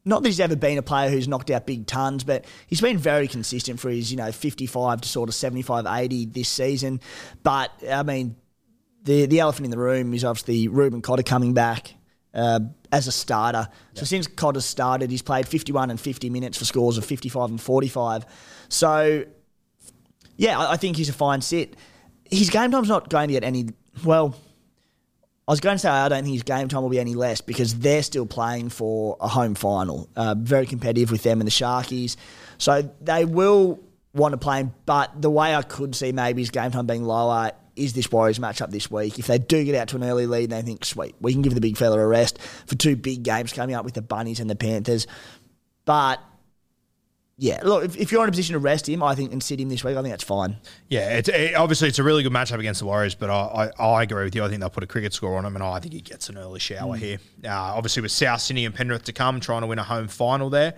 Not 0.08 0.24
that 0.24 0.30
he's 0.30 0.40
ever 0.40 0.56
been 0.56 0.78
a 0.78 0.82
player 0.82 1.10
who's 1.10 1.28
knocked 1.28 1.52
out 1.52 1.66
big 1.66 1.86
tons, 1.86 2.24
but 2.24 2.46
he's 2.66 2.80
been 2.80 2.98
very 2.98 3.28
consistent 3.28 3.80
for 3.80 3.90
his, 3.90 4.10
you 4.10 4.18
know, 4.18 4.32
55 4.32 5.02
to 5.02 5.10
sort 5.10 5.28
of 5.28 5.36
75, 5.36 5.86
80 5.86 6.26
this 6.28 6.48
season. 6.48 7.02
But, 7.44 7.72
I 7.90 8.04
mean, 8.04 8.38
the 9.04 9.26
the 9.26 9.40
elephant 9.40 9.66
in 9.66 9.72
the 9.72 9.78
room 9.78 10.14
is 10.14 10.24
obviously 10.24 10.68
Reuben 10.68 11.02
Cotter 11.02 11.24
coming 11.24 11.54
back 11.54 11.96
uh, 12.34 12.60
as 12.92 13.08
a 13.08 13.12
starter. 13.12 13.68
So 13.96 14.06
since 14.06 14.28
Cotter 14.28 14.62
started, 14.62 15.10
he's 15.10 15.22
played 15.22 15.48
51 15.48 15.90
and 15.90 16.00
50 16.00 16.30
minutes 16.30 16.58
for 16.58 16.66
scores 16.66 16.98
of 16.98 17.06
55 17.06 17.50
and 17.50 17.62
45. 17.62 18.26
So 18.70 19.26
yeah, 20.36 20.60
I 20.60 20.74
I 20.74 20.78
think 20.78 20.98
he's 20.98 21.10
a 21.10 21.14
fine 21.14 21.42
sit. 21.42 21.76
His 22.30 22.50
game 22.50 22.72
time's 22.72 22.90
not 22.90 23.10
going 23.10 23.30
to 23.30 23.34
get 23.34 23.44
any. 23.44 23.70
Well, 24.06 24.36
I 25.48 25.52
was 25.52 25.62
going 25.62 25.76
to 25.76 25.80
say 25.80 25.90
I 25.90 26.10
don't 26.10 26.24
think 26.24 26.34
his 26.34 26.44
game 26.44 26.68
time 26.68 26.82
will 26.82 26.90
be 26.90 27.00
any 27.00 27.16
less 27.16 27.40
because 27.40 27.80
they're 27.80 28.04
still 28.04 28.26
playing 28.26 28.70
for 28.70 29.16
a 29.22 29.30
home 29.30 29.56
final. 29.56 30.10
Uh, 30.16 30.36
very 30.38 30.66
competitive 30.66 31.10
with 31.10 31.24
them 31.24 31.40
and 31.40 31.48
the 31.48 31.52
Sharkies, 31.52 32.18
so 32.58 32.90
they 33.00 33.24
will 33.24 33.80
want 34.14 34.34
to 34.34 34.38
play 34.38 34.60
him. 34.60 34.74
But 34.86 35.22
the 35.22 35.30
way 35.30 35.56
I 35.56 35.62
could 35.62 35.96
see 35.96 36.12
maybe 36.12 36.42
his 36.42 36.50
game 36.50 36.72
time 36.72 36.86
being 36.86 37.04
lower 37.04 37.52
is 37.78 37.94
this 37.94 38.12
Warriors 38.12 38.40
matchup 38.40 38.72
this 38.72 38.92
week. 38.92 39.20
If 39.20 39.28
they 39.28 39.38
do 39.38 39.64
get 39.64 39.76
out 39.76 39.88
to 39.90 39.96
an 39.96 40.04
early 40.04 40.28
lead, 40.28 40.50
they 40.50 40.62
think, 40.64 40.84
sweet, 40.84 41.16
we 41.22 41.32
can 41.32 41.44
give 41.44 41.54
the 41.54 41.62
big 41.62 41.78
fella 41.78 42.00
a 42.00 42.08
rest 42.08 42.42
for 42.42 42.76
two 42.76 42.96
big 42.96 43.24
games 43.24 43.54
coming 43.54 43.76
up 43.76 43.86
with 43.86 43.94
the 43.94 44.02
Bunnies 44.02 44.40
and 44.40 44.50
the 44.50 44.56
Panthers. 44.56 45.08
But 45.86 46.20
yeah, 47.40 47.60
look, 47.64 47.86
if, 47.86 47.96
if 47.96 48.12
you're 48.12 48.24
in 48.24 48.30
a 48.30 48.32
position 48.32 48.54
to 48.54 48.60
rest 48.60 48.90
him, 48.90 49.04
I 49.04 49.14
think, 49.14 49.32
and 49.32 49.44
sit 49.44 49.60
him 49.60 49.70
this 49.70 49.84
week, 49.84 49.96
I 49.96 50.02
think 50.02 50.12
that's 50.12 50.24
fine. 50.24 50.58
Yeah, 50.90 51.18
it's, 51.18 51.30
it, 51.30 51.54
obviously 51.54 51.88
it's 51.88 52.00
a 52.00 52.04
really 52.04 52.24
good 52.24 52.32
matchup 52.32 52.58
against 52.58 52.80
the 52.80 52.88
Warriors, 52.88 53.14
but 53.14 53.30
I, 53.30 53.72
I, 53.78 53.84
I 53.84 54.04
agree 54.04 54.24
with 54.24 54.34
you. 54.34 54.44
I 54.44 54.50
think 54.50 54.60
they'll 54.60 54.72
put 54.72 54.84
a 54.84 54.88
cricket 54.88 55.14
score 55.14 55.38
on 55.38 55.46
him, 55.46 55.56
and 55.56 55.64
I 55.64 55.80
think 55.80 55.94
he 55.94 56.02
gets 56.02 56.30
an 56.30 56.38
early 56.38 56.60
shower 56.60 56.96
here. 56.96 57.20
Uh, 57.44 57.50
obviously, 57.50 58.02
with 58.02 58.12
South 58.12 58.42
Sydney 58.42 58.66
and 58.66 58.74
Penrith 58.74 59.04
to 59.04 59.14
come, 59.14 59.40
trying 59.40 59.62
to 59.62 59.68
win 59.68 59.78
a 59.78 59.84
home 59.84 60.08
final 60.08 60.50
there. 60.50 60.74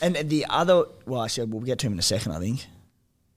And 0.00 0.16
the 0.16 0.46
other, 0.50 0.84
well, 1.06 1.20
I 1.20 1.28
said 1.28 1.52
we'll 1.52 1.62
get 1.62 1.78
to 1.78 1.86
him 1.86 1.92
in 1.92 1.98
a 2.00 2.02
second, 2.02 2.32
I 2.32 2.40
think. 2.40 2.66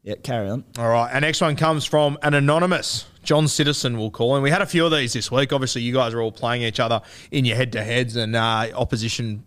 Yeah, 0.02 0.16
carry 0.16 0.50
on. 0.50 0.64
All 0.80 0.90
right, 0.90 1.14
our 1.14 1.22
next 1.22 1.42
one 1.42 1.56
comes 1.56 1.86
from 1.86 2.18
an 2.24 2.34
anonymous 2.34 3.06
John 3.24 3.48
Citizen. 3.48 4.00
We'll 4.00 4.10
call, 4.10 4.36
and 4.36 4.44
we 4.44 4.50
had 4.50 4.64
a 4.64 4.66
few 4.66 4.84
of 4.84 4.92
these 4.92 5.14
this 5.14 5.32
week. 5.32 5.54
Obviously, 5.54 5.84
you 5.84 5.94
guys 5.94 6.14
are 6.16 6.22
all 6.22 6.32
playing 6.32 6.64
each 6.64 6.80
other 6.80 7.02
in 7.30 7.46
your 7.46 7.56
head-to-heads, 7.56 8.16
and 8.16 8.36
uh, 8.36 8.70
opposition 8.76 9.46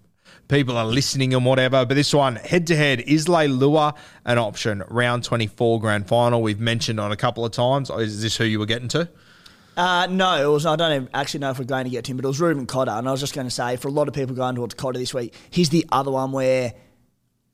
people 0.48 0.76
are 0.76 0.86
listening 0.86 1.34
and 1.34 1.44
whatever. 1.44 1.86
But 1.86 1.94
this 1.94 2.12
one, 2.12 2.36
head-to-head, 2.36 3.02
is 3.02 3.26
Leilua 3.26 3.96
an 4.24 4.38
option? 4.38 4.82
Round 4.88 5.22
twenty-four 5.22 5.80
grand 5.80 6.08
final. 6.08 6.42
We've 6.42 6.60
mentioned 6.60 6.98
on 6.98 7.12
a 7.12 7.16
couple 7.16 7.44
of 7.44 7.52
times. 7.52 7.90
Is 7.90 8.22
this 8.22 8.36
who 8.36 8.44
you 8.44 8.58
were 8.58 8.66
getting 8.66 8.88
to? 8.88 9.08
Uh, 9.76 10.08
no, 10.10 10.42
it 10.42 10.52
was. 10.52 10.66
I 10.66 10.74
don't 10.74 10.92
even 10.92 11.08
actually 11.14 11.38
know 11.40 11.50
if 11.50 11.58
we're 11.60 11.64
going 11.64 11.84
to 11.84 11.90
get 11.90 12.04
to 12.06 12.10
him, 12.10 12.16
but 12.16 12.24
it 12.24 12.28
was 12.28 12.40
Reuben 12.40 12.66
Cotter, 12.66 12.90
and 12.90 13.08
I 13.08 13.12
was 13.12 13.20
just 13.20 13.34
going 13.34 13.46
to 13.46 13.50
say 13.52 13.76
for 13.76 13.86
a 13.86 13.92
lot 13.92 14.08
of 14.08 14.14
people 14.14 14.34
going 14.34 14.56
towards 14.56 14.74
Cotter 14.74 14.98
this 14.98 15.14
week, 15.14 15.32
he's 15.50 15.68
the 15.68 15.86
other 15.92 16.10
one 16.10 16.32
where 16.32 16.74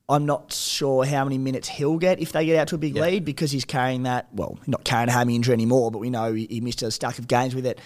I'm 0.09 0.25
not 0.25 0.51
sure 0.51 1.05
how 1.05 1.23
many 1.23 1.37
minutes 1.37 1.67
he'll 1.67 1.97
get 1.97 2.19
if 2.19 2.31
they 2.31 2.45
get 2.45 2.57
out 2.57 2.67
to 2.69 2.75
a 2.75 2.77
big 2.79 2.95
lead 2.95 3.25
because 3.25 3.51
he's 3.51 3.65
carrying 3.65 4.03
that. 4.03 4.27
Well, 4.33 4.57
not 4.65 4.83
carrying 4.83 5.09
a 5.09 5.11
hammy 5.11 5.35
injury 5.35 5.53
anymore, 5.53 5.91
but 5.91 5.99
we 5.99 6.09
know 6.09 6.33
he, 6.33 6.47
he 6.47 6.61
missed 6.61 6.81
a 6.81 6.89
stack 6.89 7.19
of 7.19 7.27
games 7.27 7.53
with 7.53 7.65
it. 7.67 7.79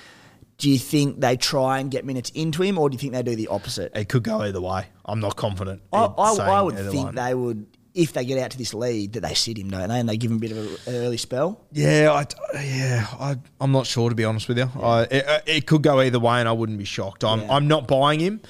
Do 0.59 0.69
you 0.69 0.77
think 0.77 1.21
they 1.21 1.37
try 1.37 1.79
and 1.79 1.89
get 1.89 2.05
minutes 2.05 2.29
into 2.31 2.61
him, 2.61 2.77
or 2.77 2.89
do 2.89 2.93
you 2.93 2.99
think 2.99 3.13
they 3.13 3.23
do 3.23 3.35
the 3.35 3.47
opposite? 3.47 3.95
It 3.95 4.09
could 4.09 4.23
go 4.23 4.41
either 4.41 4.61
way. 4.61 4.85
I'm 5.05 5.19
not 5.21 5.35
confident. 5.37 5.81
I, 5.91 6.03
I, 6.05 6.35
I 6.35 6.61
would 6.61 6.75
think 6.75 7.05
one. 7.05 7.15
they 7.15 7.33
would, 7.33 7.65
if 7.93 8.11
they 8.11 8.25
get 8.25 8.37
out 8.39 8.51
to 8.51 8.57
this 8.57 8.73
lead, 8.73 9.13
that 9.13 9.21
they 9.21 9.33
sit 9.33 9.57
him, 9.57 9.69
don't 9.69 9.87
they? 9.87 9.99
And 9.99 10.07
they 10.09 10.17
give 10.17 10.29
him 10.31 10.37
a 10.37 10.39
bit 10.41 10.51
of 10.51 10.57
a, 10.57 10.89
an 10.89 10.95
early 10.97 11.15
spell. 11.15 11.61
Yeah, 11.71 12.11
I, 12.11 12.61
yeah, 12.61 13.07
I, 13.19 13.37
I'm 13.61 13.71
not 13.71 13.87
sure 13.87 14.09
to 14.09 14.15
be 14.15 14.25
honest 14.25 14.49
with 14.49 14.57
you. 14.57 14.69
I, 14.81 15.03
it, 15.03 15.27
uh, 15.27 15.39
it 15.45 15.65
could 15.65 15.81
go 15.81 16.01
either 16.01 16.19
way, 16.19 16.39
and 16.41 16.49
I 16.49 16.51
wouldn't 16.51 16.77
be 16.77 16.83
shocked. 16.85 17.23
I'm, 17.23 17.39
Yeah. 17.41 17.53
I'm 17.53 17.67
not 17.69 17.87
buying 17.87 18.19
him, 18.19 18.41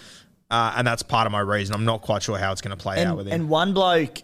uh, 0.50 0.74
and 0.78 0.88
that's 0.88 1.04
part 1.04 1.28
of 1.28 1.32
my 1.32 1.42
reason. 1.42 1.76
I'm 1.76 1.86
not 1.86 2.02
quite 2.02 2.24
sure 2.24 2.40
how 2.40 2.52
it's 2.52 2.62
going 2.62 2.76
to 2.76 2.82
play 2.82 3.04
out 3.06 3.18
with 3.18 3.28
him. 3.28 3.34
and 3.34 3.50
one 3.50 3.74
bloke 3.74 4.24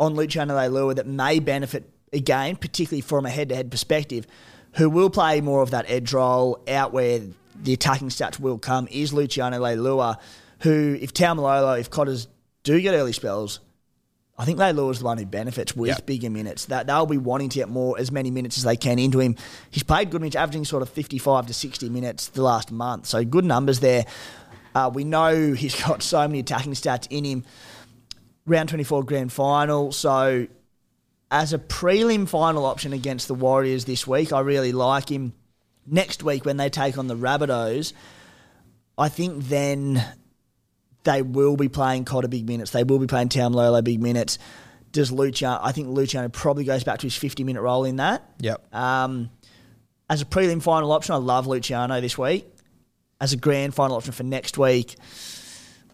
on 0.00 0.14
Luciano 0.14 0.54
Leilua 0.56 0.96
that 0.96 1.06
may 1.06 1.40
benefit 1.40 1.90
again, 2.10 2.56
particularly 2.56 3.02
from 3.02 3.26
a 3.26 3.30
head-to-head 3.30 3.70
perspective, 3.70 4.26
who 4.74 4.88
will 4.90 5.10
play 5.10 5.40
more 5.40 5.62
of 5.62 5.70
that 5.70 5.84
edge 5.88 6.12
role 6.12 6.60
out 6.68 6.92
where 6.92 7.20
the 7.62 7.72
attacking 7.72 8.08
stats 8.08 8.40
will 8.40 8.58
come, 8.58 8.88
is 8.90 9.12
Luciano 9.12 9.58
Leilua, 9.60 10.16
who, 10.60 10.96
if 11.00 11.12
Taumalolo, 11.12 11.78
if 11.78 11.90
Cotters 11.90 12.26
do 12.62 12.80
get 12.80 12.94
early 12.94 13.12
spells, 13.12 13.60
I 14.38 14.44
think 14.44 14.58
Leilua's 14.58 15.00
the 15.00 15.04
one 15.04 15.18
who 15.18 15.26
benefits 15.26 15.76
with 15.76 15.88
Yep. 15.88 16.06
bigger 16.06 16.30
minutes. 16.30 16.64
That 16.66 16.86
they'll 16.86 17.06
be 17.06 17.18
wanting 17.18 17.50
to 17.50 17.58
get 17.58 17.68
more 17.68 17.98
as 17.98 18.10
many 18.10 18.30
minutes 18.30 18.56
as 18.56 18.64
they 18.64 18.76
can 18.76 18.98
into 18.98 19.20
him. 19.20 19.36
He's 19.70 19.82
played 19.82 20.10
good 20.10 20.20
minutes, 20.22 20.36
averaging 20.36 20.64
sort 20.64 20.82
of 20.82 20.88
fifty-five 20.88 21.46
to 21.48 21.54
sixty 21.54 21.88
minutes 21.90 22.28
the 22.28 22.42
last 22.42 22.72
month, 22.72 23.06
so 23.06 23.24
good 23.24 23.44
numbers 23.44 23.80
there. 23.80 24.04
Uh, 24.74 24.90
we 24.92 25.04
know 25.04 25.52
he's 25.52 25.80
got 25.86 26.02
so 26.02 26.26
many 26.26 26.40
attacking 26.40 26.72
stats 26.72 27.06
in 27.10 27.24
him. 27.24 27.44
Round 28.46 28.68
twenty-four 28.70 29.04
grand 29.04 29.32
final, 29.32 29.92
so 29.92 30.46
as 31.32 31.54
a 31.54 31.58
prelim 31.58 32.28
final 32.28 32.66
option 32.66 32.92
against 32.92 33.26
the 33.26 33.34
Warriors 33.34 33.86
this 33.86 34.06
week, 34.06 34.34
I 34.34 34.40
really 34.40 34.70
like 34.70 35.10
him. 35.10 35.32
Next 35.86 36.22
week 36.22 36.44
when 36.44 36.58
they 36.58 36.68
take 36.68 36.98
on 36.98 37.08
the 37.08 37.16
Rabbitohs, 37.16 37.94
I 38.98 39.08
think 39.08 39.44
then 39.44 40.04
they 41.04 41.22
will 41.22 41.56
be 41.56 41.68
playing 41.68 42.04
Cotter 42.04 42.28
big 42.28 42.46
minutes. 42.46 42.70
They 42.70 42.84
will 42.84 42.98
be 42.98 43.06
playing 43.06 43.30
Taumalolo 43.30 43.82
big 43.82 44.00
minutes. 44.00 44.38
Does 44.92 45.10
Luciano? 45.10 45.58
I 45.60 45.72
think 45.72 45.88
Luciano 45.88 46.28
probably 46.28 46.64
goes 46.64 46.84
back 46.84 46.98
to 46.98 47.06
his 47.06 47.16
50 47.16 47.44
minute 47.44 47.62
role 47.62 47.84
in 47.84 47.96
that. 47.96 48.30
yep. 48.38 48.62
Um, 48.72 49.30
as 50.10 50.20
a 50.20 50.26
prelim 50.26 50.62
final 50.62 50.92
option, 50.92 51.14
I 51.14 51.18
love 51.18 51.46
Luciano 51.46 52.00
this 52.02 52.18
week. 52.18 52.46
As 53.20 53.32
a 53.32 53.36
grand 53.38 53.74
final 53.74 53.96
option 53.96 54.12
for 54.12 54.22
next 54.22 54.58
week, 54.58 54.96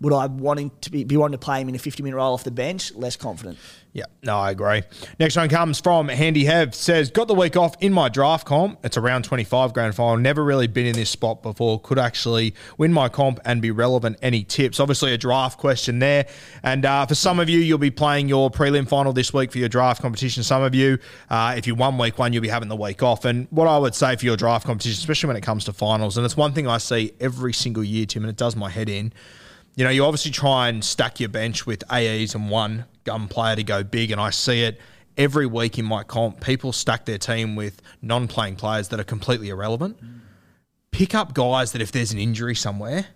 would 0.01 0.13
I 0.13 0.27
wanting 0.27 0.71
to 0.83 0.91
be, 0.91 1.05
be 1.05 1.17
wanting 1.17 1.39
to 1.39 1.45
play 1.45 1.61
him 1.61 1.69
in 1.69 1.75
a 1.75 1.79
50 1.79 2.03
minute 2.03 2.17
role 2.17 2.35
off 2.35 2.45
the 2.45 2.51
bench? 2.51 2.95
Less 2.95 3.17
confident. 3.17 3.59
Yeah, 3.93 4.05
no, 4.23 4.37
I 4.37 4.51
agree. 4.51 4.83
Next 5.19 5.35
one 5.37 5.49
comes 5.49 5.81
from 5.81 6.09
Handy 6.09 6.45
Hev. 6.45 6.75
Says, 6.75 7.11
got 7.11 7.27
the 7.27 7.35
week 7.35 7.57
off 7.57 7.75
in 7.81 7.93
my 7.93 8.09
draft 8.09 8.47
comp. 8.47 8.79
It's 8.85 8.97
around 8.97 9.25
25 9.25 9.73
grand 9.73 9.95
final. 9.95 10.19
Never 10.19 10.45
really 10.45 10.67
been 10.67 10.87
in 10.87 10.93
this 10.93 11.11
spot 11.11 11.43
before. 11.43 11.81
Could 11.81 11.99
actually 11.99 12.55
win 12.77 12.93
my 12.93 13.09
comp 13.09 13.41
and 13.45 13.63
be 13.63 13.71
relevant. 13.71 14.19
Any 14.21 14.45
tips? 14.45 14.79
Obviously, 14.79 15.15
a 15.15 15.19
draft 15.19 15.59
question 15.59 15.99
there. 15.99 16.29
And 16.63 16.85
uh, 16.85 17.07
for 17.07 17.15
some 17.15 17.41
of 17.41 17.49
you, 17.49 17.59
you'll 17.59 17.79
be 17.79 17.91
playing 17.91 18.29
your 18.29 18.51
prelim 18.51 18.87
final 18.87 19.13
this 19.13 19.33
week 19.33 19.51
for 19.51 19.59
your 19.59 19.71
draft 19.71 20.03
competition. 20.03 20.43
Some 20.43 20.63
of 20.63 20.75
you, 20.75 20.99
uh, 21.31 21.55
if 21.57 21.67
you 21.67 21.75
won 21.75 21.99
week 21.99 22.19
one, 22.19 22.33
you'll 22.33 22.43
be 22.43 22.49
having 22.49 22.69
the 22.69 22.77
week 22.77 23.03
off. 23.03 23.25
And 23.25 23.49
what 23.51 23.67
I 23.67 23.79
would 23.79 23.95
say 23.95 24.15
for 24.17 24.27
your 24.27 24.37
draft 24.37 24.67
competition, 24.67 24.99
especially 24.99 25.29
when 25.29 25.37
it 25.37 25.43
comes 25.43 25.65
to 25.65 25.73
finals, 25.73 26.17
and 26.17 26.25
it's 26.25 26.37
one 26.37 26.53
thing 26.53 26.69
I 26.69 26.79
see 26.79 27.13
every 27.19 27.55
single 27.55 27.83
year, 27.83 28.07
Tim, 28.07 28.23
and 28.23 28.31
it 28.31 28.37
does 28.37 28.55
my 28.55 28.71
head 28.71 28.89
in 28.89 29.13
you 29.75 29.85
know, 29.85 29.91
you 29.91 30.05
obviously 30.05 30.31
try 30.31 30.69
and 30.69 30.85
stack 30.85 31.21
your 31.21 31.29
bench 31.29 31.67
with 31.67 31.85
AEs 31.93 32.35
and 32.35 32.51
one 32.51 32.87
gun 33.05 33.29
player 33.29 33.57
to 33.57 33.63
go 33.63 33.85
big, 33.85 34.11
and 34.11 34.21
I 34.21 34.31
see 34.31 34.63
it 34.65 34.81
every 35.17 35.47
week 35.47 35.79
in 35.79 35.85
my 35.85 36.03
comp. 36.03 36.41
People 36.41 36.73
stack 36.73 37.05
their 37.05 37.19
team 37.19 37.57
with 37.57 37.81
non-playing 38.03 38.57
players 38.57 38.89
that 38.89 39.01
are 39.01 39.05
completely 39.05 39.49
irrelevant. 39.49 39.99
Pick 40.91 41.15
up 41.15 41.35
guys 41.35 41.73
that 41.73 41.83
if 41.83 41.93
there's 41.93 42.13
an 42.13 42.19
injury 42.19 42.55
somewhere, 42.55 43.07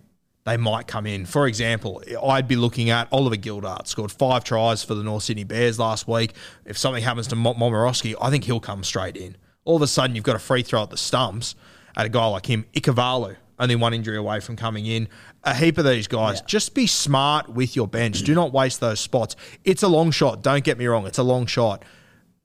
they 0.45 0.57
might 0.57 0.87
come 0.87 1.05
in. 1.05 1.25
For 1.25 1.47
example, 1.47 2.03
I'd 2.21 2.47
be 2.47 2.55
looking 2.57 2.89
at 2.89 3.07
Oliver 3.11 3.37
Gildart, 3.37 3.87
scored 3.87 4.11
five 4.11 4.43
tries 4.43 4.83
for 4.83 4.93
the 4.93 5.03
North 5.03 5.23
Sydney 5.23 5.45
Bears 5.45 5.79
last 5.79 6.07
week. 6.07 6.33
If 6.65 6.77
something 6.77 7.03
happens 7.03 7.27
to 7.27 7.35
Mo- 7.35 7.53
Momirovski, 7.53 8.15
I 8.21 8.29
think 8.29 8.43
he'll 8.43 8.59
come 8.59 8.83
straight 8.83 9.15
in. 9.15 9.37
All 9.65 9.77
of 9.77 9.81
a 9.81 9.87
sudden, 9.87 10.15
you've 10.15 10.25
got 10.25 10.35
a 10.35 10.39
free 10.39 10.61
throw 10.61 10.83
at 10.83 10.89
the 10.89 10.97
stumps 10.97 11.55
at 11.95 12.05
a 12.05 12.09
guy 12.09 12.25
like 12.25 12.45
him. 12.45 12.65
Ikavalu, 12.73 13.37
only 13.63 13.75
one 13.75 13.93
injury 13.93 14.17
away 14.17 14.41
from 14.41 14.55
coming 14.55 14.85
in. 14.85 15.07
A 15.43 15.55
heap 15.55 15.77
of 15.77 15.85
these 15.85 16.07
guys. 16.07 16.41
Just 16.41 16.75
be 16.75 16.85
smart 16.85 17.49
with 17.49 17.75
your 17.75 17.87
bench. 17.87 18.21
Do 18.21 18.35
not 18.35 18.51
waste 18.53 18.79
those 18.81 18.99
spots. 18.99 19.35
It's 19.63 19.81
a 19.81 19.87
long 19.87 20.11
shot. 20.11 20.43
Don't 20.43 20.63
get 20.63 20.77
me 20.77 20.85
wrong. 20.85 21.07
It's 21.07 21.17
a 21.17 21.23
long 21.23 21.45
shot. 21.45 21.83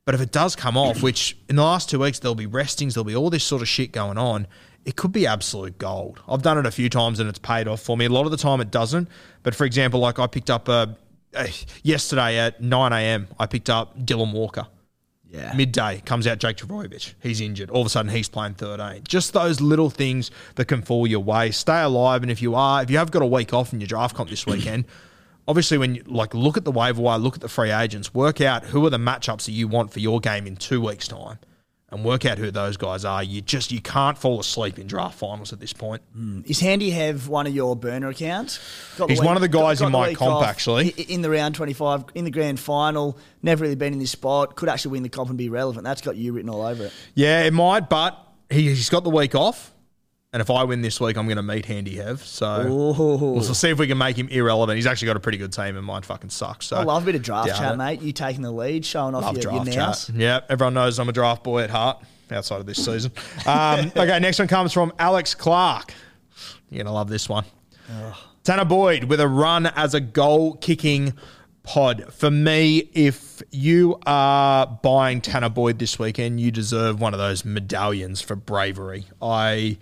But 0.07 0.14
if 0.14 0.21
it 0.23 0.33
does 0.33 0.57
come 0.57 0.77
off, 0.79 1.03
which 1.03 1.37
in 1.51 1.57
the 1.57 1.62
last 1.62 1.91
two 1.91 1.99
weeks 1.99 2.21
there'll 2.21 2.35
be 2.35 2.47
restings, 2.47 2.95
there'll 2.95 3.05
be 3.05 3.16
all 3.16 3.29
this 3.29 3.45
sort 3.45 3.61
of 3.61 3.69
shit 3.69 3.93
going 3.93 4.16
on, 4.16 4.47
it 4.87 4.97
could 4.97 5.12
be 5.12 5.27
absolute 5.27 5.77
gold. 5.77 6.21
I've 6.27 6.41
done 6.41 6.57
it 6.57 6.64
a 6.64 6.71
few 6.71 6.89
times 6.89 7.21
and 7.21 7.29
it's 7.29 7.39
paid 7.39 7.69
off 7.69 7.83
for 7.83 7.97
me. 7.97 8.07
A 8.07 8.09
lot 8.09 8.25
of 8.25 8.31
the 8.31 8.39
time 8.39 8.62
it 8.62 8.71
doesn't. 8.71 9.09
But 9.43 9.55
for 9.55 9.64
example, 9.64 10.01
like 10.01 10.19
I 10.19 10.27
picked 10.27 10.49
up 10.49 10.69
a, 10.69 10.97
a 11.35 11.51
yesterday 11.83 12.39
at 12.39 12.62
9 12.62 12.93
a.m. 12.93 13.29
I 13.39 13.47
picked 13.47 13.69
up 13.69 13.99
Dylan 13.99 14.33
Walker. 14.33 14.66
Yeah. 15.31 15.53
Midday 15.55 16.03
comes 16.07 16.26
out 16.26 16.39
Jake 16.39 16.57
Trbojevic. 16.57 17.14
He's 17.22 17.41
injured. 17.41 17.70
All 17.70 17.83
of 17.83 17.87
a 17.87 17.91
sudden 17.91 18.11
he's 18.11 18.29
playing 18.29 18.55
13. 18.55 19.03
Just 19.07 19.35
those 19.35 19.61
little 19.61 19.91
things 19.91 20.31
that 20.55 20.66
can 20.66 20.81
fall 20.81 21.07
your 21.07 21.20
way. 21.20 21.51
Stay 21.51 21.83
alive. 21.83 22.22
And 22.22 22.31
if 22.31 22.41
you 22.41 22.55
are, 22.55 22.83
if 22.83 22.91
you 22.91 22.97
have 22.99 23.11
got 23.11 23.22
a 23.22 23.26
week 23.26 23.53
off 23.53 23.72
in 23.72 23.81
your 23.81 23.87
draft 23.87 24.16
comp 24.16 24.31
this 24.31 24.47
weekend, 24.47 24.87
obviously 25.49 25.76
when 25.76 25.97
you 25.97 26.03
like 26.07 26.35
look 26.35 26.57
at 26.57 26.64
the 26.64 26.72
waiver 26.72 27.03
wire, 27.03 27.18
look 27.18 27.35
at 27.35 27.41
the 27.41 27.49
free 27.49 27.70
agents, 27.70 28.14
work 28.14 28.41
out 28.41 28.64
who 28.64 28.85
are 28.87 28.91
the 28.91 28.99
matchups 28.99 29.45
that 29.45 29.53
you 29.53 29.68
want 29.68 29.93
for 29.93 30.01
your 30.01 30.18
game 30.18 30.47
in 30.47 30.57
two 30.57 30.81
weeks' 30.81 31.09
time. 31.09 31.39
And 31.91 32.05
work 32.05 32.26
out 32.26 32.36
who 32.36 32.51
those 32.51 32.76
guys 32.76 33.07
are. 33.07 33.22
You 33.22 33.41
just 33.41 33.72
you 33.72 33.80
can't 33.80 34.18
fall 34.18 34.39
asleep 34.41 34.78
in 34.78 34.86
draft 34.86 35.18
finals 35.18 35.55
at 35.55 35.61
this 35.61 35.72
point. 35.72 36.03
Hmm. 36.12 36.43
Is 36.45 36.61
Handy 36.61 36.91
Hev 36.91 37.28
one 37.28 37.47
of 37.47 37.55
your 37.55 37.74
burner 37.76 38.09
accounts? 38.09 38.61
Got 38.99 39.09
He's 39.09 39.22
one 39.22 39.36
of 39.36 39.41
the 39.41 39.49
guys 39.49 39.80
in 39.80 39.86
the 39.86 39.99
my 39.99 40.12
comp, 40.12 40.47
actually. 40.47 40.89
In 40.91 41.22
the 41.22 41.30
round 41.30 41.55
25, 41.55 42.05
in 42.14 42.26
the 42.26 42.30
grand 42.30 42.61
final, 42.61 43.16
never 43.43 43.62
really 43.62 43.74
been 43.74 43.95
in 43.95 43.99
this 43.99 44.11
spot, 44.11 44.55
could 44.55 44.68
actually 44.68 44.93
win 44.93 45.03
the 45.03 45.09
comp 45.09 45.30
and 45.30 45.39
be 45.39 45.49
relevant. 45.49 45.84
That's 45.84 46.03
got 46.03 46.16
you 46.16 46.34
written 46.34 46.51
all 46.51 46.61
over 46.61 46.84
it. 46.84 46.93
Yeah, 47.14 47.45
it 47.45 47.55
might, 47.55 47.89
but 47.89 48.22
he, 48.51 48.64
he's 48.68 48.91
got 48.91 49.03
the 49.03 49.11
week 49.11 49.34
off. 49.34 49.72
And 50.31 50.43
if 50.43 50.51
I 50.51 50.64
win 50.64 50.83
this 50.83 51.01
week, 51.01 51.16
I'm 51.16 51.24
going 51.24 51.39
to 51.39 51.43
meet 51.43 51.64
Handy 51.64 51.97
Hev. 51.97 52.22
So 52.22 52.66
we'll 52.68 53.43
see 53.43 53.70
if 53.70 53.79
we 53.79 53.87
can 53.87 53.97
make 53.97 54.14
him 54.18 54.29
irrelevant. 54.29 54.76
He's 54.76 54.87
actually 54.87 55.07
got 55.07 55.16
a 55.16 55.20
pretty 55.20 55.39
good 55.39 55.55
team, 55.55 55.74
and 55.76 55.85
mine 55.87 56.03
fucking 56.03 56.29
sucks. 56.29 56.66
So 56.66 56.76
I 56.76 56.83
love 56.83 57.05
a 57.05 57.07
bit 57.07 57.14
of 57.14 57.22
draft 57.22 57.49
chat, 57.49 57.72
it. 57.72 57.76
mate. 57.76 58.03
You 58.03 58.12
taking 58.12 58.43
the 58.43 58.51
lead, 58.51 58.85
showing 58.85 59.14
off 59.14 59.22
Love 59.22 59.39
your, 59.39 59.53
your 59.53 59.64
draft 59.64 59.66
nous. 59.66 60.07
chat. 60.07 60.11
Yeah, 60.14 60.41
everyone 60.51 60.74
knows 60.74 60.99
I'm 60.99 61.09
a 61.09 61.12
draft 61.12 61.45
boy 61.45 61.62
at 61.62 61.70
heart 61.70 62.03
outside 62.31 62.61
of 62.61 62.66
this 62.66 62.85
season. 62.85 63.11
Um, 63.47 63.91
okay, 63.97 64.18
next 64.18 64.39
one 64.39 64.49
comes 64.49 64.70
from 64.70 64.93
Alex 64.99 65.35
Clark. 65.35 65.95
You're 66.68 66.85
going 66.85 66.87
to 66.87 66.93
love 66.93 67.09
this 67.09 67.26
one. 67.26 67.45
Tanah 68.45 68.68
Boyd 68.68 69.05
with 69.05 69.20
a 69.20 69.29
run 69.29 69.64
as 69.64 69.95
a 69.95 70.01
goal 70.01 70.57
kicking 70.57 71.14
pod. 71.62 72.12
For 72.12 72.31
me, 72.31 72.91
if 72.93 73.43
you 73.51 73.99
are 74.05 74.66
buying 74.66 75.22
Tanah 75.22 75.55
Boyd 75.55 75.79
this 75.79 75.99
weekend, 75.99 76.39
you 76.39 76.51
deserve 76.51 77.01
one 77.01 77.14
of 77.14 77.18
those 77.18 77.47
medallions 77.47 78.20
for 78.20 78.37
bravery. 78.37 79.07
I. 79.22 79.79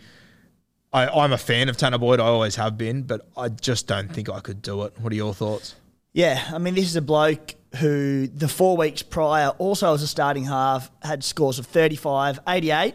I, 0.97 1.25
I'm 1.25 1.33
a 1.35 1.39
fan 1.39 1.69
of 1.69 1.77
Tanah 1.77 2.01
Boyd. 2.01 2.21
I 2.21 2.25
always 2.25 2.57
have 2.57 2.79
been, 2.79 3.03
but 3.03 3.29
I 3.37 3.51
just 3.51 3.87
don't 3.87 4.11
think 4.11 4.31
I 4.31 4.41
could 4.41 4.63
do 4.63 4.85
it. 4.85 4.99
What 4.99 5.13
are 5.13 5.17
your 5.17 5.35
thoughts? 5.35 5.75
Yeah, 6.15 6.43
I 6.51 6.57
mean, 6.57 6.75
this 6.75 6.87
is 6.87 6.97
a 6.97 7.03
bloke 7.03 7.55
who 7.77 8.27
the 8.29 8.49
four 8.49 8.79
weeks 8.79 9.03
prior, 9.03 9.51
also 9.59 9.93
as 9.93 10.03
a 10.03 10.09
starting 10.09 10.45
half, 10.45 10.91
had 11.03 11.23
scores 11.23 11.59
of 11.59 11.67
35, 11.67 12.41
88, 12.49 12.95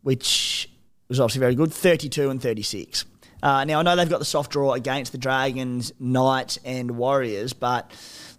which 0.00 0.70
was 1.08 1.20
obviously 1.20 1.40
very 1.40 1.54
good, 1.54 1.70
32 1.74 2.30
and 2.30 2.40
36. 2.40 3.04
Uh, 3.42 3.64
now, 3.66 3.80
I 3.80 3.82
know 3.82 3.96
they've 3.96 4.08
got 4.08 4.20
the 4.20 4.24
soft 4.24 4.50
draw 4.50 4.72
against 4.72 5.12
the 5.12 5.18
Dragons, 5.18 5.92
Knights, 6.00 6.58
and 6.64 6.92
Warriors, 6.92 7.52
but 7.52 7.90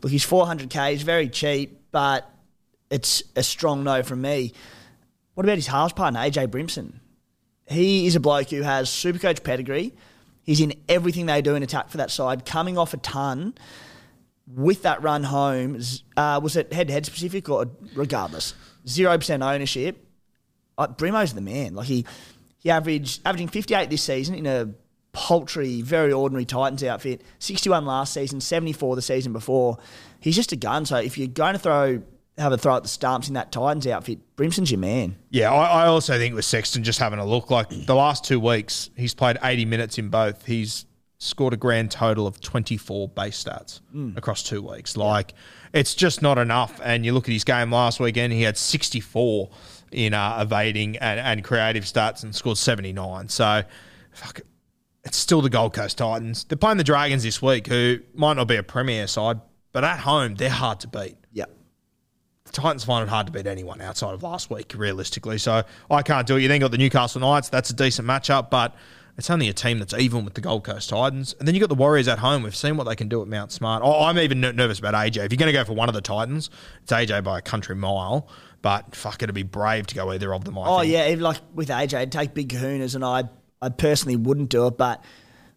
look, 0.01 0.11
he's 0.11 0.26
400k 0.26 0.89
he's 0.89 1.03
very 1.03 1.30
cheap, 1.30 1.80
but 1.91 2.28
it's 2.89 3.22
a 3.36 3.43
strong 3.43 3.84
no 3.84 4.01
from 4.01 4.22
me. 4.22 4.53
What 5.36 5.45
about 5.45 5.57
his 5.57 5.68
halves 5.68 5.93
partner, 5.93 6.20
AJ 6.22 6.47
Brimson? 6.47 6.99
He 7.68 8.05
is 8.05 8.16
a 8.16 8.20
bloke 8.20 8.49
who 8.49 8.61
has 8.61 8.89
super 8.89 9.20
coach 9.20 9.43
pedigree. 9.43 9.93
He's 10.43 10.59
in 10.59 10.74
everything 10.89 11.26
they 11.26 11.41
do 11.41 11.55
in 11.55 11.64
attack 11.64 11.89
for 11.89 11.97
that 11.97 12.11
side, 12.11 12.45
coming 12.45 12.78
off 12.78 12.93
a 12.93 12.97
ton 12.97 13.53
with 14.47 14.84
that 14.84 15.01
run 15.01 15.24
home, 15.24 15.80
uh, 16.18 16.39
was 16.43 16.55
it 16.55 16.74
head 16.74 16.88
to 16.88 16.93
head 16.93 17.05
specific 17.05 17.49
or 17.49 17.68
regardless? 17.93 18.53
Zero 18.88 19.18
percent 19.18 19.43
ownership. 19.43 20.05
Uh, 20.78 20.88
Brimo's 20.88 21.34
the 21.34 21.41
man. 21.41 21.76
Like 21.76 21.88
he 21.88 22.05
he 22.57 22.70
averaged 22.70 23.22
averaging 23.26 23.47
fifty 23.47 23.74
eight 23.74 23.89
this 23.89 24.03
season 24.03 24.36
in 24.36 24.45
a 24.45 24.70
paltry, 25.14 25.82
very 25.82 26.11
ordinary 26.11 26.45
Titans 26.45 26.84
outfit. 26.84 27.22
Sixty 27.39 27.70
one 27.70 27.86
last 27.86 28.14
season, 28.14 28.41
seventy 28.41 28.74
four 28.74 28.95
the 28.95 29.01
season 29.01 29.32
before. 29.32 29.78
He's 30.20 30.36
just 30.36 30.51
a 30.51 30.57
gun. 30.57 30.86
So 30.86 30.97
if 30.97 31.18
you're 31.18 31.28
going 31.28 31.53
to 31.53 31.59
throw 31.59 32.01
have 32.38 32.51
a 32.51 32.57
throw 32.57 32.75
at 32.75 32.84
the 32.84 32.89
stumps 32.89 33.27
in 33.27 33.36
that 33.36 33.51
Titans 33.51 33.86
outfit, 33.86 34.19
Brimson's 34.36 34.71
your 34.71 34.79
man. 34.79 35.15
Yeah, 35.29 35.51
I, 35.51 35.84
I 35.84 35.88
also 35.88 36.17
think 36.17 36.34
with 36.36 36.45
Sexton 36.45 36.84
just 36.84 36.99
having 36.99 37.19
a 37.19 37.25
look, 37.25 37.51
like 37.51 37.69
the 37.69 37.95
last 37.95 38.25
two 38.25 38.39
weeks, 38.39 38.89
he's 38.95 39.13
played 39.13 39.38
80 39.43 39.65
minutes 39.65 39.97
in 39.97 40.09
both. 40.09 40.45
He's 40.45 40.86
scored 41.19 41.53
a 41.53 41.57
grand 41.57 41.91
total 41.91 42.27
of 42.27 42.41
24 42.41 43.07
base 43.09 43.43
stats 43.43 43.81
across 44.17 44.43
two 44.43 44.61
weeks. 44.61 44.97
Like, 44.97 45.34
it's 45.73 45.95
just 45.95 46.21
not 46.21 46.38
enough. 46.38 46.81
And 46.84 47.05
you 47.05 47.13
look 47.13 47.29
at 47.29 47.34
his 47.34 47.43
game 47.43 47.71
last 47.71 47.99
weekend, 47.99 48.34
he 48.34 48.41
had 48.41 48.57
64 48.57 49.49
in 49.91 50.13
uh, 50.13 50.39
evading 50.41 50.97
and, 50.97 51.19
and 51.19 51.43
creative 51.43 51.84
stats 51.86 52.23
and 52.23 52.36
scored 52.36 52.57
79. 52.57 53.29
So, 53.29 53.63
fuck 54.11 54.39
it. 54.39 54.47
It's 55.05 55.17
still 55.17 55.41
the 55.41 55.49
Gold 55.49 55.73
Coast 55.73 55.97
Titans. 55.97 56.45
They're 56.45 56.57
playing 56.57 56.77
the 56.77 56.84
Dragons 56.84 57.23
this 57.23 57.41
week, 57.41 57.67
who 57.67 57.99
might 58.13 58.38
not 58.38 58.47
be 58.47 58.55
a 58.55 58.63
premier 58.63 59.05
side, 59.07 59.41
but 59.73 59.84
at 59.84 59.99
home, 59.99 60.36
they're 60.36 60.49
hard 60.49 60.79
to 60.81 60.88
beat. 60.88 61.17
Titans 62.54 62.84
find 62.86 63.04
it 63.04 63.10
hard 63.10 63.28
to 63.28 63.34
beat 63.34 63.47
anyone 63.47 63.82
outside 63.82 64.14
of 64.14 64.24
last 64.24 64.49
week, 64.49 64.74
realistically. 64.78 65.38
So 65.38 65.64
I 65.91 66.01
can't 66.01 66.26
do 66.26 66.38
it. 66.38 66.41
You 66.41 66.47
then 66.47 66.60
got 66.62 66.72
the 66.72 66.78
Newcastle 66.78 67.20
Knights. 67.22 67.49
That's 67.49 67.70
a 67.70 67.74
decent 67.74 68.08
matchup, 68.08 68.49
but 68.49 68.76
it's 69.18 69.30
only 69.30 69.47
a 69.49 69.54
team 69.54 69.80
that's 69.80 69.93
even 69.93 70.24
with 70.26 70.34
the 70.36 70.41
Gold 70.41 70.64
Coast 70.64 70.89
Titans. 70.89 71.36
And 71.39 71.47
then 71.47 71.54
you 71.56 71.60
got 71.60 71.70
the 71.70 71.76
Warriors 71.76 72.08
at 72.08 72.20
home. 72.20 72.43
We've 72.43 72.56
seen 72.56 72.78
what 72.78 72.86
they 72.86 72.95
can 72.95 73.10
do 73.10 73.22
at 73.22 73.28
Mount 73.28 73.51
Smart. 73.51 73.82
Oh, 73.84 74.04
I'm 74.06 74.18
even 74.20 74.39
ner- 74.41 74.54
nervous 74.54 74.80
about 74.80 74.93
AJ. 74.93 75.26
If 75.26 75.32
you're 75.32 75.38
going 75.38 75.51
to 75.51 75.54
go 75.54 75.64
for 75.64 75.74
one 75.74 75.89
of 75.89 75.95
the 75.95 76.01
Titans, 76.01 76.49
it's 76.82 76.91
AJ 76.91 77.24
by 77.24 77.39
a 77.39 77.41
country 77.41 77.76
mile. 77.76 78.28
But 78.62 78.95
fuck, 78.95 79.22
it'd 79.22 79.36
be 79.36 79.43
brave 79.43 79.88
to 79.88 79.95
go 79.95 80.12
either 80.12 80.34
of 80.34 80.45
them. 80.45 80.58
I 80.58 80.62
Oh 80.68 80.80
think. 80.80 80.93
yeah, 80.93 81.10
even 81.10 81.22
like 81.24 81.38
with 81.54 81.68
AJ, 81.70 81.97
I'd 81.97 82.12
take 82.12 82.34
big 82.34 82.49
kahunas, 82.49 82.95
and 82.95 83.04
I 83.04 83.26
I 83.62 83.70
personally 83.70 84.16
wouldn't 84.16 84.49
do 84.49 84.68
it. 84.68 84.78
But 84.78 85.04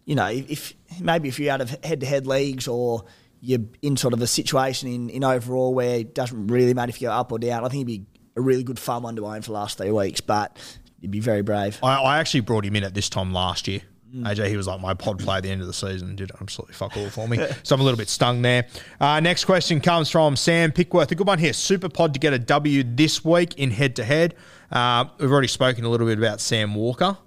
you 0.04 0.16
know, 0.16 0.26
if 0.26 0.74
maybe 1.00 1.28
if 1.28 1.38
you're 1.38 1.52
out 1.52 1.60
of 1.60 1.70
head 1.84 2.00
to 2.00 2.06
head 2.06 2.26
leagues 2.26 2.66
or 2.66 3.04
you're 3.40 3.60
in 3.82 3.96
sort 3.96 4.14
of 4.14 4.22
a 4.22 4.26
situation 4.26 4.88
in, 4.88 5.10
in 5.10 5.24
overall 5.24 5.74
where 5.74 6.00
it 6.00 6.14
doesn't 6.14 6.48
really 6.48 6.74
matter 6.74 6.90
if 6.90 7.00
you 7.00 7.08
go 7.08 7.12
up 7.12 7.32
or 7.32 7.38
down, 7.38 7.64
I 7.64 7.68
think 7.68 7.88
it'd 7.88 8.04
be 8.04 8.20
a 8.36 8.40
really 8.40 8.62
good 8.62 8.78
fun 8.78 9.02
one 9.02 9.16
to 9.16 9.26
own 9.26 9.42
for 9.42 9.48
the 9.48 9.52
last 9.52 9.78
three 9.78 9.90
weeks. 9.90 10.20
But 10.20 10.56
you'd 11.00 11.10
be 11.10 11.20
very 11.20 11.42
brave. 11.42 11.78
I, 11.82 11.96
I 11.96 12.18
actually 12.18 12.40
brought 12.40 12.64
him 12.64 12.76
in 12.76 12.84
at 12.84 12.94
this 12.94 13.08
time 13.08 13.32
last 13.32 13.68
year. 13.68 13.82
AJ, 14.14 14.48
he 14.48 14.56
was 14.56 14.66
like 14.66 14.80
my 14.80 14.94
pod 14.94 15.18
player 15.18 15.38
at 15.38 15.42
the 15.42 15.50
end 15.50 15.60
of 15.60 15.66
the 15.66 15.74
season. 15.74 16.16
Did 16.16 16.30
absolutely 16.40 16.74
fuck 16.74 16.96
all 16.96 17.10
for 17.10 17.28
me. 17.28 17.36
so 17.62 17.74
I'm 17.74 17.80
a 17.80 17.84
little 17.84 17.98
bit 17.98 18.08
stung 18.08 18.40
there. 18.40 18.66
Uh, 19.00 19.20
next 19.20 19.44
question 19.44 19.80
comes 19.80 20.10
from 20.10 20.36
Sam 20.36 20.72
Pickworth. 20.72 21.10
A 21.12 21.14
good 21.14 21.26
one 21.26 21.38
here. 21.38 21.52
Super 21.52 21.88
pod 21.88 22.14
to 22.14 22.20
get 22.20 22.32
a 22.32 22.38
W 22.38 22.82
this 22.82 23.24
week 23.24 23.54
in 23.58 23.70
head 23.70 23.96
to 23.96 24.04
head. 24.04 24.34
We've 24.70 25.30
already 25.30 25.48
spoken 25.48 25.84
a 25.84 25.88
little 25.88 26.06
bit 26.06 26.18
about 26.18 26.40
Sam 26.40 26.74
Walker. 26.74 27.18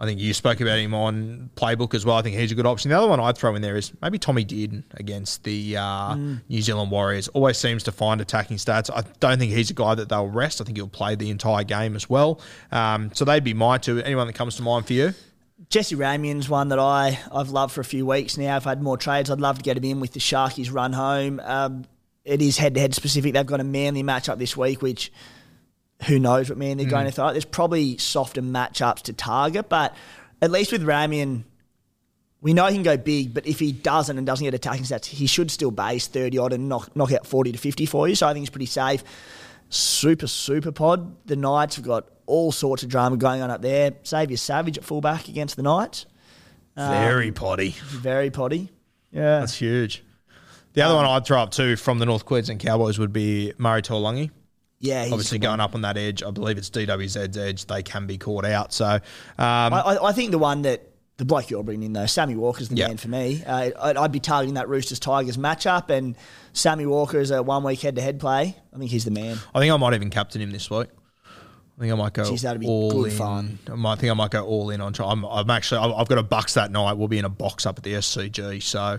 I 0.00 0.06
think 0.06 0.20
you 0.20 0.32
spoke 0.32 0.60
about 0.60 0.78
him 0.78 0.94
on 0.94 1.50
Playbook 1.56 1.92
as 1.92 2.06
well. 2.06 2.16
I 2.16 2.22
think 2.22 2.36
he's 2.36 2.52
a 2.52 2.54
good 2.54 2.66
option. 2.66 2.90
The 2.90 2.96
other 2.96 3.08
one 3.08 3.18
I'd 3.18 3.36
throw 3.36 3.56
in 3.56 3.62
there 3.62 3.76
is 3.76 3.92
maybe 4.00 4.16
Tommy 4.16 4.44
Dearden 4.44 4.84
against 4.94 5.42
the 5.42 5.76
uh, 5.76 6.14
New 6.14 6.62
Zealand 6.62 6.92
Warriors. 6.92 7.26
Always 7.28 7.58
seems 7.58 7.82
to 7.82 7.92
find 7.92 8.20
attacking 8.20 8.58
stats. 8.58 8.90
I 8.94 9.02
don't 9.18 9.40
think 9.40 9.52
he's 9.52 9.70
a 9.70 9.74
guy 9.74 9.96
that 9.96 10.08
they'll 10.08 10.28
rest. 10.28 10.60
I 10.60 10.64
think 10.64 10.76
he'll 10.76 10.86
play 10.86 11.16
the 11.16 11.30
entire 11.30 11.64
game 11.64 11.96
as 11.96 12.08
well. 12.08 12.40
Um, 12.70 13.10
so 13.12 13.24
they'd 13.24 13.42
be 13.42 13.54
my 13.54 13.78
two. 13.78 13.98
Anyone 13.98 14.28
that 14.28 14.34
comes 14.34 14.54
to 14.56 14.62
mind 14.62 14.86
for 14.86 14.92
you? 14.92 15.14
Jesse 15.68 15.96
Ramien's 15.96 16.48
one 16.48 16.68
that 16.68 16.78
I, 16.78 17.18
I've 17.32 17.50
loved 17.50 17.74
for 17.74 17.80
a 17.80 17.84
few 17.84 18.06
weeks 18.06 18.38
now. 18.38 18.54
I've 18.54 18.64
had 18.64 18.80
more 18.80 18.96
trades. 18.96 19.28
I'd 19.30 19.40
love 19.40 19.58
to 19.58 19.64
get 19.64 19.76
him 19.76 19.84
in 19.84 19.98
with 19.98 20.12
the 20.12 20.20
Sharkies 20.20 20.72
run 20.72 20.92
home. 20.92 21.40
Um, 21.40 21.84
it 22.24 22.40
is 22.40 22.58
head 22.58 22.74
to 22.74 22.80
head 22.80 22.94
specific. 22.94 23.34
They've 23.34 23.44
got 23.44 23.58
a 23.58 23.64
manly 23.64 24.04
matchup 24.04 24.38
this 24.38 24.56
week, 24.56 24.80
which 24.80 25.10
who 26.06 26.18
knows 26.18 26.48
what 26.48 26.58
man 26.58 26.76
they're 26.76 26.86
going 26.86 27.04
hmm. 27.04 27.10
to 27.10 27.12
throw. 27.12 27.32
There's 27.32 27.44
probably 27.44 27.98
softer 27.98 28.42
matchups 28.42 29.02
to 29.02 29.12
target, 29.12 29.68
but 29.68 29.94
at 30.40 30.50
least 30.50 30.72
with 30.72 30.82
Ramien, 30.82 31.44
we 32.40 32.54
know 32.54 32.66
he 32.66 32.74
can 32.74 32.84
go 32.84 32.96
big, 32.96 33.34
but 33.34 33.46
if 33.46 33.58
he 33.58 33.72
doesn't 33.72 34.16
and 34.16 34.26
doesn't 34.26 34.44
get 34.44 34.54
attacking 34.54 34.84
stats, 34.84 35.06
he 35.06 35.26
should 35.26 35.50
still 35.50 35.72
base 35.72 36.06
30 36.06 36.38
odd 36.38 36.52
and 36.52 36.68
knock, 36.68 36.94
knock 36.94 37.12
out 37.12 37.26
40 37.26 37.52
to 37.52 37.58
50 37.58 37.86
for 37.86 38.08
you. 38.08 38.14
So 38.14 38.28
I 38.28 38.32
think 38.32 38.44
it's 38.44 38.50
pretty 38.50 38.66
safe. 38.66 39.02
Super, 39.70 40.28
super 40.28 40.70
pod. 40.70 41.26
The 41.26 41.36
Knights 41.36 41.76
have 41.76 41.84
got 41.84 42.08
all 42.26 42.52
sorts 42.52 42.84
of 42.84 42.88
drama 42.88 43.16
going 43.16 43.42
on 43.42 43.50
up 43.50 43.60
there. 43.60 43.92
Xavier 44.06 44.36
Savage 44.36 44.78
at 44.78 44.84
fullback 44.84 45.28
against 45.28 45.56
the 45.56 45.62
Knights. 45.62 46.06
Very 46.76 47.28
um, 47.28 47.34
potty. 47.34 47.74
Very 47.86 48.30
potty. 48.30 48.70
Yeah. 49.10 49.40
That's 49.40 49.54
huge. 49.54 50.04
The 50.74 50.82
other 50.82 50.94
one 50.94 51.06
I'd 51.06 51.26
throw 51.26 51.40
up 51.40 51.50
too 51.50 51.74
from 51.74 51.98
the 51.98 52.06
North 52.06 52.24
Queensland 52.24 52.60
Cowboys 52.60 53.00
would 53.00 53.12
be 53.12 53.52
Murray 53.58 53.82
Taulagi. 53.82 54.30
Yeah, 54.80 55.04
he's 55.04 55.12
Obviously, 55.12 55.38
going 55.38 55.60
up 55.60 55.74
on 55.74 55.82
that 55.82 55.96
edge, 55.96 56.22
I 56.22 56.30
believe 56.30 56.58
it's 56.58 56.70
DWZ's 56.70 57.36
edge. 57.36 57.66
They 57.66 57.82
can 57.82 58.06
be 58.06 58.16
caught 58.18 58.44
out. 58.44 58.72
So, 58.72 58.86
um, 58.86 59.00
I, 59.38 59.98
I- 60.02 60.12
think 60.12 60.30
the 60.30 60.38
one 60.38 60.62
that 60.62 60.84
the 61.16 61.24
bloke 61.24 61.50
you're 61.50 61.64
bringing 61.64 61.86
in 61.86 61.92
though, 61.94 62.06
Sammy 62.06 62.36
Walker's 62.36 62.68
the 62.68 62.76
Yeah. 62.76 62.86
man 62.88 62.96
for 62.96 63.08
me. 63.08 63.42
Uh, 63.44 63.70
I'd, 63.80 63.96
I'd 63.96 64.12
be 64.12 64.20
targeting 64.20 64.54
that 64.54 64.68
Roosters 64.68 65.00
Tigers 65.00 65.36
matchup, 65.36 65.90
and 65.90 66.16
Sammy 66.52 66.86
Walker 66.86 67.18
is 67.18 67.32
a 67.32 67.42
one 67.42 67.64
week 67.64 67.80
head 67.80 67.96
to 67.96 68.02
head 68.02 68.20
play. 68.20 68.56
I 68.72 68.78
think 68.78 68.90
he's 68.90 69.04
the 69.04 69.10
man. 69.10 69.36
I 69.54 69.58
think 69.58 69.72
I 69.72 69.76
might 69.76 69.94
even 69.94 70.10
captain 70.10 70.40
him 70.40 70.52
this 70.52 70.70
week. 70.70 70.86
I 71.26 71.80
think 71.80 71.92
I 71.92 71.96
might 71.96 72.12
go 72.12 72.22
Jeez, 72.24 72.42
that'd 72.42 72.60
be 72.60 72.66
all 72.66 72.90
good 72.90 73.12
in. 73.12 73.18
fun. 73.18 73.58
I 73.70 73.74
might- 73.74 73.98
think 73.98 74.10
I 74.10 74.14
might 74.14 74.30
go 74.30 74.44
all 74.44 74.70
in 74.70 74.80
on. 74.80 74.92
I'm, 75.00 75.24
I'm 75.24 75.50
actually. 75.50 75.92
I've 75.92 76.08
got 76.08 76.18
a 76.18 76.22
bucks 76.22 76.54
that 76.54 76.70
night. 76.70 76.92
We'll 76.96 77.08
be 77.08 77.18
in 77.18 77.24
a 77.24 77.28
box 77.28 77.66
up 77.66 77.78
at 77.78 77.84
the 77.84 77.94
SCG, 77.94 78.62
so 78.62 78.80
I 78.80 78.98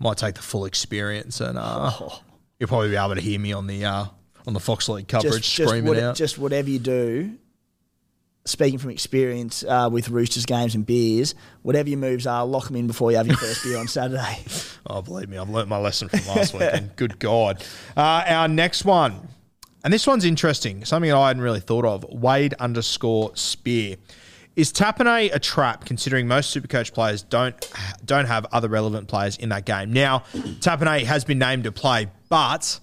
might 0.00 0.16
take 0.16 0.34
the 0.34 0.42
full 0.42 0.64
experience, 0.64 1.40
and 1.40 1.56
uh, 1.56 1.92
you'll 2.58 2.68
probably 2.68 2.88
be 2.90 2.96
able 2.96 3.14
to 3.14 3.20
hear 3.20 3.38
me 3.38 3.52
on 3.52 3.66
the 3.68 3.84
uh, 3.84 4.04
on 4.50 4.54
the 4.54 4.60
Fox 4.60 4.88
League 4.88 5.06
coverage 5.06 5.34
Just, 5.44 5.54
just, 5.54 5.68
screaming 5.68 5.88
what- 5.94 5.98
out. 6.02 6.16
just 6.16 6.36
whatever 6.38 6.68
you 6.68 6.80
do. 6.80 7.34
Speaking 8.46 8.78
from 8.78 8.90
experience 8.90 9.62
uh, 9.64 9.88
with 9.92 10.08
Roosters 10.08 10.46
games 10.46 10.74
and 10.74 10.84
beers, 10.84 11.34
whatever 11.62 11.90
your 11.90 11.98
moves 11.98 12.26
are, 12.26 12.44
lock 12.46 12.66
them 12.66 12.74
in 12.76 12.86
before 12.86 13.10
you 13.10 13.18
have 13.18 13.26
your 13.26 13.36
first 13.36 13.62
beer 13.62 13.76
on 13.76 13.86
Saturday. 13.88 14.38
Oh, 14.86 15.02
believe 15.02 15.28
me, 15.28 15.36
I've 15.36 15.50
learnt 15.50 15.68
my 15.68 15.76
lesson 15.76 16.08
from 16.08 16.26
last 16.26 16.54
weekend. 16.54 16.96
Good 16.96 17.18
God. 17.18 17.62
Uh, 17.96 18.24
our 18.26 18.48
next 18.48 18.84
one, 18.86 19.28
and 19.84 19.92
this 19.92 20.06
one's 20.06 20.24
interesting, 20.24 20.84
something 20.86 21.10
that 21.10 21.16
I 21.18 21.28
hadn't 21.28 21.42
really 21.42 21.60
thought 21.60 21.84
of. 21.84 22.02
Wade 22.10 22.54
underscore 22.54 23.30
Spear. 23.36 23.96
Is 24.56 24.72
Tapine 24.72 25.32
a 25.32 25.38
trap 25.38 25.84
considering 25.84 26.26
most 26.26 26.56
Supercoach 26.56 26.92
players 26.94 27.22
don't 27.22 27.54
don't 28.04 28.26
have 28.26 28.46
other 28.52 28.68
relevant 28.68 29.06
players 29.06 29.36
in 29.36 29.50
that 29.50 29.64
game? 29.66 29.92
Now, 29.92 30.20
Tapine 30.60 31.04
has 31.04 31.24
been 31.24 31.38
named 31.38 31.64
to 31.64 31.72
play, 31.72 32.08
but 32.30 32.80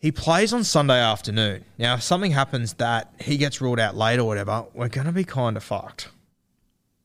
he 0.00 0.12
plays 0.12 0.52
on 0.52 0.62
Sunday 0.64 1.00
afternoon. 1.00 1.64
Now, 1.78 1.94
if 1.94 2.02
something 2.02 2.30
happens 2.32 2.74
that 2.74 3.12
he 3.20 3.36
gets 3.36 3.60
ruled 3.60 3.80
out 3.80 3.96
late 3.96 4.18
or 4.18 4.24
whatever, 4.24 4.66
we're 4.74 4.88
going 4.88 5.06
to 5.06 5.12
be 5.12 5.24
kind 5.24 5.56
of 5.56 5.64
fucked 5.64 6.08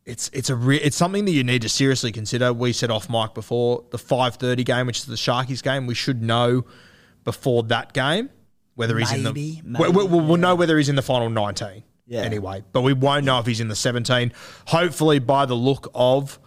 it's 0.05 0.29
it's 0.33 0.49
a 0.49 0.55
re- 0.55 0.77
it's 0.81 0.97
something 0.97 1.23
that 1.23 1.31
you 1.31 1.43
need 1.45 1.61
to 1.61 1.69
seriously 1.69 2.11
consider. 2.11 2.51
We 2.51 2.73
said 2.73 2.91
off 2.91 3.09
mic 3.09 3.33
before 3.33 3.85
the 3.91 3.97
five 3.97 4.35
thirty 4.35 4.63
game, 4.65 4.85
which 4.85 4.97
is 4.99 5.05
the 5.05 5.15
Sharkies 5.15 5.63
game. 5.63 5.87
We 5.87 5.95
should 5.95 6.21
know 6.21 6.65
before 7.23 7.63
that 7.63 7.93
game 7.93 8.29
whether 8.75 8.97
he's 8.97 9.13
in 9.13 9.23
Maybe, 9.23 9.61
the. 9.63 9.79
we- 9.81 9.87
we- 9.87 10.03
we'll, 10.05 10.19
we'll 10.19 10.35
know 10.37 10.55
whether 10.55 10.77
he's 10.77 10.89
in 10.89 10.97
the 10.97 11.01
final 11.01 11.29
nineteen. 11.29 11.83
Yeah. 12.05 12.19
Anyway, 12.23 12.63
but 12.73 12.81
we 12.81 12.91
won't 12.91 13.23
know 13.23 13.39
if 13.39 13.45
he's 13.45 13.61
in 13.61 13.69
the 13.69 13.77
seventeen. 13.77 14.33
Hopefully, 14.67 15.19
by 15.19 15.45
the 15.45 15.55
look 15.55 15.89
of 15.95 16.37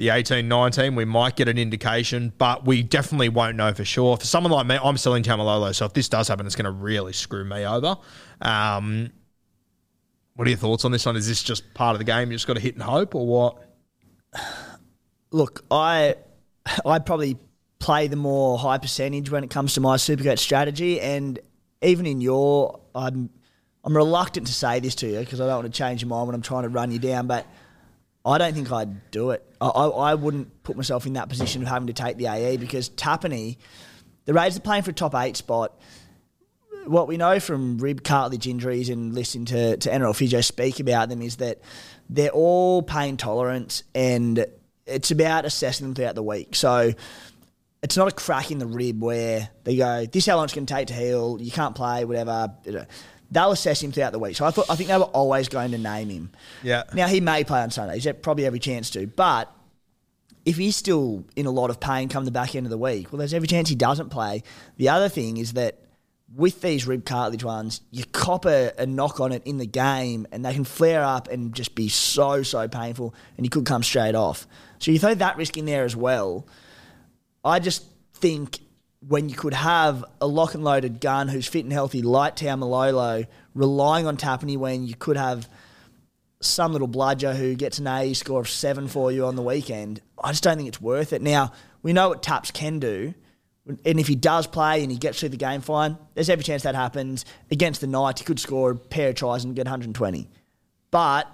the 0.00 0.08
18 0.08 0.48
19, 0.48 0.94
we 0.94 1.04
might 1.04 1.36
get 1.36 1.46
an 1.46 1.58
indication, 1.58 2.32
but 2.38 2.64
we 2.64 2.82
definitely 2.82 3.28
won't 3.28 3.54
know 3.54 3.74
for 3.74 3.84
sure. 3.84 4.16
For 4.16 4.24
someone 4.24 4.50
like 4.50 4.66
me, 4.66 4.78
I'm 4.82 4.96
selling 4.96 5.22
Taumalolo, 5.22 5.74
so 5.74 5.84
if 5.84 5.92
this 5.92 6.08
does 6.08 6.26
happen, 6.26 6.46
it's 6.46 6.56
going 6.56 6.64
to 6.64 6.70
really 6.70 7.12
screw 7.12 7.44
me 7.44 7.66
over. 7.66 7.98
Um, 8.40 9.10
what 10.36 10.48
are 10.48 10.50
your 10.50 10.58
thoughts 10.58 10.86
on 10.86 10.92
this 10.92 11.04
one? 11.04 11.16
Is 11.16 11.28
this 11.28 11.42
just 11.42 11.74
part 11.74 11.94
of 11.94 11.98
the 11.98 12.06
game? 12.06 12.30
You 12.30 12.36
just 12.38 12.46
got 12.46 12.54
to 12.54 12.62
hit 12.62 12.72
and 12.72 12.82
hope, 12.82 13.14
or 13.14 13.26
what? 13.26 13.62
Look, 15.32 15.66
I 15.70 16.14
I'd 16.86 17.04
probably 17.04 17.36
play 17.78 18.08
the 18.08 18.16
more 18.16 18.56
high 18.56 18.78
percentage 18.78 19.30
when 19.30 19.44
it 19.44 19.50
comes 19.50 19.74
to 19.74 19.82
my 19.82 19.96
supercoach 19.96 20.38
strategy, 20.38 20.98
and 20.98 21.38
even 21.82 22.06
in 22.06 22.22
your, 22.22 22.80
I'm 22.94 23.28
I'm 23.84 23.94
reluctant 23.94 24.46
to 24.46 24.54
say 24.54 24.80
this 24.80 24.94
to 24.94 25.06
you 25.06 25.18
because 25.18 25.42
I 25.42 25.46
don't 25.46 25.62
want 25.62 25.74
to 25.74 25.78
change 25.78 26.00
your 26.00 26.08
mind 26.08 26.28
when 26.28 26.34
I'm 26.34 26.40
trying 26.40 26.62
to 26.62 26.70
run 26.70 26.90
you 26.90 26.98
down, 26.98 27.26
but 27.26 27.46
I 28.24 28.38
don't 28.38 28.52
think 28.54 28.70
I'd 28.70 29.10
do 29.10 29.30
it. 29.30 29.44
I, 29.60 29.68
I, 29.68 29.86
I 29.86 30.14
wouldn't 30.14 30.62
put 30.62 30.76
myself 30.76 31.06
in 31.06 31.14
that 31.14 31.28
position 31.28 31.62
of 31.62 31.68
having 31.68 31.86
to 31.86 31.92
take 31.92 32.16
the 32.16 32.26
AE 32.26 32.58
because 32.58 32.90
Tapine, 32.90 33.56
the 34.26 34.34
Raiders 34.34 34.58
are 34.58 34.60
playing 34.60 34.82
for 34.82 34.90
a 34.90 34.94
top 34.94 35.14
eight 35.14 35.36
spot. 35.36 35.78
What 36.86 37.08
we 37.08 37.16
know 37.16 37.40
from 37.40 37.78
rib 37.78 38.04
cartilage 38.04 38.46
injuries 38.46 38.88
and 38.88 39.14
listening 39.14 39.46
to, 39.46 39.76
to 39.76 39.90
NRL 39.90 40.44
speak 40.44 40.80
about 40.80 41.08
them 41.08 41.22
is 41.22 41.36
that 41.36 41.60
they're 42.08 42.30
all 42.30 42.82
pain 42.82 43.16
tolerance 43.16 43.84
and 43.94 44.44
it's 44.86 45.10
about 45.10 45.44
assessing 45.44 45.86
them 45.86 45.94
throughout 45.94 46.14
the 46.14 46.22
week. 46.22 46.54
So 46.56 46.92
it's 47.82 47.96
not 47.96 48.08
a 48.08 48.14
crack 48.14 48.50
in 48.50 48.58
the 48.58 48.66
rib 48.66 49.00
where 49.00 49.48
they 49.64 49.76
go, 49.76 50.04
this 50.06 50.24
is 50.24 50.26
how 50.26 50.36
long 50.36 50.44
it's 50.44 50.54
going 50.54 50.66
to 50.66 50.74
take 50.74 50.88
to 50.88 50.94
heal, 50.94 51.38
you 51.40 51.50
can't 51.50 51.74
play, 51.74 52.04
whatever. 52.04 52.48
They'll 53.30 53.52
assess 53.52 53.82
him 53.82 53.92
throughout 53.92 54.12
the 54.12 54.18
week. 54.18 54.36
So 54.36 54.44
I 54.44 54.50
thought 54.50 54.66
I 54.68 54.76
think 54.76 54.88
they 54.88 54.98
were 54.98 55.04
always 55.04 55.48
going 55.48 55.70
to 55.70 55.78
name 55.78 56.08
him. 56.08 56.30
Yeah. 56.62 56.82
Now 56.94 57.06
he 57.06 57.20
may 57.20 57.44
play 57.44 57.60
on 57.60 57.70
Sunday. 57.70 57.94
He's 57.94 58.04
got 58.04 58.22
probably 58.22 58.46
every 58.46 58.58
chance 58.58 58.90
to, 58.90 59.06
but 59.06 59.52
if 60.44 60.56
he's 60.56 60.76
still 60.76 61.24
in 61.36 61.46
a 61.46 61.50
lot 61.50 61.70
of 61.70 61.80
pain 61.80 62.08
come 62.08 62.24
the 62.24 62.30
back 62.30 62.54
end 62.54 62.66
of 62.66 62.70
the 62.70 62.78
week, 62.78 63.12
well, 63.12 63.18
there's 63.18 63.34
every 63.34 63.48
chance 63.48 63.68
he 63.68 63.74
doesn't 63.74 64.08
play. 64.08 64.42
The 64.76 64.88
other 64.88 65.08
thing 65.08 65.36
is 65.36 65.52
that 65.52 65.78
with 66.34 66.60
these 66.60 66.86
rib 66.86 67.04
cartilage 67.04 67.44
ones, 67.44 67.80
you 67.90 68.04
cop 68.04 68.46
a, 68.46 68.72
a 68.78 68.86
knock 68.86 69.20
on 69.20 69.32
it 69.32 69.42
in 69.44 69.58
the 69.58 69.66
game, 69.66 70.26
and 70.32 70.44
they 70.44 70.54
can 70.54 70.64
flare 70.64 71.02
up 71.02 71.28
and 71.28 71.54
just 71.54 71.74
be 71.74 71.88
so 71.88 72.42
so 72.42 72.68
painful, 72.68 73.14
and 73.36 73.44
you 73.44 73.50
could 73.50 73.66
come 73.66 73.82
straight 73.82 74.14
off. 74.14 74.46
So 74.78 74.90
you 74.90 74.98
throw 74.98 75.14
that 75.14 75.36
risk 75.36 75.56
in 75.56 75.66
there 75.66 75.84
as 75.84 75.96
well. 75.96 76.46
I 77.44 77.58
just 77.58 77.84
think 78.14 78.60
when 79.06 79.28
you 79.28 79.34
could 79.34 79.54
have 79.54 80.04
a 80.20 80.26
lock 80.26 80.54
and 80.54 80.62
loaded 80.62 81.00
gun 81.00 81.28
who's 81.28 81.46
fit 81.46 81.64
and 81.64 81.72
healthy, 81.72 82.02
like 82.02 82.36
Taumalolo, 82.36 83.26
relying 83.54 84.06
on 84.06 84.16
Tapine 84.16 84.58
when 84.58 84.86
you 84.86 84.94
could 84.94 85.16
have 85.16 85.48
some 86.42 86.72
little 86.72 86.88
bludger 86.88 87.34
who 87.34 87.54
gets 87.54 87.78
an 87.78 87.86
A 87.86 88.12
score 88.14 88.40
of 88.40 88.48
seven 88.48 88.88
for 88.88 89.10
you 89.10 89.26
on 89.26 89.36
the 89.36 89.42
weekend, 89.42 90.00
I 90.22 90.30
just 90.30 90.42
don't 90.42 90.56
think 90.56 90.68
it's 90.68 90.80
worth 90.80 91.12
it. 91.12 91.22
Now, 91.22 91.52
we 91.82 91.92
know 91.92 92.10
what 92.10 92.22
Taps 92.22 92.50
can 92.50 92.78
do. 92.78 93.14
And 93.66 94.00
if 94.00 94.08
he 94.08 94.16
does 94.16 94.46
play 94.46 94.82
and 94.82 94.90
he 94.90 94.98
gets 94.98 95.20
through 95.20 95.28
the 95.28 95.36
game 95.36 95.60
fine, 95.60 95.96
there's 96.14 96.30
every 96.30 96.42
chance 96.42 96.64
that 96.64 96.74
happens. 96.74 97.24
Against 97.50 97.80
the 97.80 97.86
Knights, 97.86 98.20
he 98.20 98.24
could 98.24 98.40
score 98.40 98.72
a 98.72 98.76
pair 98.76 99.10
of 99.10 99.14
tries 99.14 99.44
and 99.44 99.54
get 99.54 99.66
120. 99.66 100.28
But 100.90 101.30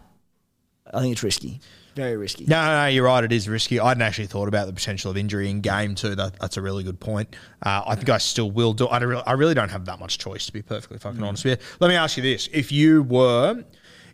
I 0.92 1.00
think 1.00 1.12
it's 1.12 1.22
risky. 1.22 1.60
Very 1.96 2.18
risky. 2.18 2.44
No, 2.44 2.62
no, 2.62 2.82
no, 2.82 2.86
you're 2.88 3.06
right. 3.06 3.24
It 3.24 3.32
is 3.32 3.48
risky. 3.48 3.80
I 3.80 3.88
hadn't 3.88 4.02
actually 4.02 4.26
thought 4.26 4.48
about 4.48 4.66
the 4.66 4.74
potential 4.74 5.10
of 5.10 5.16
injury 5.16 5.48
in 5.48 5.62
game 5.62 5.94
too. 5.94 6.14
That, 6.14 6.38
that's 6.38 6.58
a 6.58 6.62
really 6.62 6.84
good 6.84 7.00
point. 7.00 7.34
Uh, 7.62 7.84
I 7.86 7.94
think 7.94 8.10
I 8.10 8.18
still 8.18 8.50
will 8.50 8.74
do. 8.74 8.86
I, 8.86 8.98
don't 8.98 9.08
really, 9.08 9.22
I 9.26 9.32
really 9.32 9.54
don't 9.54 9.70
have 9.70 9.86
that 9.86 9.98
much 9.98 10.18
choice 10.18 10.44
to 10.44 10.52
be 10.52 10.60
perfectly 10.60 10.98
fucking 10.98 11.22
honest 11.22 11.46
with 11.46 11.58
you. 11.58 11.66
Let 11.80 11.88
me 11.88 11.94
ask 11.94 12.18
you 12.18 12.22
this: 12.22 12.50
If 12.52 12.70
you 12.70 13.02
were, 13.02 13.64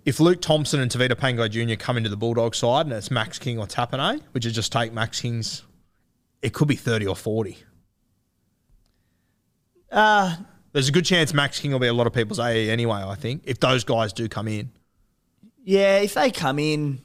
if 0.05 0.21
Luke 0.21 0.41
Thompson 0.41 0.79
and 0.79 0.93
Tavita 0.93 1.17
Pangai 1.17 1.51
Jr. 1.51 1.75
come 1.75 1.97
into 1.97 2.09
the 2.09 2.17
Bulldog 2.17 2.55
side 2.55 2.87
and 2.87 2.95
it's 2.95 3.11
Max 3.11 3.41
King 3.41 3.59
or 3.59 3.67
Tapine, 3.67 4.23
would 4.33 4.45
you 4.45 4.53
just 4.53 4.71
take 4.71 4.93
Max 4.93 5.21
King's? 5.21 5.65
It 6.41 6.53
could 6.53 6.69
be 6.69 6.77
thirty 6.77 7.07
or 7.09 7.17
forty. 7.17 7.59
Uh, 9.91 10.37
There's 10.73 10.89
a 10.89 10.93
good 10.93 11.05
chance 11.05 11.35
Max 11.35 11.59
King 11.59 11.73
will 11.73 11.81
be 11.81 11.89
a 11.89 11.93
lot 11.93 12.07
of 12.07 12.13
people's 12.13 12.39
AE 12.39 12.71
anyway. 12.71 13.03
I 13.05 13.17
think 13.17 13.43
if 13.45 13.59
those 13.59 13.83
guys 13.83 14.13
do 14.13 14.29
come 14.29 14.47
in. 14.47 14.71
yeah, 15.65 15.99
if 15.99 16.15
they 16.15 16.31
come 16.31 16.61
in, 16.61 17.03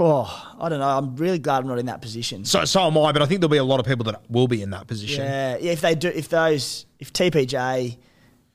oh, 0.00 0.54
I 0.58 0.68
don't 0.68 0.78
know. 0.78 0.88
I'm 0.88 1.16
really 1.16 1.38
glad 1.38 1.58
I'm 1.58 1.68
not 1.68 1.78
in 1.78 1.86
that 1.86 2.00
position. 2.00 2.44
So, 2.44 2.64
so 2.64 2.82
am 2.82 2.96
I, 2.98 3.12
but 3.12 3.22
I 3.22 3.26
think 3.26 3.40
there'll 3.40 3.50
be 3.50 3.58
a 3.58 3.64
lot 3.64 3.80
of 3.80 3.86
people 3.86 4.04
that 4.04 4.22
will 4.30 4.48
be 4.48 4.62
in 4.62 4.70
that 4.70 4.86
position. 4.86 5.24
Yeah, 5.24 5.56
yeah. 5.58 5.72
If 5.72 5.80
they 5.80 5.94
do, 5.94 6.08
if 6.08 6.28
those, 6.28 6.86
if 6.98 7.12
TPJ, 7.12 7.96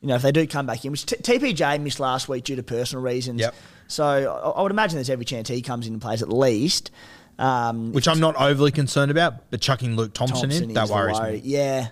you 0.01 0.07
know, 0.07 0.15
if 0.15 0.21
they 0.21 0.31
do 0.31 0.47
come 0.47 0.65
back 0.65 0.83
in, 0.83 0.91
which 0.91 1.05
T- 1.05 1.15
TPJ 1.17 1.81
missed 1.81 1.99
last 1.99 2.27
week 2.27 2.43
due 2.43 2.55
to 2.55 2.63
personal 2.63 3.03
reasons. 3.03 3.41
Yep. 3.41 3.55
So 3.87 4.05
I, 4.05 4.49
I 4.49 4.61
would 4.61 4.71
imagine 4.71 4.95
there's 4.95 5.09
every 5.09 5.25
chance 5.25 5.47
he 5.49 5.61
comes 5.61 5.87
in 5.87 5.93
and 5.93 6.01
plays 6.01 6.21
at 6.21 6.29
least. 6.29 6.91
Um, 7.37 7.91
Which 7.91 8.07
I'm 8.07 8.19
not 8.19 8.35
overly 8.35 8.71
concerned 8.71 9.09
about, 9.09 9.49
but 9.49 9.61
chucking 9.61 9.95
Luke 9.95 10.13
Thompson, 10.13 10.49
Thompson 10.49 10.63
in, 10.69 10.73
that 10.73 10.89
worries 10.89 11.19
worry. 11.19 11.33
me. 11.33 11.41
Yeah, 11.43 11.87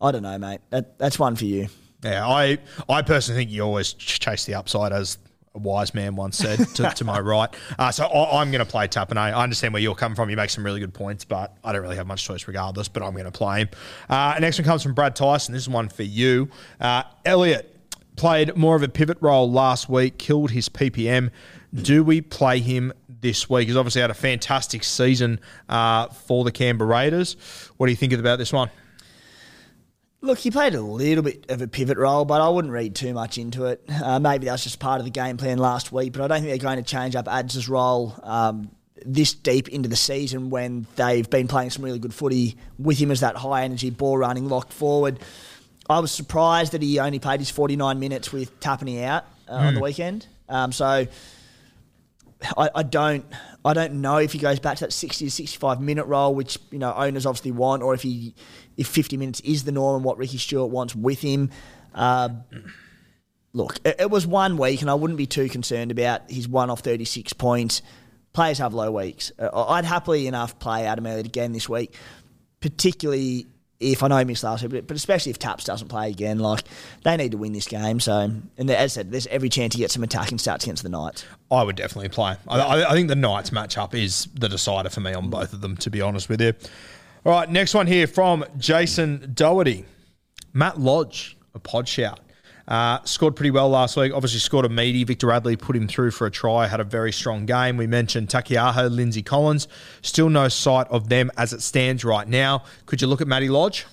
I 0.00 0.12
don't 0.12 0.22
know, 0.22 0.38
mate. 0.38 0.60
That, 0.70 0.98
that's 0.98 1.18
one 1.18 1.36
for 1.36 1.44
you. 1.46 1.68
Yeah, 2.04 2.26
I, 2.26 2.58
I 2.88 3.02
personally 3.02 3.40
think 3.40 3.50
you 3.50 3.62
always 3.62 3.92
ch- 3.92 4.20
chase 4.20 4.44
the 4.44 4.54
upside, 4.54 4.92
as 4.92 5.18
a 5.54 5.58
wise 5.58 5.94
man 5.94 6.16
once 6.16 6.38
said 6.38 6.58
to, 6.74 6.90
to 6.90 7.04
my 7.04 7.20
right. 7.20 7.54
Uh, 7.78 7.90
so 7.90 8.06
I, 8.06 8.40
I'm 8.40 8.50
going 8.50 8.64
to 8.64 8.70
play 8.70 8.88
Tapine. 8.88 9.16
I 9.16 9.32
understand 9.32 9.72
where 9.74 9.82
you're 9.82 9.94
coming 9.94 10.16
from. 10.16 10.30
You 10.30 10.36
make 10.36 10.50
some 10.50 10.64
really 10.64 10.80
good 10.80 10.94
points, 10.94 11.24
but 11.24 11.56
I 11.62 11.72
don't 11.72 11.82
really 11.82 11.96
have 11.96 12.06
much 12.06 12.24
choice 12.24 12.46
regardless, 12.46 12.88
but 12.88 13.02
I'm 13.02 13.12
going 13.12 13.24
to 13.24 13.30
play 13.30 13.60
him. 13.60 13.68
Uh, 14.08 14.36
next 14.40 14.58
one 14.58 14.64
comes 14.64 14.82
from 14.82 14.94
Brad 14.94 15.14
Tyson. 15.14 15.52
This 15.52 15.62
is 15.62 15.68
one 15.68 15.88
for 15.88 16.04
you. 16.04 16.48
Uh, 16.80 17.02
Elliott 17.24 17.68
played 18.16 18.56
more 18.56 18.76
of 18.76 18.82
a 18.82 18.88
pivot 18.88 19.18
role 19.20 19.50
last 19.50 19.88
week, 19.88 20.18
killed 20.18 20.50
his 20.50 20.68
PPM. 20.68 21.30
Do 21.74 22.04
we 22.04 22.20
play 22.20 22.60
him 22.60 22.92
this 23.08 23.48
week? 23.48 23.68
He's 23.68 23.76
obviously 23.76 24.02
had 24.02 24.10
a 24.10 24.14
fantastic 24.14 24.84
season 24.84 25.40
uh, 25.68 26.08
for 26.08 26.44
the 26.44 26.52
Canberra 26.52 26.90
Raiders. 26.90 27.36
What 27.76 27.86
do 27.86 27.92
you 27.92 27.96
think 27.96 28.12
about 28.12 28.38
this 28.38 28.52
one? 28.52 28.70
Look, 30.24 30.38
he 30.38 30.52
played 30.52 30.76
a 30.76 30.80
little 30.80 31.24
bit 31.24 31.50
of 31.50 31.62
a 31.62 31.66
pivot 31.66 31.98
role, 31.98 32.24
but 32.24 32.40
I 32.40 32.48
wouldn't 32.48 32.72
read 32.72 32.94
too 32.94 33.12
much 33.12 33.38
into 33.38 33.66
it. 33.66 33.82
Uh, 34.02 34.20
maybe 34.20 34.46
that's 34.46 34.62
just 34.62 34.78
part 34.78 35.00
of 35.00 35.04
the 35.04 35.10
game 35.10 35.36
plan 35.36 35.58
last 35.58 35.90
week, 35.90 36.12
but 36.12 36.22
I 36.22 36.28
don't 36.28 36.38
think 36.38 36.48
they're 36.48 36.70
going 36.70 36.82
to 36.82 36.88
change 36.88 37.16
up 37.16 37.26
Ads' 37.26 37.68
role 37.68 38.14
um, 38.22 38.70
this 39.04 39.34
deep 39.34 39.68
into 39.68 39.88
the 39.88 39.96
season 39.96 40.48
when 40.48 40.86
they've 40.94 41.28
been 41.28 41.48
playing 41.48 41.70
some 41.70 41.84
really 41.84 41.98
good 41.98 42.14
footy 42.14 42.56
with 42.78 42.98
him 42.98 43.10
as 43.10 43.18
that 43.20 43.34
high 43.34 43.64
energy 43.64 43.90
ball 43.90 44.16
running 44.16 44.48
locked 44.48 44.72
forward. 44.72 45.18
I 45.90 45.98
was 45.98 46.12
surprised 46.12 46.70
that 46.72 46.82
he 46.82 47.00
only 47.00 47.18
played 47.18 47.40
his 47.40 47.50
49 47.50 47.98
minutes 47.98 48.32
with 48.32 48.60
Tapine 48.60 49.02
out 49.02 49.24
uh, 49.48 49.54
on 49.54 49.74
the 49.74 49.80
weekend. 49.80 50.28
Um, 50.48 50.70
so 50.70 51.06
I, 52.56 52.70
I 52.74 52.82
don't 52.82 53.24
I 53.64 53.74
don't 53.74 53.94
know 53.94 54.16
if 54.16 54.32
he 54.32 54.38
goes 54.38 54.58
back 54.58 54.78
to 54.78 54.86
that 54.86 54.92
60 54.92 55.24
to 55.26 55.30
65 55.30 55.80
minute 55.80 56.04
role, 56.06 56.34
which 56.34 56.58
you 56.70 56.78
know 56.78 56.92
owners 56.94 57.26
obviously 57.26 57.52
want, 57.52 57.82
or 57.82 57.94
if 57.94 58.02
he 58.02 58.34
if 58.76 58.86
50 58.86 59.16
minutes 59.16 59.40
is 59.40 59.64
the 59.64 59.72
norm 59.72 59.96
and 59.96 60.04
what 60.04 60.18
Ricky 60.18 60.38
Stuart 60.38 60.66
wants 60.66 60.94
with 60.94 61.20
him. 61.20 61.50
Uh, 61.94 62.30
look, 63.52 63.78
it, 63.84 63.96
it, 64.00 64.10
was 64.10 64.26
one 64.26 64.56
week, 64.56 64.80
and 64.80 64.90
I 64.90 64.94
wouldn't 64.94 65.18
be 65.18 65.26
too 65.26 65.48
concerned 65.48 65.90
about 65.90 66.30
his 66.30 66.48
one 66.48 66.70
off 66.70 66.80
36 66.80 67.32
points. 67.34 67.82
Players 68.32 68.58
have 68.58 68.72
low 68.72 68.90
weeks. 68.90 69.30
Uh, 69.38 69.66
I'd 69.68 69.84
happily 69.84 70.26
enough 70.26 70.58
play 70.58 70.86
Adam 70.86 71.06
Elliott 71.06 71.26
again 71.26 71.52
this 71.52 71.68
week, 71.68 71.94
particularly 72.60 73.46
if 73.82 74.02
I 74.02 74.08
know 74.08 74.16
he 74.18 74.24
missed 74.24 74.44
last 74.44 74.62
week, 74.62 74.86
but 74.86 74.96
especially 74.96 75.30
if 75.30 75.38
Taps 75.38 75.64
doesn't 75.64 75.88
play 75.88 76.08
again, 76.08 76.38
like 76.38 76.62
they 77.04 77.16
need 77.16 77.32
to 77.32 77.38
win 77.38 77.52
this 77.52 77.66
game. 77.66 78.00
So, 78.00 78.30
and 78.56 78.70
as 78.70 78.76
I 78.78 78.86
said, 78.86 79.10
there's 79.10 79.26
every 79.26 79.48
chance 79.48 79.74
he 79.74 79.80
gets 79.80 79.94
some 79.94 80.02
attacking 80.02 80.38
stats 80.38 80.62
against 80.62 80.82
the 80.82 80.88
Knights. 80.88 81.24
I 81.50 81.62
would 81.62 81.76
definitely 81.76 82.08
play. 82.08 82.36
I, 82.48 82.84
I 82.84 82.92
think 82.92 83.08
the 83.08 83.16
Knights 83.16 83.50
matchup 83.50 83.94
is 83.94 84.28
the 84.34 84.48
decider 84.48 84.88
for 84.88 85.00
me 85.00 85.12
on 85.12 85.30
both 85.30 85.52
of 85.52 85.60
them, 85.60 85.76
to 85.78 85.90
be 85.90 86.00
honest 86.00 86.28
with 86.28 86.40
you. 86.40 86.52
All 87.24 87.30
right, 87.30 87.48
next 87.48 87.72
one 87.72 87.86
here 87.86 88.08
from 88.08 88.44
Jason 88.58 89.30
Doherty. 89.32 89.84
Matt 90.52 90.80
Lodge, 90.80 91.36
a 91.54 91.60
pod 91.60 91.86
shout. 91.86 92.18
Uh, 92.66 92.98
scored 93.04 93.36
pretty 93.36 93.52
well 93.52 93.68
last 93.68 93.96
week. 93.96 94.12
Obviously, 94.12 94.40
scored 94.40 94.64
a 94.64 94.68
meaty. 94.68 95.04
Victor 95.04 95.28
Radley 95.28 95.54
put 95.54 95.76
him 95.76 95.86
through 95.86 96.10
for 96.10 96.26
a 96.26 96.32
try. 96.32 96.66
Had 96.66 96.80
a 96.80 96.84
very 96.84 97.12
strong 97.12 97.46
game. 97.46 97.76
We 97.76 97.86
mentioned 97.86 98.26
Taukeiaho, 98.26 98.90
Lindsay 98.90 99.22
Collins. 99.22 99.68
Still 100.00 100.30
no 100.30 100.48
sight 100.48 100.88
of 100.88 101.10
them 101.10 101.30
as 101.36 101.52
it 101.52 101.62
stands 101.62 102.04
right 102.04 102.26
now. 102.26 102.64
Could 102.86 103.00
you 103.00 103.06
look 103.06 103.20
at 103.20 103.28
Matty 103.28 103.48
Lodge? 103.48 103.86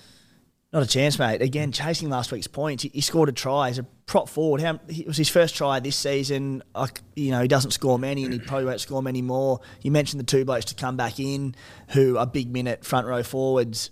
Not 0.72 0.84
a 0.84 0.86
chance, 0.86 1.18
mate. 1.18 1.42
Again, 1.42 1.72
chasing 1.72 2.10
last 2.10 2.30
week's 2.30 2.46
points, 2.46 2.84
he, 2.84 2.90
he 2.90 3.00
scored 3.00 3.28
a 3.28 3.32
try 3.32 3.70
as 3.70 3.78
a 3.78 3.82
prop 4.06 4.28
forward. 4.28 4.60
How, 4.60 4.78
it 4.86 5.06
was 5.06 5.16
his 5.16 5.28
first 5.28 5.56
try 5.56 5.80
this 5.80 5.96
season. 5.96 6.62
I, 6.76 6.88
you 7.16 7.32
know, 7.32 7.42
he 7.42 7.48
doesn't 7.48 7.72
score 7.72 7.98
many, 7.98 8.22
and 8.24 8.32
he 8.32 8.38
probably 8.38 8.66
won't 8.66 8.80
score 8.80 9.02
many 9.02 9.20
more. 9.20 9.60
You 9.82 9.90
mentioned 9.90 10.20
the 10.20 10.24
two 10.24 10.44
blokes 10.44 10.66
to 10.66 10.76
come 10.76 10.96
back 10.96 11.18
in, 11.18 11.56
who 11.88 12.18
are 12.18 12.26
big 12.26 12.52
minute 12.52 12.84
front 12.84 13.08
row 13.08 13.24
forwards. 13.24 13.90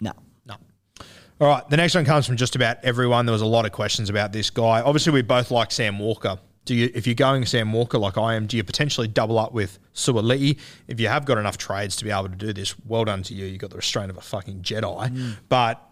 No, 0.00 0.12
no. 0.46 0.54
all 1.40 1.48
right, 1.48 1.68
the 1.70 1.76
next 1.76 1.96
one 1.96 2.04
comes 2.04 2.24
from 2.24 2.36
just 2.36 2.54
about 2.54 2.84
everyone. 2.84 3.26
There 3.26 3.32
was 3.32 3.42
a 3.42 3.46
lot 3.46 3.66
of 3.66 3.72
questions 3.72 4.08
about 4.08 4.32
this 4.32 4.48
guy. 4.48 4.82
Obviously, 4.82 5.12
we 5.12 5.22
both 5.22 5.50
like 5.50 5.72
Sam 5.72 5.98
Walker. 5.98 6.38
Do 6.66 6.74
you, 6.74 6.90
if 6.94 7.06
you're 7.06 7.14
going 7.14 7.46
Sam 7.46 7.72
Walker 7.72 7.98
like 7.98 8.16
I 8.18 8.34
am, 8.34 8.46
do 8.46 8.56
you 8.56 8.64
potentially 8.64 9.08
double 9.08 9.38
up 9.38 9.52
with 9.52 9.78
Suaalii? 9.94 10.58
If 10.86 11.00
you 11.00 11.08
have 11.08 11.24
got 11.24 11.38
enough 11.38 11.58
trades 11.58 11.96
to 11.96 12.04
be 12.04 12.10
able 12.10 12.28
to 12.28 12.36
do 12.36 12.52
this, 12.52 12.74
well 12.86 13.04
done 13.04 13.22
to 13.24 13.34
you. 13.34 13.46
You 13.46 13.56
got 13.56 13.70
the 13.70 13.76
restraint 13.76 14.10
of 14.10 14.16
a 14.16 14.20
fucking 14.20 14.62
Jedi. 14.62 15.08
Mm. 15.08 15.36
But 15.48 15.85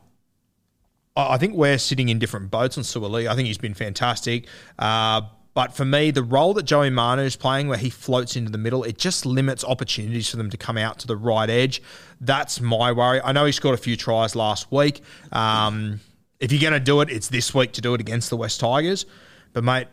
I 1.17 1.39
think 1.39 1.55
we're 1.55 1.79
sitting 1.79 2.09
in 2.09 2.19
different 2.19 2.51
boats 2.51 2.77
on 2.77 2.83
Suaalii. 2.83 3.29
I 3.29 3.37
think 3.37 3.47
he's 3.47 3.59
been 3.59 3.75
fantastic. 3.75 4.49
Uh, 4.79 5.23
but 5.55 5.73
for 5.73 5.85
me, 5.85 6.11
the 6.11 6.25
role 6.25 6.53
that 6.55 6.65
Joey 6.65 6.91
Manu 6.91 7.23
is 7.23 7.37
playing, 7.37 7.69
where 7.69 7.79
he 7.79 7.89
floats 7.89 8.35
into 8.35 8.51
the 8.51 8.59
middle, 8.59 8.83
it 8.83 8.99
just 8.99 9.25
limits 9.25 9.63
opportunities 9.63 10.29
for 10.29 10.37
them 10.37 10.51
to 10.51 10.57
come 10.57 10.77
out 10.77 10.99
to 11.01 11.07
the 11.07 11.17
right 11.17 11.49
edge. 11.49 11.81
That's 12.21 12.61
my 12.61 12.91
worry. 12.91 13.21
I 13.23 13.31
know 13.31 13.45
he 13.45 13.53
scored 13.53 13.75
a 13.75 13.83
few 13.83 13.97
tries 13.97 14.35
last 14.35 14.73
week. 14.73 15.03
Um, 15.31 16.01
if 16.41 16.51
you're 16.51 16.61
going 16.61 16.73
to 16.73 16.81
do 16.81 17.01
it, 17.01 17.11
it's 17.11 17.29
this 17.29 17.55
week 17.55 17.71
to 17.73 17.81
do 17.81 17.95
it 17.95 18.01
against 18.01 18.31
the 18.31 18.37
West 18.37 18.59
Tigers. 18.59 19.07
But 19.53 19.63
mate, 19.63 19.87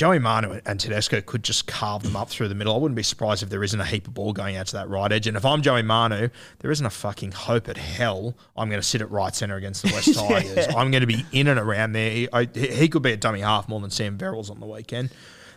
Joey 0.00 0.18
Manu 0.18 0.58
and 0.64 0.80
Tedesco 0.80 1.20
could 1.20 1.42
just 1.42 1.66
carve 1.66 2.02
them 2.02 2.16
up 2.16 2.30
through 2.30 2.48
the 2.48 2.54
middle. 2.54 2.74
I 2.74 2.78
wouldn't 2.78 2.96
be 2.96 3.02
surprised 3.02 3.42
if 3.42 3.50
there 3.50 3.62
isn't 3.62 3.78
a 3.78 3.84
heap 3.84 4.08
of 4.08 4.14
ball 4.14 4.32
going 4.32 4.56
out 4.56 4.68
to 4.68 4.72
that 4.76 4.88
right 4.88 5.12
edge. 5.12 5.26
And 5.26 5.36
if 5.36 5.44
I'm 5.44 5.60
Joey 5.60 5.82
Manu, 5.82 6.30
there 6.60 6.70
isn't 6.70 6.86
a 6.86 6.88
fucking 6.88 7.32
hope 7.32 7.68
at 7.68 7.76
hell 7.76 8.34
I'm 8.56 8.70
going 8.70 8.80
to 8.80 8.86
sit 8.86 9.02
at 9.02 9.10
right 9.10 9.34
centre 9.34 9.56
against 9.56 9.82
the 9.82 9.88
West 9.92 10.14
Tigers. 10.14 10.56
yeah. 10.56 10.74
I'm 10.74 10.90
going 10.90 11.02
to 11.02 11.06
be 11.06 11.26
in 11.32 11.48
and 11.48 11.60
around 11.60 11.92
there. 11.92 12.10
He, 12.10 12.28
I, 12.32 12.46
he 12.46 12.88
could 12.88 13.02
be 13.02 13.12
a 13.12 13.16
dummy 13.18 13.40
half 13.40 13.68
more 13.68 13.78
than 13.78 13.90
Sam 13.90 14.16
Verrills 14.16 14.50
on 14.50 14.58
the 14.58 14.64
weekend. 14.64 15.10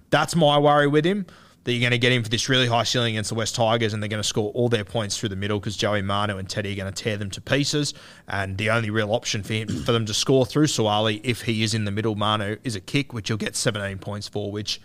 That's 0.09 0.35
my 0.35 0.57
worry 0.57 0.87
with 0.87 1.05
him 1.05 1.25
that 1.63 1.71
you're 1.71 1.79
going 1.79 1.91
to 1.91 1.97
get 1.97 2.11
him 2.11 2.23
for 2.23 2.29
this 2.29 2.49
really 2.49 2.67
high 2.67 2.83
ceiling 2.83 3.13
against 3.15 3.29
the 3.29 3.35
West 3.35 3.55
Tigers, 3.55 3.93
and 3.93 4.03
they're 4.03 4.09
going 4.09 4.21
to 4.21 4.27
score 4.27 4.51
all 4.51 4.69
their 4.69 4.83
points 4.83 5.17
through 5.17 5.29
the 5.29 5.35
middle 5.35 5.59
because 5.59 5.77
Joey 5.77 6.01
Manu 6.01 6.37
and 6.37 6.49
Teddy 6.49 6.73
are 6.73 6.75
going 6.75 6.93
to 6.93 7.03
tear 7.03 7.17
them 7.17 7.29
to 7.31 7.41
pieces. 7.41 7.93
And 8.27 8.57
the 8.57 8.69
only 8.69 8.89
real 8.89 9.13
option 9.13 9.43
for 9.43 9.53
him, 9.53 9.67
for 9.67 9.91
them 9.91 10.05
to 10.05 10.13
score 10.13 10.45
through 10.45 10.67
Suaalii, 10.67 11.21
if 11.23 11.43
he 11.43 11.63
is 11.63 11.73
in 11.73 11.85
the 11.85 11.91
middle, 11.91 12.15
Manu 12.15 12.57
is 12.63 12.75
a 12.75 12.81
kick, 12.81 13.13
which 13.13 13.29
you'll 13.29 13.37
get 13.37 13.55
17 13.55 13.97
points 13.99 14.27
for, 14.27 14.51
which 14.51 14.81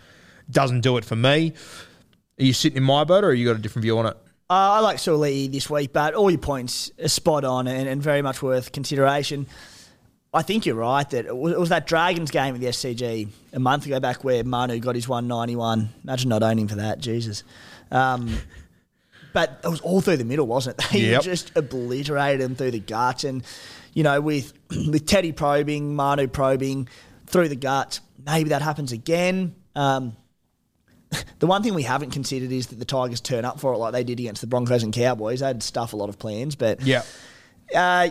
doesn't 0.49 0.81
do 0.81 0.97
it 0.97 1.05
for 1.05 1.15
me. 1.15 1.53
Are 2.39 2.43
you 2.43 2.53
sitting 2.53 2.77
in 2.77 2.83
my 2.83 3.03
boat, 3.03 3.23
or 3.23 3.33
you 3.33 3.45
got 3.45 3.57
a 3.57 3.61
different 3.61 3.83
view 3.83 3.97
on 3.99 4.05
it? 4.05 4.17
Uh, 4.49 4.77
I 4.77 4.79
like 4.79 4.97
Suaalii 4.97 5.51
this 5.51 5.69
week, 5.69 5.93
but 5.93 6.15
all 6.15 6.31
your 6.31 6.39
points 6.39 6.91
are 7.03 7.09
spot 7.09 7.43
on 7.43 7.67
and, 7.67 7.87
and 7.87 8.01
very 8.01 8.21
much 8.21 8.41
worth 8.41 8.71
consideration. 8.71 9.45
I 10.33 10.43
think 10.43 10.65
you're 10.65 10.75
right 10.75 11.09
that 11.09 11.25
it 11.25 11.35
was, 11.35 11.53
it 11.53 11.59
was, 11.59 11.69
that 11.69 11.87
Dragons 11.87 12.29
game 12.29 12.53
at 12.53 12.61
the 12.61 12.67
SCG 12.67 13.29
a 13.51 13.59
month 13.59 13.85
ago 13.85 13.99
back 13.99 14.23
where 14.23 14.43
Manu 14.43 14.79
got 14.79 14.93
his 14.93 15.07
191. 15.07 15.89
Imagine 16.03 16.29
not 16.29 16.43
owning 16.43 16.67
for 16.67 16.75
that, 16.75 16.99
Jesus. 16.99 17.43
Um, 17.89 18.37
but 19.33 19.59
it 19.63 19.67
was 19.67 19.81
all 19.81 20.01
through 20.01 20.17
the 20.17 20.25
middle, 20.25 20.45
wasn't 20.45 20.77
it? 20.77 20.85
They 20.91 21.11
yep. 21.11 21.23
just 21.23 21.51
obliterated 21.55 22.41
him 22.41 22.55
through 22.55 22.71
the 22.71 22.79
guts. 22.79 23.23
And, 23.23 23.43
you 23.93 24.03
know, 24.03 24.21
with, 24.21 24.53
with 24.69 25.07
Teddy 25.07 25.31
probing, 25.31 25.95
Manu 25.95 26.27
probing 26.27 26.87
through 27.25 27.49
the 27.49 27.55
guts, 27.55 28.01
maybe 28.23 28.49
that 28.49 28.61
happens 28.61 28.91
again. 28.91 29.55
Um, 29.75 30.15
the 31.39 31.47
one 31.47 31.63
thing 31.63 31.73
we 31.73 31.83
haven't 31.83 32.11
considered 32.11 32.51
is 32.51 32.67
that 32.67 32.77
the 32.77 32.85
Tigers 32.85 33.19
turn 33.19 33.45
up 33.45 33.59
for 33.59 33.73
it 33.73 33.77
like 33.77 33.93
they 33.93 34.03
did 34.03 34.19
against 34.19 34.41
the 34.41 34.47
Broncos 34.47 34.83
and 34.83 34.93
Cowboys. 34.93 35.39
They 35.39 35.47
had 35.47 35.63
stuff 35.63 35.93
a 35.93 35.95
lot 35.95 36.09
of 36.09 36.19
plans, 36.19 36.55
but 36.55 36.81
yeah. 36.81 37.01
Uh, 37.73 38.09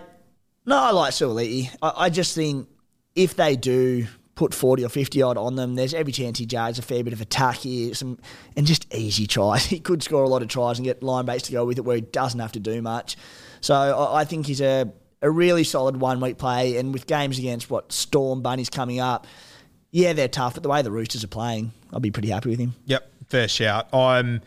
no, 0.69 0.77
I 0.77 0.91
like 0.91 1.13
Suaalii. 1.13 1.75
I, 1.83 1.93
I 1.97 2.11
just 2.11 2.35
think 2.35 2.69
if 3.15 3.35
they 3.37 3.57
do 3.57 4.07
put 4.35 4.55
40 4.55 4.85
or 4.85 4.89
50 4.89 5.23
odd 5.23 5.37
on 5.37 5.57
them, 5.57 5.75
there's 5.75 5.95
every 5.95 6.13
chance 6.13 6.39
he 6.39 6.47
jars 6.47 6.79
a 6.79 6.83
fair 6.83 7.03
bit 7.03 7.13
of 7.13 7.21
attack 7.21 7.57
here, 7.57 7.93
some 7.95 8.19
and 8.57 8.67
just 8.67 8.93
easy 8.95 9.27
tries. 9.27 9.65
He 9.79 9.81
could 9.81 10.03
score 10.03 10.23
a 10.23 10.29
lot 10.29 10.43
of 10.43 10.49
tries 10.49 10.79
and 10.79 10.85
get 10.85 11.03
line 11.03 11.25
base 11.25 11.43
to 11.43 11.53
go 11.53 11.65
with 11.65 11.79
it 11.79 11.85
where 11.85 11.97
he 11.97 12.03
doesn't 12.03 12.39
have 12.39 12.53
to 12.53 12.61
do 12.61 12.81
much. 12.83 13.17
So 13.61 13.75
I, 13.75 14.21
I 14.21 14.25
think 14.25 14.47
he's 14.47 14.61
a, 14.61 14.93
a 15.23 15.31
really 15.31 15.65
solid 15.65 15.97
one 15.97 16.21
week 16.21 16.39
play. 16.39 16.77
And 16.77 16.93
with 16.93 17.07
games 17.07 17.39
against 17.39 17.71
what 17.71 17.91
Storm, 17.91 18.43
Bunnies 18.43 18.71
coming 18.71 19.01
up, 19.01 19.27
yeah, 19.91 20.13
they're 20.13 20.29
tough, 20.29 20.55
but 20.55 20.63
the 20.63 20.69
way 20.69 20.83
the 20.83 20.93
Roosters 20.93 21.25
are 21.25 21.29
playing, 21.29 21.73
I'll 21.93 22.01
be 22.01 22.11
pretty 22.11 22.29
happy 22.29 22.51
with 22.51 22.59
him. 22.59 22.75
Yep, 22.85 23.11
fair 23.27 23.49
shout. 23.49 23.93
I'm 23.95 24.43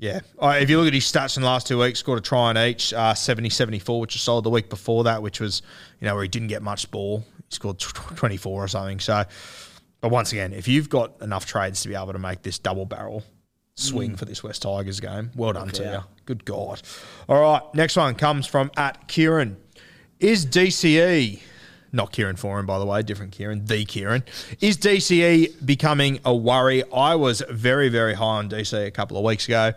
yeah. 0.00 0.20
If 0.42 0.70
you 0.70 0.78
look 0.78 0.88
at 0.88 0.94
his 0.94 1.04
stats 1.04 1.36
in 1.36 1.42
the 1.42 1.48
last 1.48 1.66
two 1.66 1.78
weeks, 1.78 1.98
scored 1.98 2.18
a 2.18 2.22
try 2.22 2.48
on 2.48 2.58
each, 2.58 2.94
uh, 2.94 3.12
70 3.12 3.50
74, 3.50 4.00
which 4.00 4.14
was 4.14 4.22
solid 4.22 4.44
the 4.44 4.50
week 4.50 4.70
before 4.70 5.04
that, 5.04 5.22
which 5.22 5.40
was, 5.40 5.60
you 6.00 6.06
know, 6.06 6.14
where 6.14 6.22
he 6.22 6.28
didn't 6.28 6.48
get 6.48 6.62
much 6.62 6.90
ball. 6.90 7.22
He 7.36 7.54
scored 7.54 7.78
24 7.78 8.64
or 8.64 8.66
something. 8.66 8.98
So, 8.98 9.24
but 10.00 10.10
once 10.10 10.32
again, 10.32 10.54
if 10.54 10.66
you've 10.66 10.88
got 10.88 11.20
enough 11.20 11.44
trades 11.44 11.82
to 11.82 11.88
be 11.88 11.94
able 11.94 12.14
to 12.14 12.18
make 12.18 12.40
this 12.42 12.58
double 12.58 12.86
barrel 12.86 13.22
swing 13.74 14.12
mm. 14.12 14.18
for 14.18 14.24
this 14.24 14.42
West 14.42 14.62
Tigers 14.62 15.00
game, 15.00 15.32
well 15.36 15.52
done 15.52 15.68
to 15.68 15.82
you. 15.82 16.00
Good 16.24 16.46
God. 16.46 16.80
All 17.28 17.40
right. 17.40 17.62
Next 17.74 17.96
one 17.96 18.14
comes 18.14 18.46
from 18.46 18.70
at 18.78 19.06
Kieran. 19.06 19.58
Is 20.18 20.46
DCE 20.46 21.40
not 21.92 22.12
Kieran 22.12 22.36
Foran, 22.36 22.66
by 22.66 22.78
the 22.78 22.86
way, 22.86 23.02
different 23.02 23.32
Kieran, 23.32 23.64
the 23.64 23.84
Kieran. 23.84 24.24
Is 24.60 24.76
DCE 24.76 25.64
becoming 25.64 26.20
a 26.24 26.34
worry? 26.34 26.84
I 26.92 27.14
was 27.14 27.42
very, 27.50 27.88
very 27.88 28.14
high 28.14 28.38
on 28.38 28.48
DCE 28.48 28.86
a 28.86 28.90
couple 28.90 29.16
of 29.16 29.24
weeks 29.24 29.46
ago. 29.46 29.72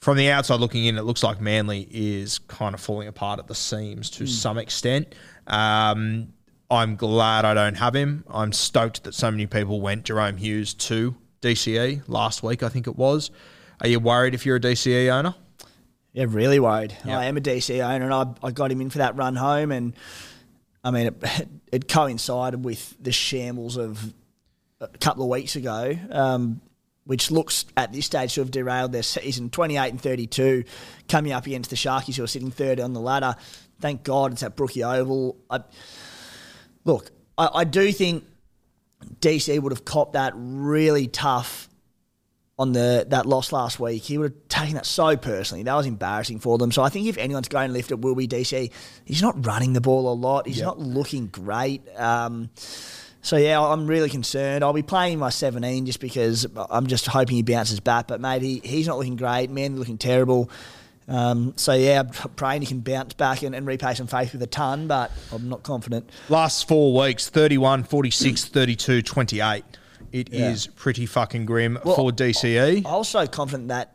From 0.00 0.16
the 0.16 0.30
outside 0.30 0.60
looking 0.60 0.84
in, 0.84 0.98
it 0.98 1.02
looks 1.02 1.22
like 1.22 1.40
Manly 1.40 1.88
is 1.90 2.38
kind 2.38 2.74
of 2.74 2.80
falling 2.80 3.08
apart 3.08 3.38
at 3.38 3.46
the 3.46 3.54
seams 3.54 4.10
to 4.10 4.24
mm. 4.24 4.28
some 4.28 4.58
extent. 4.58 5.14
Um, 5.46 6.32
I'm 6.70 6.96
glad 6.96 7.44
I 7.44 7.54
don't 7.54 7.74
have 7.74 7.94
him. 7.94 8.24
I'm 8.28 8.52
stoked 8.52 9.04
that 9.04 9.14
so 9.14 9.30
many 9.30 9.46
people 9.46 9.80
went 9.80 10.04
Jahrome 10.04 10.38
Hughes 10.38 10.74
to 10.74 11.14
DCE 11.40 12.02
last 12.08 12.42
week, 12.42 12.62
I 12.62 12.68
think 12.68 12.86
it 12.86 12.96
was. 12.96 13.30
Are 13.80 13.88
you 13.88 14.00
worried 14.00 14.34
if 14.34 14.44
you're 14.44 14.56
a 14.56 14.60
DCE 14.60 15.08
owner? 15.08 15.34
Yeah, 16.12 16.26
really 16.28 16.58
worried. 16.58 16.96
Yep. 17.04 17.18
I 17.18 17.24
am 17.26 17.36
a 17.36 17.40
DCE 17.40 17.84
owner, 17.84 18.04
and 18.06 18.14
I, 18.14 18.46
I 18.46 18.50
got 18.50 18.70
him 18.72 18.80
in 18.80 18.90
for 18.90 18.98
that 18.98 19.16
run 19.16 19.36
home, 19.36 19.70
and 19.70 19.94
I 20.86 20.92
mean, 20.92 21.08
it, 21.08 21.48
it 21.72 21.88
coincided 21.88 22.64
with 22.64 22.94
the 23.02 23.10
shambles 23.10 23.76
of 23.76 24.14
a 24.80 24.86
couple 24.86 25.24
of 25.24 25.30
weeks 25.30 25.56
ago, 25.56 25.98
um, 26.12 26.60
which 27.06 27.32
looks 27.32 27.64
at 27.76 27.92
this 27.92 28.06
stage 28.06 28.34
to 28.34 28.40
have 28.42 28.52
derailed 28.52 28.92
their 28.92 29.02
season. 29.02 29.50
28 29.50 29.90
and 29.90 30.00
32, 30.00 30.62
coming 31.08 31.32
up 31.32 31.44
against 31.44 31.70
the 31.70 31.76
Sharkies, 31.76 32.16
who 32.16 32.22
are 32.22 32.28
sitting 32.28 32.52
third 32.52 32.78
on 32.78 32.92
the 32.92 33.00
ladder. 33.00 33.34
Thank 33.80 34.04
God 34.04 34.30
it's 34.30 34.44
at 34.44 34.54
Brookie 34.54 34.84
Oval. 34.84 35.36
I, 35.50 35.60
look, 36.84 37.10
I, 37.36 37.48
I 37.52 37.64
do 37.64 37.90
think 37.90 38.24
DC 39.18 39.60
would 39.60 39.72
have 39.72 39.84
copped 39.84 40.12
that 40.12 40.34
really 40.36 41.08
tough 41.08 41.68
on 42.58 42.72
the 42.72 43.06
that 43.08 43.26
loss 43.26 43.52
last 43.52 43.78
week, 43.78 44.02
he 44.02 44.16
would 44.18 44.32
have 44.32 44.48
taken 44.48 44.74
that 44.74 44.86
so 44.86 45.16
personally. 45.16 45.62
That 45.62 45.74
was 45.74 45.86
embarrassing 45.86 46.40
for 46.40 46.56
them. 46.58 46.72
So 46.72 46.82
I 46.82 46.88
think 46.88 47.06
if 47.06 47.18
anyone's 47.18 47.48
going 47.48 47.68
to 47.68 47.72
lift 47.72 47.90
it, 47.90 48.00
will 48.00 48.14
be 48.14 48.26
DC. 48.26 48.70
He's 49.04 49.22
not 49.22 49.44
running 49.44 49.74
the 49.74 49.80
ball 49.80 50.10
a 50.10 50.14
lot. 50.14 50.46
He's 50.46 50.58
yep. 50.58 50.66
not 50.66 50.78
looking 50.78 51.26
great. 51.26 51.82
Um, 51.96 52.50
so 53.20 53.36
yeah, 53.36 53.60
I'm 53.60 53.86
really 53.86 54.08
concerned. 54.08 54.64
I'll 54.64 54.72
be 54.72 54.82
playing 54.82 55.18
my 55.18 55.30
17 55.30 55.84
just 55.84 56.00
because 56.00 56.46
I'm 56.70 56.86
just 56.86 57.06
hoping 57.06 57.36
he 57.36 57.42
bounces 57.42 57.80
back. 57.80 58.06
But 58.06 58.20
mate, 58.20 58.40
he, 58.40 58.60
he's 58.64 58.86
not 58.86 58.96
looking 58.96 59.16
great. 59.16 59.50
Man, 59.50 59.76
looking 59.76 59.98
terrible. 59.98 60.48
Um, 61.08 61.52
so 61.56 61.72
yeah, 61.74 62.00
I'm 62.00 62.30
praying 62.30 62.62
he 62.62 62.66
can 62.66 62.80
bounce 62.80 63.14
back 63.14 63.42
and, 63.42 63.54
and, 63.54 63.64
repay 63.66 63.94
some 63.94 64.08
faith 64.08 64.32
with 64.32 64.42
a 64.42 64.46
ton, 64.48 64.88
but 64.88 65.12
I'm 65.32 65.48
not 65.48 65.62
confident. 65.62 66.10
Last 66.28 66.66
four 66.66 67.00
weeks: 67.00 67.28
31, 67.28 67.84
46, 67.84 68.46
32, 68.46 69.02
28. 69.02 69.64
It 70.16 70.32
yeah. 70.32 70.50
is 70.50 70.66
pretty 70.66 71.04
fucking 71.04 71.44
grim 71.44 71.78
well, 71.84 71.94
for 71.94 72.10
DCE. 72.10 72.78
I'm 72.78 72.86
also 72.86 73.26
confident 73.26 73.68
that 73.68 73.92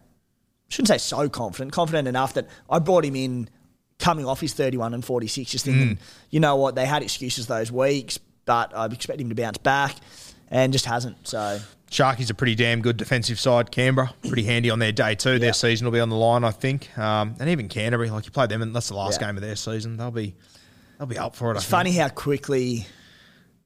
shouldn't 0.69 0.87
say 0.89 0.97
so 0.99 1.27
confident, 1.29 1.71
confident 1.73 2.07
enough 2.07 2.35
that 2.35 2.47
I 2.69 2.79
brought 2.79 3.03
him 3.03 3.15
in 3.15 3.49
coming 3.97 4.25
off 4.25 4.39
his 4.39 4.53
31 4.53 4.93
and 4.93 5.03
46, 5.03 5.49
just 5.51 5.65
thinking, 5.65 5.97
you 6.29 6.39
know 6.39 6.55
what, 6.55 6.75
they 6.75 6.85
had 6.85 7.03
excuses 7.03 7.47
those 7.47 7.71
weeks, 7.71 8.17
but 8.45 8.75
I 8.75 8.85
expect 8.85 9.19
him 9.19 9.29
to 9.29 9.35
bounce 9.35 9.57
back 9.57 9.95
and 10.49 10.71
just 10.71 10.85
hasn't. 10.85 11.27
So 11.27 11.59
Sharkies 11.89 12.29
a 12.29 12.33
pretty 12.33 12.55
damn 12.55 12.81
good 12.81 12.97
defensive 12.97 13.39
side. 13.39 13.71
Canberra, 13.71 14.13
pretty 14.27 14.43
handy 14.43 14.69
on 14.69 14.79
their 14.79 14.91
day 14.93 15.13
too. 15.15 15.39
Their 15.39 15.47
Yeah. 15.47 15.51
season 15.51 15.85
will 15.85 15.91
be 15.91 15.99
on 15.99 16.09
the 16.09 16.15
line, 16.15 16.43
I 16.43 16.51
think. 16.51 16.97
Um, 16.97 17.35
and 17.39 17.49
even 17.49 17.67
Canterbury, 17.67 18.09
like 18.09 18.25
you 18.25 18.31
played 18.31 18.49
them, 18.49 18.61
and 18.61 18.73
that's 18.75 18.87
the 18.87 18.95
last 18.95 19.19
Yeah. 19.19 19.27
game 19.27 19.37
of 19.37 19.41
their 19.43 19.55
season. 19.57 19.97
They'll 19.97 20.09
be 20.11 20.35
they'll 20.97 21.07
be 21.07 21.17
up 21.17 21.35
for 21.35 21.51
it. 21.51 21.55
it's 21.57 21.65
funny 21.65 21.91
how 21.91 22.07
quickly 22.09 22.85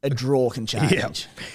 a 0.05 0.09
draw 0.09 0.49
can 0.49 0.65
change. 0.73 0.91
Yeah, 0.91 1.09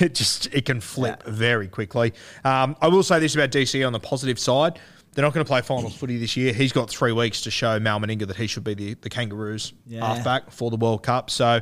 it 0.07 0.14
just 0.14 0.46
it 0.53 0.64
can 0.66 0.80
flip 0.80 1.22
very 1.24 1.68
quickly. 1.68 2.12
Um, 2.44 2.76
I 2.80 2.88
will 2.88 3.03
say 3.03 3.18
this 3.20 3.34
about 3.34 3.51
DC 3.51 3.86
on 3.86 3.92
the 3.92 4.01
positive 4.01 4.38
side. 4.38 4.78
They're 5.12 5.24
not 5.24 5.34
going 5.34 5.44
to 5.44 5.48
play 5.48 5.61
finals 5.62 5.96
footy 5.96 6.18
this 6.18 6.36
year. 6.36 6.53
He's 6.53 6.72
got 6.72 6.88
three 6.88 7.11
weeks 7.11 7.40
to 7.42 7.51
show 7.51 7.80
Mal 7.80 7.98
Meninga 7.98 8.28
that 8.28 8.36
he 8.36 8.46
should 8.46 8.62
be 8.62 8.74
the, 8.74 8.94
the 8.94 9.11
Kangaroos 9.11 9.72
Yeah. 9.88 10.07
halfback 10.07 10.53
for 10.53 10.70
the 10.70 10.76
World 10.76 11.03
Cup. 11.03 11.30
So, 11.30 11.61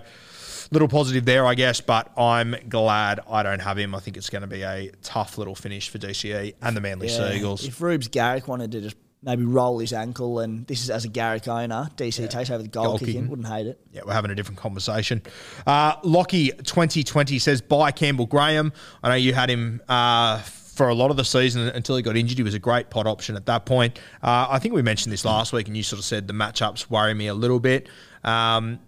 little 0.70 0.86
positive 0.86 1.24
there, 1.24 1.46
I 1.46 1.54
guess. 1.54 1.80
But 1.80 2.12
I'm 2.18 2.54
glad 2.68 3.20
I 3.26 3.42
don't 3.42 3.60
have 3.60 3.78
him. 3.78 3.94
I 3.94 4.00
think 4.00 4.18
it's 4.18 4.28
going 4.28 4.42
to 4.42 4.48
be 4.48 4.60
a 4.62 4.90
tough 5.02 5.38
little 5.38 5.54
finish 5.54 5.88
for 5.88 5.96
DCE 5.96 6.56
and 6.60 6.76
the 6.76 6.82
Manly 6.82 7.08
Yeah. 7.08 7.30
Seagulls. 7.30 7.66
If 7.66 7.80
Rubes 7.80 8.08
Garrick 8.08 8.48
wanted 8.48 8.70
to 8.72 8.82
just 8.82 8.96
maybe 9.22 9.44
roll 9.44 9.78
his 9.78 9.92
ankle, 9.92 10.38
and 10.40 10.66
this 10.66 10.82
is 10.82 10.90
as 10.90 11.04
a 11.04 11.08
Garrick 11.08 11.48
owner, 11.48 11.90
DC 11.96 12.28
takes 12.30 12.50
over 12.50 12.62
the 12.62 12.68
goal, 12.68 12.84
Goal 12.84 12.98
kicking, 12.98 13.14
kicking. 13.14 13.28
wouldn't 13.28 13.48
hate 13.48 13.66
it. 13.66 13.80
Yeah, 13.92 14.02
we're 14.06 14.12
having 14.12 14.30
a 14.30 14.34
different 14.34 14.58
conversation. 14.58 15.22
Uh, 15.66 15.94
Lockie 16.04 16.50
2020 16.50 17.38
says, 17.38 17.60
buy 17.60 17.90
Campbell 17.90 18.26
Graham. 18.26 18.72
I 19.02 19.08
know 19.08 19.14
you 19.16 19.34
had 19.34 19.50
him 19.50 19.80
uh, 19.88 20.38
for 20.38 20.88
a 20.88 20.94
lot 20.94 21.10
of 21.10 21.16
the 21.16 21.24
season 21.24 21.68
until 21.68 21.96
he 21.96 22.02
got 22.02 22.16
injured. 22.16 22.38
He 22.38 22.44
was 22.44 22.54
a 22.54 22.60
great 22.60 22.90
pot 22.90 23.06
option 23.06 23.34
at 23.34 23.46
that 23.46 23.66
point. 23.66 23.98
Uh, 24.22 24.46
I 24.50 24.58
think 24.60 24.74
we 24.74 24.82
mentioned 24.82 25.12
this 25.12 25.24
last 25.24 25.52
week, 25.52 25.66
and 25.66 25.76
you 25.76 25.82
sort 25.82 25.98
of 25.98 26.04
said 26.04 26.26
the 26.28 26.32
matchups 26.34 26.88
worry 26.88 27.14
me 27.14 27.26
a 27.26 27.34
little 27.34 27.58
bit. 27.60 27.88
Um, 28.22 28.78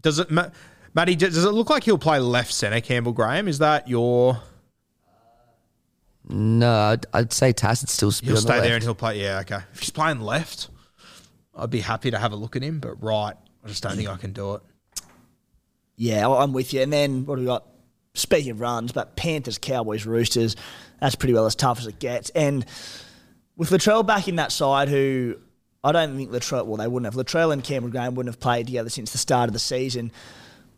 does 0.00 0.18
it, 0.18 0.30
Ma- 0.30 0.50
Matty, 0.94 1.16
does 1.16 1.42
it 1.44 1.50
look 1.50 1.70
like 1.70 1.84
he'll 1.84 1.96
play 1.98 2.18
left 2.18 2.52
centre, 2.52 2.80
Campbell 2.80 3.12
Graham? 3.12 3.48
Is 3.48 3.58
that 3.60 3.88
your. 3.88 4.38
No, 6.28 6.70
I'd, 6.72 7.06
I'd 7.12 7.32
say 7.32 7.52
Tassett's 7.52 7.92
still 7.92 8.10
spit 8.12 8.28
He'll 8.28 8.36
on 8.36 8.42
the 8.42 8.48
stay 8.48 8.54
there 8.60 8.62
left. 8.62 8.74
and 8.74 8.82
he'll 8.84 8.94
play. 8.94 9.20
Yeah, 9.22 9.40
okay. 9.40 9.60
If 9.72 9.80
he's 9.80 9.90
playing 9.90 10.20
left, 10.20 10.68
I'd 11.56 11.70
be 11.70 11.80
happy 11.80 12.10
to 12.10 12.18
have 12.18 12.32
a 12.32 12.36
look 12.36 12.54
at 12.56 12.62
him, 12.62 12.80
but 12.80 13.02
right, 13.02 13.34
I 13.64 13.68
just 13.68 13.82
don't 13.82 13.96
think 13.96 14.08
I 14.08 14.16
can 14.16 14.32
do 14.32 14.54
it. 14.56 14.62
Yeah, 15.96 16.28
I- 16.28 16.42
I'm 16.42 16.52
with 16.52 16.72
you. 16.72 16.82
And 16.82 16.92
then 16.92 17.24
what 17.26 17.36
do 17.36 17.40
we 17.42 17.46
got? 17.46 17.64
Speaking 18.14 18.50
of 18.52 18.60
runs, 18.60 18.90
but 18.92 19.14
Panthers, 19.16 19.58
Cowboys, 19.58 20.04
Roosters, 20.04 20.56
that's 21.00 21.14
pretty 21.14 21.34
well 21.34 21.46
as 21.46 21.54
tough 21.54 21.78
as 21.78 21.86
it 21.86 21.98
gets. 22.00 22.30
And 22.30 22.64
with 23.56 23.70
Latrell 23.70 24.04
back 24.04 24.26
in 24.28 24.36
that 24.36 24.50
side, 24.50 24.88
who 24.88 25.36
I 25.84 25.92
don't 25.92 26.16
think 26.16 26.30
Latrell, 26.32 26.66
well, 26.66 26.76
they 26.78 26.88
wouldn't 26.88 27.12
have. 27.12 27.22
Latrell 27.22 27.52
and 27.52 27.62
Cameron 27.62 27.92
Graham 27.92 28.14
wouldn't 28.16 28.34
have 28.34 28.40
played 28.40 28.66
together 28.66 28.90
since 28.90 29.12
the 29.12 29.18
start 29.18 29.48
of 29.48 29.52
the 29.52 29.58
season. 29.60 30.10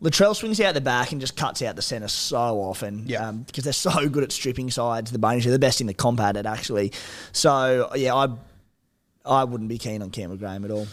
Latrell 0.01 0.35
swings 0.35 0.59
out 0.59 0.73
the 0.73 0.81
back 0.81 1.11
and 1.11 1.21
just 1.21 1.35
cuts 1.35 1.61
out 1.61 1.75
the 1.75 1.81
centre 1.81 2.07
so 2.07 2.37
often 2.37 3.03
Yeah. 3.07 3.27
um, 3.27 3.43
because 3.43 3.63
they're 3.63 3.73
so 3.73 4.09
good 4.09 4.23
at 4.23 4.31
stripping 4.31 4.71
sides. 4.71 5.11
The 5.11 5.19
Bunnies 5.19 5.45
are 5.45 5.51
the 5.51 5.59
best 5.59 5.79
in 5.79 5.87
the 5.87 5.93
comp 5.93 6.19
at 6.19 6.35
it, 6.37 6.45
actually. 6.45 6.91
So, 7.31 7.91
yeah, 7.95 8.15
I 8.15 8.27
I 9.23 9.43
wouldn't 9.43 9.69
be 9.69 9.77
keen 9.77 10.01
on 10.01 10.09
Cameron 10.09 10.39
Graham 10.39 10.65
at 10.65 10.71
all. 10.71 10.87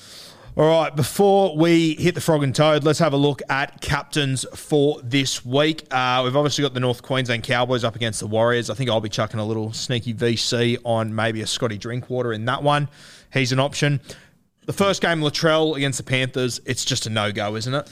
All 0.56 0.66
right, 0.82 0.94
before 0.94 1.56
we 1.56 1.94
hit 1.94 2.14
the 2.14 2.20
frog 2.20 2.42
and 2.42 2.54
toad, 2.54 2.82
let's 2.84 2.98
have 2.98 3.12
a 3.12 3.16
look 3.16 3.40
at 3.48 3.80
captains 3.80 4.44
for 4.54 5.00
this 5.02 5.44
week. 5.44 5.84
Uh, 5.90 6.20
we've 6.24 6.34
obviously 6.36 6.62
got 6.62 6.74
the 6.74 6.80
North 6.80 7.00
Queensland 7.00 7.44
Cowboys 7.44 7.84
up 7.84 7.94
against 7.96 8.18
the 8.20 8.26
Warriors. 8.26 8.68
I 8.68 8.74
think 8.74 8.90
I'll 8.90 9.00
be 9.00 9.08
chucking 9.08 9.38
a 9.40 9.44
little 9.46 9.72
sneaky 9.72 10.12
VC 10.12 10.76
on 10.84 11.14
maybe 11.14 11.40
a 11.42 11.46
Scotty 11.46 11.78
Drinkwater 11.78 12.32
in 12.32 12.44
that 12.46 12.62
one. 12.62 12.88
He's 13.32 13.52
an 13.52 13.60
option. 13.60 14.00
The 14.66 14.72
first 14.72 15.00
game, 15.00 15.20
Latrell 15.20 15.76
against 15.76 15.96
the 15.98 16.04
Panthers, 16.04 16.60
it's 16.66 16.84
just 16.84 17.06
a 17.06 17.10
no 17.10 17.30
go, 17.32 17.54
isn't 17.56 17.72
it? 17.72 17.88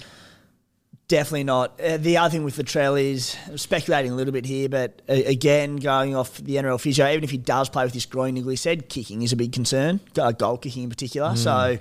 Definitely 1.08 1.44
not. 1.44 1.80
Uh, 1.80 1.98
the 1.98 2.16
other 2.16 2.32
thing 2.32 2.42
with 2.42 2.56
Latrell 2.56 3.00
is 3.00 3.36
I'm 3.46 3.58
speculating 3.58 4.10
a 4.10 4.14
little 4.16 4.32
bit 4.32 4.44
here, 4.44 4.68
but 4.68 5.02
uh, 5.08 5.12
again, 5.12 5.76
going 5.76 6.16
off 6.16 6.36
the 6.38 6.56
NRL 6.56 6.80
physio, 6.80 7.08
even 7.08 7.22
if 7.22 7.30
he 7.30 7.38
does 7.38 7.68
play 7.68 7.84
with 7.84 7.92
this 7.92 8.06
groin 8.06 8.34
niggle, 8.34 8.50
he 8.50 8.56
said 8.56 8.88
kicking 8.88 9.22
is 9.22 9.32
a 9.32 9.36
big 9.36 9.52
concern, 9.52 10.00
uh, 10.18 10.32
goal 10.32 10.58
kicking 10.58 10.82
in 10.82 10.90
particular. 10.90 11.36
So, 11.36 11.78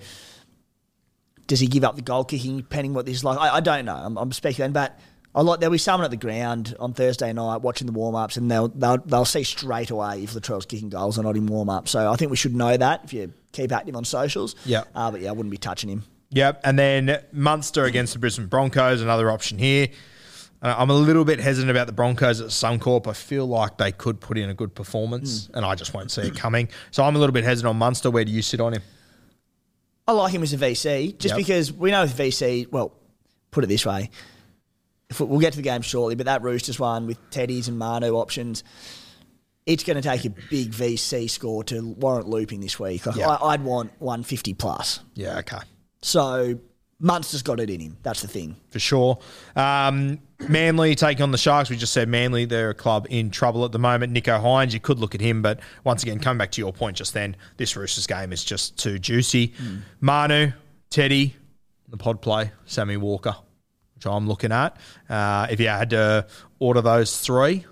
does 1.48 1.60
he 1.60 1.66
give 1.66 1.84
up 1.84 1.96
the 1.96 2.04
goal 2.04 2.24
kicking, 2.24 2.58
depending 2.58 2.94
what 2.94 3.08
this 3.08 3.18
is 3.18 3.24
like? 3.24 3.40
I, 3.40 3.56
I 3.56 3.60
don't 3.62 3.86
know. 3.86 3.96
I'm, 3.96 4.16
I'm 4.16 4.32
speculating, 4.32 4.74
but 4.74 5.00
I 5.34 5.42
like 5.42 5.60
there'll 5.60 5.72
be 5.72 5.80
someone 5.80 6.06
at 6.06 6.12
the 6.12 6.18
ground 6.18 6.76
on 6.80 6.94
Thursday 6.94 7.34
night 7.34 7.58
watching 7.58 7.88
the 7.88 7.94
warm 7.94 8.14
ups, 8.14 8.38
and 8.38 8.50
they'll, 8.50 8.68
they'll 8.68 8.98
they'll 9.00 9.26
see 9.26 9.44
straight 9.44 9.90
away 9.90 10.22
if 10.22 10.34
Latrell's 10.34 10.68
kicking 10.68 10.90
goals 10.90 11.18
or 11.18 11.24
not 11.24 11.36
in 11.36 11.48
warm 11.48 11.70
up. 11.70 11.88
So 11.88 12.12
I 12.12 12.16
think 12.16 12.30
we 12.30 12.38
should 12.38 12.56
know 12.56 12.78
that 12.78 13.06
if 13.06 13.14
you 13.14 13.34
keep 13.52 13.72
active 13.72 13.96
on 13.96 14.06
socials. 14.06 14.56
Yeah. 14.66 14.84
Uh, 14.94 15.10
but 15.10 15.22
yeah, 15.22 15.30
I 15.30 15.32
wouldn't 15.32 15.50
be 15.50 15.58
touching 15.58 15.90
him. 15.90 16.04
Yep. 16.36 16.62
And 16.64 16.78
then 16.78 17.24
Munster 17.32 17.86
against 17.86 18.14
the 18.14 18.20
Brisbane 18.20 18.46
Broncos, 18.48 19.02
another 19.02 19.32
option 19.32 19.58
here. 19.58 19.88
Uh, 20.62 20.76
I'm 20.78 20.90
a 20.90 20.94
little 20.96 21.26
bit 21.26 21.40
hesitant 21.40 21.72
about 21.72 21.88
the 21.88 21.94
Broncos 21.94 22.42
at 22.42 22.48
Suncorp. 22.50 23.08
I 23.08 23.14
feel 23.14 23.46
like 23.48 23.78
they 23.78 23.92
could 23.92 24.20
put 24.20 24.38
in 24.38 24.50
a 24.50 24.54
good 24.54 24.76
performance, 24.76 25.50
and 25.54 25.66
I 25.66 25.76
just 25.76 25.94
won't 25.94 26.12
see 26.12 26.22
it 26.24 26.36
coming. 26.36 26.70
So 26.92 27.04
I'm 27.04 27.16
a 27.16 27.20
little 27.20 27.34
bit 27.34 27.44
hesitant 27.44 27.70
on 27.70 27.78
Munster. 27.78 28.12
Where 28.12 28.26
do 28.26 28.32
you 28.32 28.42
sit 28.42 28.60
on 28.60 28.74
him? 28.74 28.82
I 30.08 30.12
like 30.12 30.34
him 30.34 30.44
as 30.44 30.54
a 30.54 30.58
VC 30.58 31.18
just 31.18 31.32
Yep. 31.34 31.38
because 31.38 31.74
we 31.74 31.92
know 31.92 32.02
with 32.04 32.16
VC. 32.18 32.68
Well, 32.72 32.92
put 33.52 33.64
it 33.64 33.68
this 33.68 33.86
way, 33.86 34.10
if 35.10 35.20
we- 35.20 35.26
we'll 35.28 35.40
get 35.40 35.54
to 35.54 35.58
the 35.58 35.64
game 35.64 35.82
shortly, 35.82 36.16
but 36.16 36.26
that 36.26 36.42
Roosters 36.42 36.80
one 36.80 37.08
with 37.08 37.18
Teddy's 37.32 37.68
and 37.68 37.80
Manu 37.80 38.12
options, 38.16 38.64
it's 39.66 39.84
going 39.84 39.96
to 40.00 40.08
take 40.08 40.26
a 40.26 40.30
big 40.50 40.72
VC 40.74 41.28
score 41.30 41.64
to 41.66 41.82
warrant 41.82 42.28
looping 42.28 42.60
this 42.60 42.80
week. 42.80 43.06
Like 43.06 43.16
Yeah. 43.16 43.30
I, 43.30 43.54
I'd 43.54 43.64
want 43.64 43.92
150 44.00 44.54
plus. 44.54 45.00
Yeah, 45.16 45.38
okay. 45.40 45.58
So 46.06 46.60
Munster's 47.00 47.42
got 47.42 47.60
it 47.60 47.70
in 47.72 47.80
him. 47.80 47.98
That's 48.04 48.22
the 48.22 48.28
thing. 48.28 48.56
For 48.70 48.78
sure. 48.78 49.18
Um, 49.56 50.20
Manly 50.48 50.94
taking 50.94 51.24
on 51.24 51.32
the 51.32 51.38
Sharks. 51.38 51.70
We 51.70 51.78
just 51.78 51.94
said 51.94 52.08
Manly, 52.08 52.46
they're 52.46 52.70
a 52.70 52.76
club 52.76 53.08
in 53.10 53.32
trouble 53.32 53.66
at 53.66 53.72
the 53.72 53.80
moment. 53.80 54.14
Nicho 54.14 54.40
Hynes, 54.40 54.72
you 54.72 54.80
could 54.80 55.00
look 55.00 55.16
at 55.16 55.22
him, 55.22 55.42
but 55.42 55.62
once 55.84 56.04
again, 56.04 56.20
coming 56.20 56.38
back 56.38 56.52
to 56.52 56.62
your 56.62 56.72
point 56.72 56.96
just 56.96 57.16
then, 57.16 57.36
this 57.58 57.76
Roosters 57.76 58.06
game 58.06 58.32
is 58.32 58.44
just 58.44 58.78
too 58.78 59.00
juicy. 59.00 59.54
Manu, 60.00 60.52
Teddy, 60.92 61.36
the 61.88 61.98
pod 61.98 62.22
play, 62.22 62.52
Sammy 62.66 62.98
Walker, 62.98 63.36
which 63.96 64.06
I'm 64.06 64.28
looking 64.28 64.52
at. 64.52 64.78
Uh, 65.10 65.48
if 65.50 65.60
you 65.60 65.68
had 65.70 65.90
to 65.90 66.28
order 66.60 66.82
those 66.82 67.20
three 67.20 67.66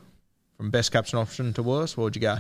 from 0.57 0.71
best 0.71 0.91
captain 0.91 1.19
option 1.19 1.53
to 1.53 1.61
worst, 1.61 1.97
where 1.97 2.05
would 2.05 2.15
you 2.15 2.21
go? 2.21 2.37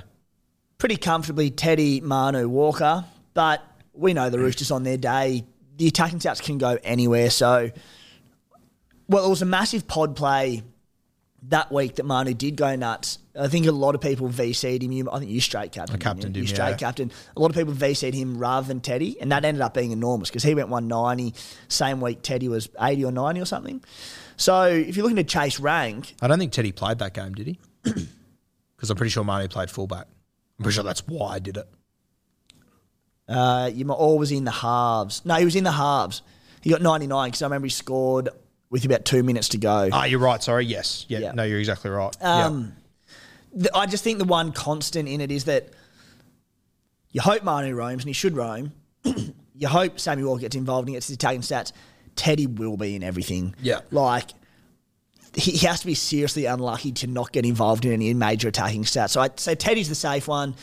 Pretty 0.79 0.97
comfortably 0.97 1.51
Teddy, 1.51 2.01
Manu, 2.01 2.49
Walker, 2.49 3.05
but 3.35 3.61
we 3.93 4.13
know 4.13 4.31
the 4.31 4.39
Roosters 4.39 4.71
on 4.71 4.81
their 4.81 4.97
day. 4.97 5.45
The 5.77 5.87
attacking 5.87 6.19
stats 6.19 6.41
can 6.41 6.57
go 6.57 6.77
anywhere. 6.83 7.29
So, 7.29 7.71
well, 9.07 9.25
it 9.25 9.29
was 9.29 9.41
a 9.41 9.45
massive 9.45 9.87
pod 9.87 10.15
play 10.15 10.63
that 11.49 11.71
week 11.71 11.95
that 11.95 12.05
Manu 12.05 12.33
did 12.33 12.55
go 12.55 12.75
nuts. 12.75 13.19
I 13.37 13.47
think 13.47 13.65
a 13.65 13.71
lot 13.71 13.95
of 13.95 14.01
people 14.01 14.29
VC'd 14.29 14.83
him. 14.83 14.91
You, 14.91 15.09
I 15.11 15.19
think 15.19 15.31
you 15.31 15.41
straight 15.41 15.71
captain. 15.71 15.95
I 15.95 15.99
captained 15.99 16.35
you? 16.35 16.41
him, 16.41 16.43
You 16.43 16.47
straight 16.47 16.69
yeah. 16.69 16.77
captain. 16.77 17.11
A 17.35 17.39
lot 17.39 17.49
of 17.49 17.55
people 17.57 17.73
VC'd 17.73 18.13
him 18.13 18.37
rather 18.37 18.67
than 18.67 18.79
Teddy, 18.79 19.19
and 19.19 19.31
that 19.31 19.43
ended 19.43 19.61
up 19.61 19.73
being 19.73 19.91
enormous 19.91 20.29
because 20.29 20.43
he 20.43 20.53
went 20.55 20.69
190. 20.69 21.33
Same 21.67 21.99
week, 21.99 22.21
Teddy 22.21 22.47
was 22.47 22.69
80 22.79 23.05
or 23.05 23.11
90 23.11 23.41
or 23.41 23.45
something. 23.45 23.83
So 24.37 24.65
if 24.67 24.95
you're 24.95 25.03
looking 25.03 25.17
to 25.17 25.23
chase 25.23 25.59
rank, 25.59 26.15
I 26.21 26.27
don't 26.27 26.39
think 26.39 26.51
Teddy 26.51 26.71
played 26.71 26.99
that 26.99 27.13
game, 27.13 27.33
did 27.33 27.47
he? 27.47 27.59
Because 28.75 28.89
I'm 28.89 28.97
pretty 28.97 29.11
sure 29.11 29.23
Manu 29.23 29.47
played 29.47 29.69
fullback. 29.69 30.07
I'm 30.59 30.63
pretty 30.63 30.75
sure 30.75 30.83
that's 30.83 31.07
why 31.07 31.35
I 31.35 31.39
did 31.39 31.55
it. 31.55 31.69
Uh, 33.27 33.69
you 33.73 33.85
might 33.85 33.93
always 33.93 34.31
in 34.31 34.43
the 34.43 34.51
halves. 34.51 35.25
No, 35.25 35.35
he 35.35 35.45
was 35.45 35.55
in 35.55 35.63
the 35.63 35.71
halves. 35.71 36.21
He 36.61 36.69
got 36.69 36.81
99 36.81 37.29
because 37.29 37.41
I 37.41 37.45
remember 37.45 37.65
he 37.65 37.71
scored 37.71 38.29
with 38.69 38.85
about 38.85 39.05
two 39.05 39.23
minutes 39.23 39.49
to 39.49 39.57
go. 39.57 39.89
Ah, 39.91 40.05
you're 40.05 40.19
right. 40.19 40.41
Sorry. 40.41 40.65
Yes. 40.65 41.05
Yeah. 41.07 41.19
Yeah. 41.19 41.31
No, 41.33 41.43
you're 41.43 41.59
exactly 41.59 41.91
right. 41.91 42.15
Yeah. 42.21 42.45
Um, 42.45 42.73
the, 43.53 43.75
I 43.75 43.85
just 43.85 44.03
think 44.03 44.17
the 44.17 44.25
one 44.25 44.51
constant 44.51 45.07
in 45.07 45.21
it 45.21 45.31
is 45.31 45.45
that 45.45 45.69
you 47.11 47.21
hope 47.21 47.43
Manu 47.43 47.75
roams 47.75 48.03
and 48.03 48.09
he 48.09 48.13
should 48.13 48.35
roam. 48.35 48.71
you 49.55 49.67
hope 49.67 49.99
Sammy 49.99 50.23
Walker 50.23 50.41
gets 50.41 50.55
involved 50.55 50.87
and 50.87 50.95
gets 50.95 51.07
his 51.07 51.15
attacking 51.15 51.41
stats. 51.41 51.71
Teddy 52.15 52.47
will 52.47 52.77
be 52.77 52.95
in 52.95 53.03
everything. 53.03 53.55
Yeah. 53.61 53.81
Like, 53.91 54.31
he, 55.35 55.51
he 55.51 55.67
has 55.67 55.81
to 55.81 55.85
be 55.85 55.95
seriously 55.95 56.45
unlucky 56.45 56.91
to 56.93 57.07
not 57.07 57.31
get 57.31 57.45
involved 57.45 57.85
in 57.85 57.91
any 57.91 58.13
major 58.13 58.47
attacking 58.47 58.83
stats. 58.83 59.11
So 59.11 59.21
I'd 59.21 59.39
say 59.39 59.55
Teddy's 59.55 59.89
the 59.89 59.95
safe 59.95 60.27
one. 60.27 60.55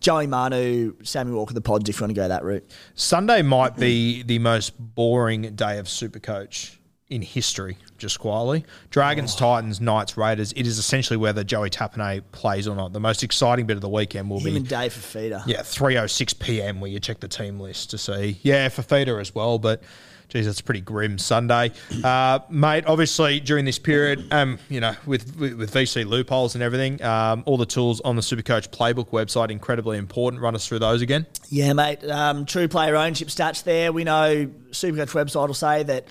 Joey 0.00 0.26
Manu, 0.26 0.94
Sammy 1.02 1.32
Walker, 1.32 1.54
the 1.54 1.60
pods, 1.60 1.88
if 1.88 1.98
you 1.98 2.04
want 2.04 2.10
to 2.10 2.14
go 2.20 2.28
that 2.28 2.44
route. 2.44 2.68
Sunday 2.94 3.42
might 3.42 3.76
be 3.76 4.22
the 4.22 4.38
most 4.38 4.74
boring 4.78 5.42
day 5.54 5.78
of 5.78 5.86
Supercoach 5.86 6.76
in 7.08 7.22
history, 7.22 7.78
just 7.96 8.18
quietly. 8.20 8.64
Dragons, 8.90 9.34
Oh. 9.36 9.38
Titans, 9.38 9.80
Knights, 9.80 10.16
Raiders. 10.18 10.52
It 10.52 10.66
is 10.66 10.78
essentially 10.78 11.16
whether 11.16 11.42
Joey 11.42 11.70
Tapine 11.70 12.22
plays 12.32 12.68
or 12.68 12.76
not. 12.76 12.92
The 12.92 13.00
most 13.00 13.22
exciting 13.22 13.64
bit 13.66 13.76
of 13.76 13.80
the 13.80 13.88
weekend 13.88 14.28
will 14.28 14.38
Him 14.40 14.44
be 14.52 14.56
and 14.58 14.68
Dave 14.68 14.92
Fifita. 14.94 15.42
yeah, 15.46 15.62
3:06 15.62 16.38
p.m. 16.38 16.80
where 16.80 16.90
you 16.90 17.00
check 17.00 17.20
the 17.20 17.28
team 17.28 17.58
list 17.58 17.90
to 17.90 17.98
see. 17.98 18.38
Yeah, 18.42 18.68
Fifita 18.68 19.18
as 19.20 19.34
well, 19.34 19.58
but 19.58 19.82
Geez, 20.28 20.44
that's 20.44 20.60
a 20.60 20.64
pretty 20.64 20.82
grim 20.82 21.16
Sunday, 21.18 21.72
uh, 22.04 22.40
mate. 22.50 22.84
Obviously, 22.86 23.40
during 23.40 23.64
this 23.64 23.78
period, 23.78 24.30
um, 24.30 24.58
you 24.68 24.78
know, 24.78 24.94
with 25.06 25.34
with, 25.38 25.54
with 25.54 25.72
VC 25.72 26.04
loopholes 26.04 26.54
and 26.54 26.62
everything, 26.62 27.02
um, 27.02 27.42
all 27.46 27.56
the 27.56 27.64
tools 27.64 28.02
on 28.02 28.14
the 28.16 28.20
Supercoach 28.20 28.68
Playbook 28.68 29.08
website 29.08 29.50
incredibly 29.50 29.96
important. 29.96 30.42
Run 30.42 30.54
us 30.54 30.68
through 30.68 30.80
those 30.80 31.00
again. 31.00 31.26
Yeah, 31.48 31.72
mate. 31.72 32.04
Um, 32.04 32.44
true 32.44 32.68
player 32.68 32.94
ownership 32.94 33.28
stats 33.28 33.62
there. 33.62 33.90
We 33.90 34.04
know 34.04 34.50
Supercoach 34.70 35.12
website 35.12 35.46
will 35.46 35.54
say 35.54 35.82
that 35.84 36.06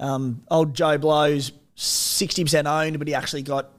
um, 0.00 0.42
old 0.50 0.74
Joe 0.74 0.98
Blow's 0.98 1.52
sixty 1.76 2.42
percent 2.42 2.66
owned, 2.66 2.98
but 2.98 3.06
he 3.06 3.14
actually 3.14 3.42
got 3.42 3.70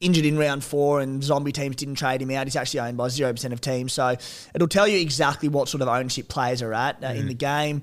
injured 0.00 0.24
in 0.24 0.38
round 0.38 0.64
four 0.64 1.00
and 1.00 1.22
zombie 1.22 1.52
teams 1.52 1.76
didn't 1.76 1.94
trade 1.94 2.20
him 2.20 2.30
out. 2.30 2.46
He's 2.46 2.56
actually 2.56 2.80
owned 2.80 2.96
by 2.96 3.06
0% 3.06 3.52
of 3.52 3.60
teams. 3.60 3.92
So 3.92 4.16
it'll 4.52 4.66
tell 4.66 4.88
you 4.88 4.98
exactly 4.98 5.48
what 5.48 5.68
sort 5.68 5.80
of 5.80 5.86
ownership 5.86 6.28
players 6.28 6.60
are 6.60 6.74
at 6.74 7.04
uh, 7.04 7.08
mm. 7.08 7.18
in 7.18 7.28
the 7.28 7.34
game. 7.34 7.82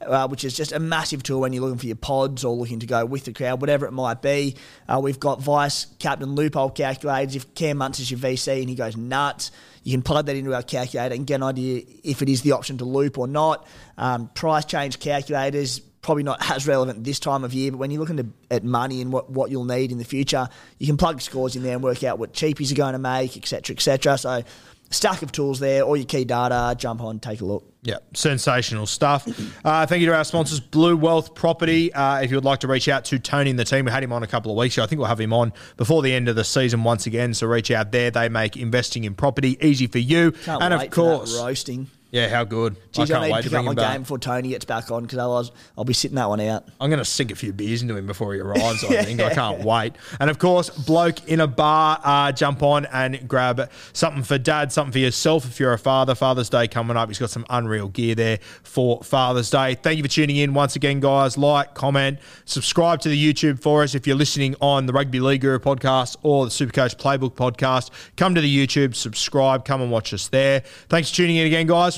Uh, 0.00 0.28
which 0.28 0.44
is 0.44 0.56
just 0.56 0.70
a 0.70 0.78
massive 0.78 1.24
tool 1.24 1.40
when 1.40 1.52
you're 1.52 1.62
looking 1.62 1.76
for 1.76 1.86
your 1.86 1.96
pods 1.96 2.44
or 2.44 2.54
looking 2.54 2.78
to 2.78 2.86
go 2.86 3.04
with 3.04 3.24
the 3.24 3.32
crowd, 3.32 3.60
whatever 3.60 3.84
it 3.84 3.90
might 3.90 4.22
be. 4.22 4.54
Uh, 4.88 5.00
we've 5.02 5.18
got 5.18 5.42
vice 5.42 5.86
captain 5.98 6.36
loophole 6.36 6.70
calculators. 6.70 7.34
If 7.34 7.52
Cam 7.56 7.78
Munster 7.78 8.02
is 8.02 8.10
your 8.12 8.20
VC 8.20 8.60
and 8.60 8.68
he 8.68 8.76
goes 8.76 8.96
nuts, 8.96 9.50
you 9.82 9.92
can 9.92 10.02
plug 10.02 10.26
that 10.26 10.36
into 10.36 10.54
our 10.54 10.62
calculator 10.62 11.14
and 11.14 11.26
get 11.26 11.36
an 11.36 11.42
idea 11.42 11.82
if 12.04 12.22
it 12.22 12.28
is 12.28 12.42
the 12.42 12.52
option 12.52 12.78
to 12.78 12.84
loop 12.84 13.18
or 13.18 13.26
not. 13.26 13.66
Um, 13.96 14.28
price 14.28 14.64
change 14.64 15.00
calculators, 15.00 15.80
probably 16.02 16.22
not 16.22 16.38
as 16.50 16.66
relevant 16.66 17.04
this 17.04 17.18
time 17.18 17.44
of 17.44 17.52
year, 17.52 17.70
but 17.72 17.78
when 17.78 17.90
you're 17.90 18.00
looking 18.00 18.32
at 18.50 18.64
money 18.64 19.00
and 19.00 19.12
what, 19.12 19.30
what 19.30 19.50
you'll 19.50 19.64
need 19.64 19.92
in 19.92 19.98
the 19.98 20.04
future, 20.04 20.48
you 20.78 20.86
can 20.86 20.96
plug 20.96 21.20
scores 21.20 21.56
in 21.56 21.62
there 21.62 21.74
and 21.74 21.82
work 21.82 22.04
out 22.04 22.18
what 22.18 22.32
cheapies 22.32 22.70
are 22.72 22.76
going 22.76 22.92
to 22.92 22.98
make, 22.98 23.36
etc., 23.36 23.74
etc. 23.74 24.18
So, 24.18 24.42
stack 24.90 25.22
of 25.22 25.32
tools 25.32 25.60
there, 25.60 25.82
all 25.82 25.96
your 25.96 26.06
key 26.06 26.24
data, 26.24 26.74
jump 26.78 27.02
on, 27.02 27.18
take 27.20 27.40
a 27.40 27.44
look. 27.44 27.64
Yeah, 27.82 27.98
sensational 28.12 28.86
stuff. 28.86 29.26
Uh, 29.64 29.86
thank 29.86 30.00
you 30.00 30.08
to 30.08 30.14
our 30.14 30.24
sponsors, 30.24 30.60
Blue 30.60 30.96
Wealth 30.96 31.34
Property. 31.34 31.92
Uh, 31.94 32.20
if 32.20 32.30
you 32.30 32.36
would 32.36 32.44
like 32.44 32.60
to 32.60 32.68
reach 32.68 32.88
out 32.88 33.04
to 33.06 33.18
Tony 33.18 33.50
and 33.50 33.58
the 33.58 33.64
team, 33.64 33.84
we 33.84 33.90
had 33.90 34.02
him 34.02 34.12
on 34.12 34.22
a 34.22 34.26
couple 34.26 34.50
of 34.50 34.58
weeks 34.58 34.76
ago. 34.76 34.82
I 34.82 34.86
think 34.86 34.98
we'll 34.98 35.08
have 35.08 35.20
him 35.20 35.32
on 35.32 35.52
before 35.76 36.02
the 36.02 36.12
end 36.12 36.28
of 36.28 36.36
the 36.36 36.44
season 36.44 36.82
once 36.84 37.06
again. 37.06 37.34
So 37.34 37.46
reach 37.46 37.70
out 37.70 37.92
there. 37.92 38.10
They 38.10 38.28
make 38.28 38.56
investing 38.56 39.04
in 39.04 39.14
property 39.14 39.56
easy 39.64 39.86
for 39.86 39.98
you. 39.98 40.32
Can't 40.32 40.62
and 40.62 40.74
of 40.74 40.90
course, 40.90 41.38
roasting. 41.38 41.88
Yeah, 42.10 42.28
how 42.28 42.44
good. 42.44 42.76
Jeez, 42.92 43.02
I 43.02 43.06
can't 43.06 43.24
I 43.24 43.30
wait 43.32 43.42
to 43.44 43.50
pick 43.50 43.58
up 43.58 43.64
my 43.66 43.74
game 43.74 44.00
before 44.00 44.18
Tony 44.18 44.48
gets 44.48 44.64
back 44.64 44.90
on 44.90 45.02
because 45.02 45.18
otherwise 45.18 45.50
I'll 45.76 45.84
be 45.84 45.92
sitting 45.92 46.14
that 46.16 46.28
one 46.28 46.40
out. 46.40 46.66
I'm 46.80 46.88
going 46.88 47.00
to 47.00 47.04
sink 47.04 47.30
a 47.30 47.34
few 47.34 47.52
beers 47.52 47.82
into 47.82 47.96
him 47.96 48.06
before 48.06 48.32
he 48.32 48.40
arrives, 48.40 48.82
I 48.82 49.02
think. 49.04 49.20
I 49.20 49.34
can't 49.34 49.62
wait. 49.62 49.92
And 50.18 50.30
of 50.30 50.38
course, 50.38 50.70
bloke 50.70 51.28
in 51.28 51.40
a 51.40 51.46
bar, 51.46 52.00
uh, 52.02 52.32
jump 52.32 52.62
on 52.62 52.86
and 52.86 53.28
grab 53.28 53.70
something 53.92 54.22
for 54.22 54.38
dad, 54.38 54.72
something 54.72 54.92
for 54.92 55.00
yourself 55.00 55.44
if 55.44 55.60
you're 55.60 55.74
a 55.74 55.78
father. 55.78 56.14
Father's 56.14 56.48
Day 56.48 56.66
coming 56.66 56.96
up. 56.96 57.10
He's 57.10 57.18
got 57.18 57.28
some 57.28 57.44
unreal 57.50 57.88
gear 57.88 58.14
there 58.14 58.38
for 58.62 59.02
Father's 59.02 59.50
Day. 59.50 59.74
Thank 59.74 59.98
you 59.98 60.02
for 60.02 60.08
tuning 60.08 60.36
in 60.36 60.54
once 60.54 60.76
again, 60.76 61.00
guys. 61.00 61.36
Like, 61.36 61.74
comment, 61.74 62.20
subscribe 62.46 63.00
to 63.02 63.10
the 63.10 63.32
YouTube 63.32 63.60
for 63.60 63.82
us 63.82 63.94
if 63.94 64.06
you're 64.06 64.16
listening 64.16 64.54
on 64.62 64.86
the 64.86 64.94
Rugby 64.94 65.20
League 65.20 65.42
Guru 65.42 65.58
podcast 65.58 66.16
or 66.22 66.46
the 66.46 66.50
Supercoach 66.50 66.96
Playbook 66.96 67.34
podcast. 67.34 67.90
Come 68.16 68.34
to 68.34 68.40
the 68.40 68.66
YouTube, 68.66 68.94
subscribe, 68.94 69.66
come 69.66 69.82
and 69.82 69.90
watch 69.90 70.14
us 70.14 70.28
there. 70.28 70.60
Thanks 70.88 71.10
for 71.10 71.16
tuning 71.16 71.36
in 71.36 71.46
again, 71.46 71.66
guys. 71.66 71.97